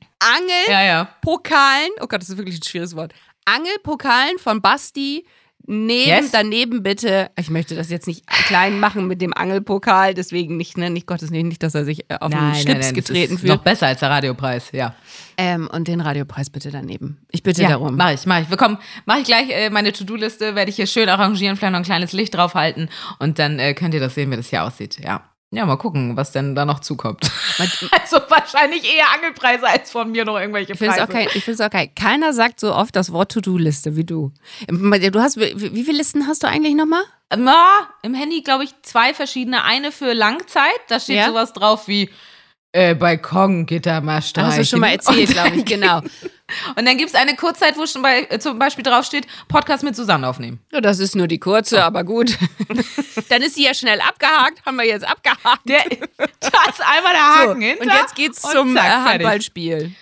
Ja, 0.68 0.82
ja. 0.84 1.00
Angelpokalen. 1.02 1.90
Oh 2.02 2.08
Gott, 2.08 2.22
das 2.22 2.30
ist 2.30 2.38
wirklich 2.38 2.60
ein 2.60 2.64
schwieriges 2.64 2.96
Wort. 2.96 3.14
Angelpokalen 3.46 4.38
von 4.40 4.62
Basti. 4.62 5.26
Neben, 5.66 6.10
Yes. 6.10 6.32
daneben 6.32 6.84
bitte, 6.84 7.32
ich 7.40 7.50
möchte 7.50 7.74
das 7.76 7.90
jetzt 7.90 8.06
nicht 8.06 8.28
klein 8.28 8.80
machen 8.82 9.08
mit 9.08 9.22
dem 9.22 9.34
Angelpokal, 9.34 10.14
deswegen 10.14 10.58
nicht, 10.58 10.78
ne, 10.78 10.90
nicht 10.90 11.08
Gottes 11.08 11.32
Willen, 11.32 11.48
nicht, 11.48 11.64
dass 11.64 11.74
er 11.74 11.86
sich 11.86 12.10
äh, 12.10 12.18
auf 12.20 12.32
den 12.32 12.54
Schlips 12.56 12.88
das 12.88 12.94
getreten 12.94 13.36
ist 13.36 13.40
fühlt. 13.42 13.54
Noch 13.54 13.64
besser 13.64 13.88
als 13.88 14.02
der 14.02 14.10
Radiopreis, 14.10 14.72
ja. 14.74 14.94
Ähm, 15.38 15.70
und 15.72 15.88
den 15.88 16.02
Radiopreis 16.02 16.50
bitte 16.50 16.70
daneben. 16.70 17.20
Ich 17.32 17.44
bitte 17.44 17.62
Ja, 17.62 17.70
darum. 17.70 17.96
Mach 17.96 18.12
ich, 18.14 18.26
mach 18.26 18.42
ich. 18.42 18.50
Wir 18.50 18.58
kommen, 18.58 18.78
mach 19.06 19.18
ich 19.20 19.24
gleich 19.26 19.50
äh, 19.52 19.70
meine 19.70 19.94
To-Do-Liste, 19.94 20.56
werde 20.56 20.70
ich 20.70 20.76
hier 20.76 20.88
schön 20.88 21.08
arrangieren, 21.08 21.56
vielleicht 21.56 21.72
noch 21.72 21.80
ein 21.80 21.86
kleines 21.86 22.12
Licht 22.12 22.36
draufhalten 22.36 22.90
und 23.20 23.40
dann 23.40 23.58
äh, 23.60 23.74
könnt 23.74 23.94
ihr 23.94 24.00
das 24.02 24.16
sehen, 24.16 24.32
wie 24.32 24.36
das 24.36 24.50
hier 24.50 24.64
aussieht. 24.64 25.00
Ja. 25.02 25.24
Ja, 25.56 25.66
mal 25.68 25.76
gucken, 25.78 26.18
was 26.18 26.32
denn 26.32 26.56
da 26.56 26.66
noch 26.66 26.80
zukommt. 26.80 27.30
also 27.92 28.18
wahrscheinlich 28.28 28.84
eher 28.92 29.06
Angelpreise 29.14 29.68
als 29.68 29.92
von 29.92 30.12
mir 30.12 30.26
noch 30.26 30.40
irgendwelche 30.40 30.74
Ich 30.74 30.80
finde 30.80 30.96
es 31.00 31.06
Preise. 31.08 31.28
okay. 31.38 31.64
Okay. 31.66 31.92
Keiner 31.96 32.34
sagt 32.34 32.60
so 32.60 32.74
oft 32.74 32.96
das 32.96 33.12
Wort 33.12 33.32
To-Do-Liste 33.34 33.96
wie 33.96 34.04
du. 34.04 34.32
Du 34.68 35.20
hast, 35.20 35.38
wie, 35.38 35.74
wie 35.76 35.84
viele 35.84 35.98
Listen 35.98 36.28
hast 36.28 36.42
du 36.44 36.48
eigentlich 36.48 36.74
nochmal? 36.74 37.04
Na, 37.36 37.66
im 38.02 38.16
Handy, 38.16 38.42
glaube 38.42 38.64
ich, 38.64 38.72
zwei 38.82 39.14
verschiedene. 39.14 39.64
Eine 39.64 39.92
für 39.92 40.14
Langzeit, 40.14 40.64
da 40.88 41.00
steht 41.00 41.18
Ja. 41.18 41.28
sowas 41.28 41.54
drauf 41.54 41.88
wie 41.88 42.10
äh, 42.74 42.96
mal 42.96 44.22
streichen. 44.22 44.50
Hast 44.50 44.58
du 44.58 44.66
schon 44.66 44.80
mal 44.80 44.92
erzählt, 44.92 45.30
glaube 45.30 45.56
ich, 45.58 45.66
genau. 45.66 46.00
Und 46.76 46.86
dann 46.86 46.98
gibt 46.98 47.10
es 47.10 47.16
eine 47.16 47.36
Kurzzeit, 47.36 47.78
wo 47.78 47.86
schon 47.86 48.02
bei, 48.02 48.28
äh, 48.30 48.40
zum 48.40 48.60
Beispiel 48.60 48.84
draufsteht, 48.84 49.28
Podcast 49.48 49.84
mit 49.84 49.96
Susanne 49.96 50.28
aufnehmen. 50.28 50.60
Ja, 50.72 50.82
das 50.82 51.00
ist 51.00 51.16
nur 51.16 51.28
die 51.28 51.40
kurze, 51.40 51.84
aber 51.84 52.04
gut. 52.04 52.38
Dann 53.30 53.42
ist 53.42 53.56
sie 53.56 53.64
ja 53.64 53.74
schnell 53.74 54.02
abgehakt. 54.02 54.66
Haben 54.66 54.78
wir 54.78 54.86
jetzt 54.86 55.08
abgehakt. 55.08 55.62
Der, 55.66 55.84
da 56.18 56.70
ist 56.70 56.82
einmal 56.82 57.14
der 57.14 57.36
Haken 57.36 57.62
So, 57.62 57.68
hinter. 57.68 57.84
und 57.84 57.92
jetzt 57.92 58.16
geht's 58.16 58.44
und 58.44 58.52
zum 58.52 58.76
zack, 58.76 58.86
äh, 58.86 58.90
fertig. 58.90 59.12
Handballspiel. 59.12 59.96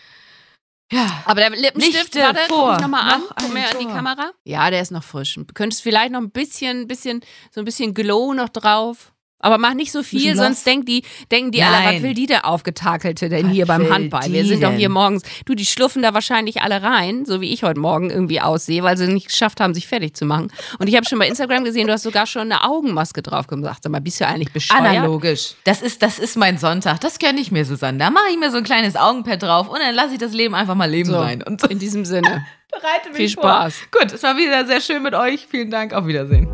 Ja. 0.91 1.23
Aber 1.25 1.39
der 1.39 1.51
Lippenstift, 1.51 2.15
Lichte 2.15 2.19
warte, 2.19 2.39
vor, 2.47 2.67
guck 2.69 2.75
ich 2.75 2.81
nochmal 2.81 3.13
an. 3.13 3.21
Guck 3.27 3.47
ein 3.47 3.53
mir 3.53 3.69
an 3.69 3.79
die. 3.79 3.85
Kamera. 3.85 4.31
Ja, 4.43 4.69
der 4.69 4.81
ist 4.81 4.91
noch 4.91 5.03
frisch. 5.03 5.35
Du 5.35 5.45
könntest 5.53 5.81
vielleicht 5.81 6.11
noch 6.11 6.19
ein 6.19 6.31
bisschen, 6.31 6.87
bisschen, 6.87 7.21
so 7.51 7.61
ein 7.61 7.65
bisschen 7.65 7.93
Glow 7.93 8.33
noch 8.33 8.49
drauf. 8.49 9.10
Aber 9.41 9.57
mach 9.57 9.73
nicht 9.73 9.91
so 9.91 10.03
viel, 10.03 10.35
sonst 10.35 10.65
denken 10.65 10.85
die, 10.85 11.03
denken 11.31 11.51
die 11.51 11.63
alle, 11.63 11.83
Nein. 11.83 11.95
was 11.95 12.03
will 12.03 12.13
die 12.13 12.25
der 12.25 12.45
Aufgetakelte 12.45 13.29
denn 13.29 13.47
Was 13.47 13.53
hier 13.53 13.65
beim 13.65 13.89
Handball? 13.91 14.31
Wir 14.31 14.45
sind 14.45 14.63
doch 14.63 14.73
hier 14.73 14.89
morgens. 14.89 15.23
Du, 15.45 15.55
die 15.55 15.65
schluffen 15.65 16.01
da 16.01 16.13
wahrscheinlich 16.13 16.61
alle 16.61 16.81
rein, 16.81 17.25
so 17.25 17.41
wie 17.41 17.51
ich 17.53 17.63
heute 17.63 17.79
Morgen 17.79 18.09
irgendwie 18.09 18.41
aussehe, 18.41 18.83
weil 18.83 18.97
sie 18.97 19.07
nicht 19.07 19.27
geschafft 19.27 19.59
haben, 19.59 19.73
sich 19.73 19.87
fertig 19.87 20.15
zu 20.15 20.25
machen. 20.25 20.51
Und 20.79 20.87
ich 20.87 20.95
habe 20.95 21.05
schon 21.05 21.19
bei 21.19 21.27
Instagram 21.27 21.63
gesehen, 21.63 21.87
du 21.87 21.93
hast 21.93 22.03
sogar 22.03 22.27
schon 22.27 22.43
eine 22.43 22.63
Augenmaske 22.63 23.21
drauf 23.21 23.47
gemacht. 23.47 23.83
Sag 23.83 23.91
mal, 23.91 24.01
bist 24.01 24.19
du 24.21 24.27
eigentlich 24.27 24.51
bescheuert? 24.51 24.81
Analogisch. 24.81 25.55
Das 25.63 25.81
ist, 25.81 26.01
das 26.01 26.19
ist 26.19 26.37
mein 26.37 26.57
Sonntag. 26.57 26.99
Das 27.01 27.19
gönne 27.19 27.39
ich 27.39 27.51
mir, 27.51 27.65
Susanne. 27.65 27.97
Da 27.97 28.09
mache 28.09 28.29
ich 28.31 28.37
mir 28.37 28.51
so 28.51 28.57
ein 28.57 28.63
kleines 28.63 28.95
Augenpad 28.95 29.43
drauf 29.43 29.69
und 29.69 29.79
dann 29.79 29.95
lasse 29.95 30.13
ich 30.13 30.19
das 30.19 30.33
Leben 30.33 30.55
einfach 30.55 30.75
mal 30.75 30.89
leben 30.89 31.09
So, 31.09 31.19
sein. 31.19 31.41
Und 31.41 31.63
in 31.63 31.79
diesem 31.79 32.05
Sinne. 32.05 32.45
bereite 32.71 33.09
mich 33.09 33.17
Viel 33.17 33.29
vor. 33.31 33.43
Spaß. 33.43 33.75
Gut, 33.91 34.11
es 34.13 34.23
war 34.23 34.37
wieder 34.37 34.65
sehr 34.65 34.81
schön 34.81 35.03
mit 35.03 35.13
euch. 35.13 35.47
Vielen 35.49 35.69
Dank. 35.69 35.93
Auf 35.93 36.07
Wiedersehen. 36.07 36.47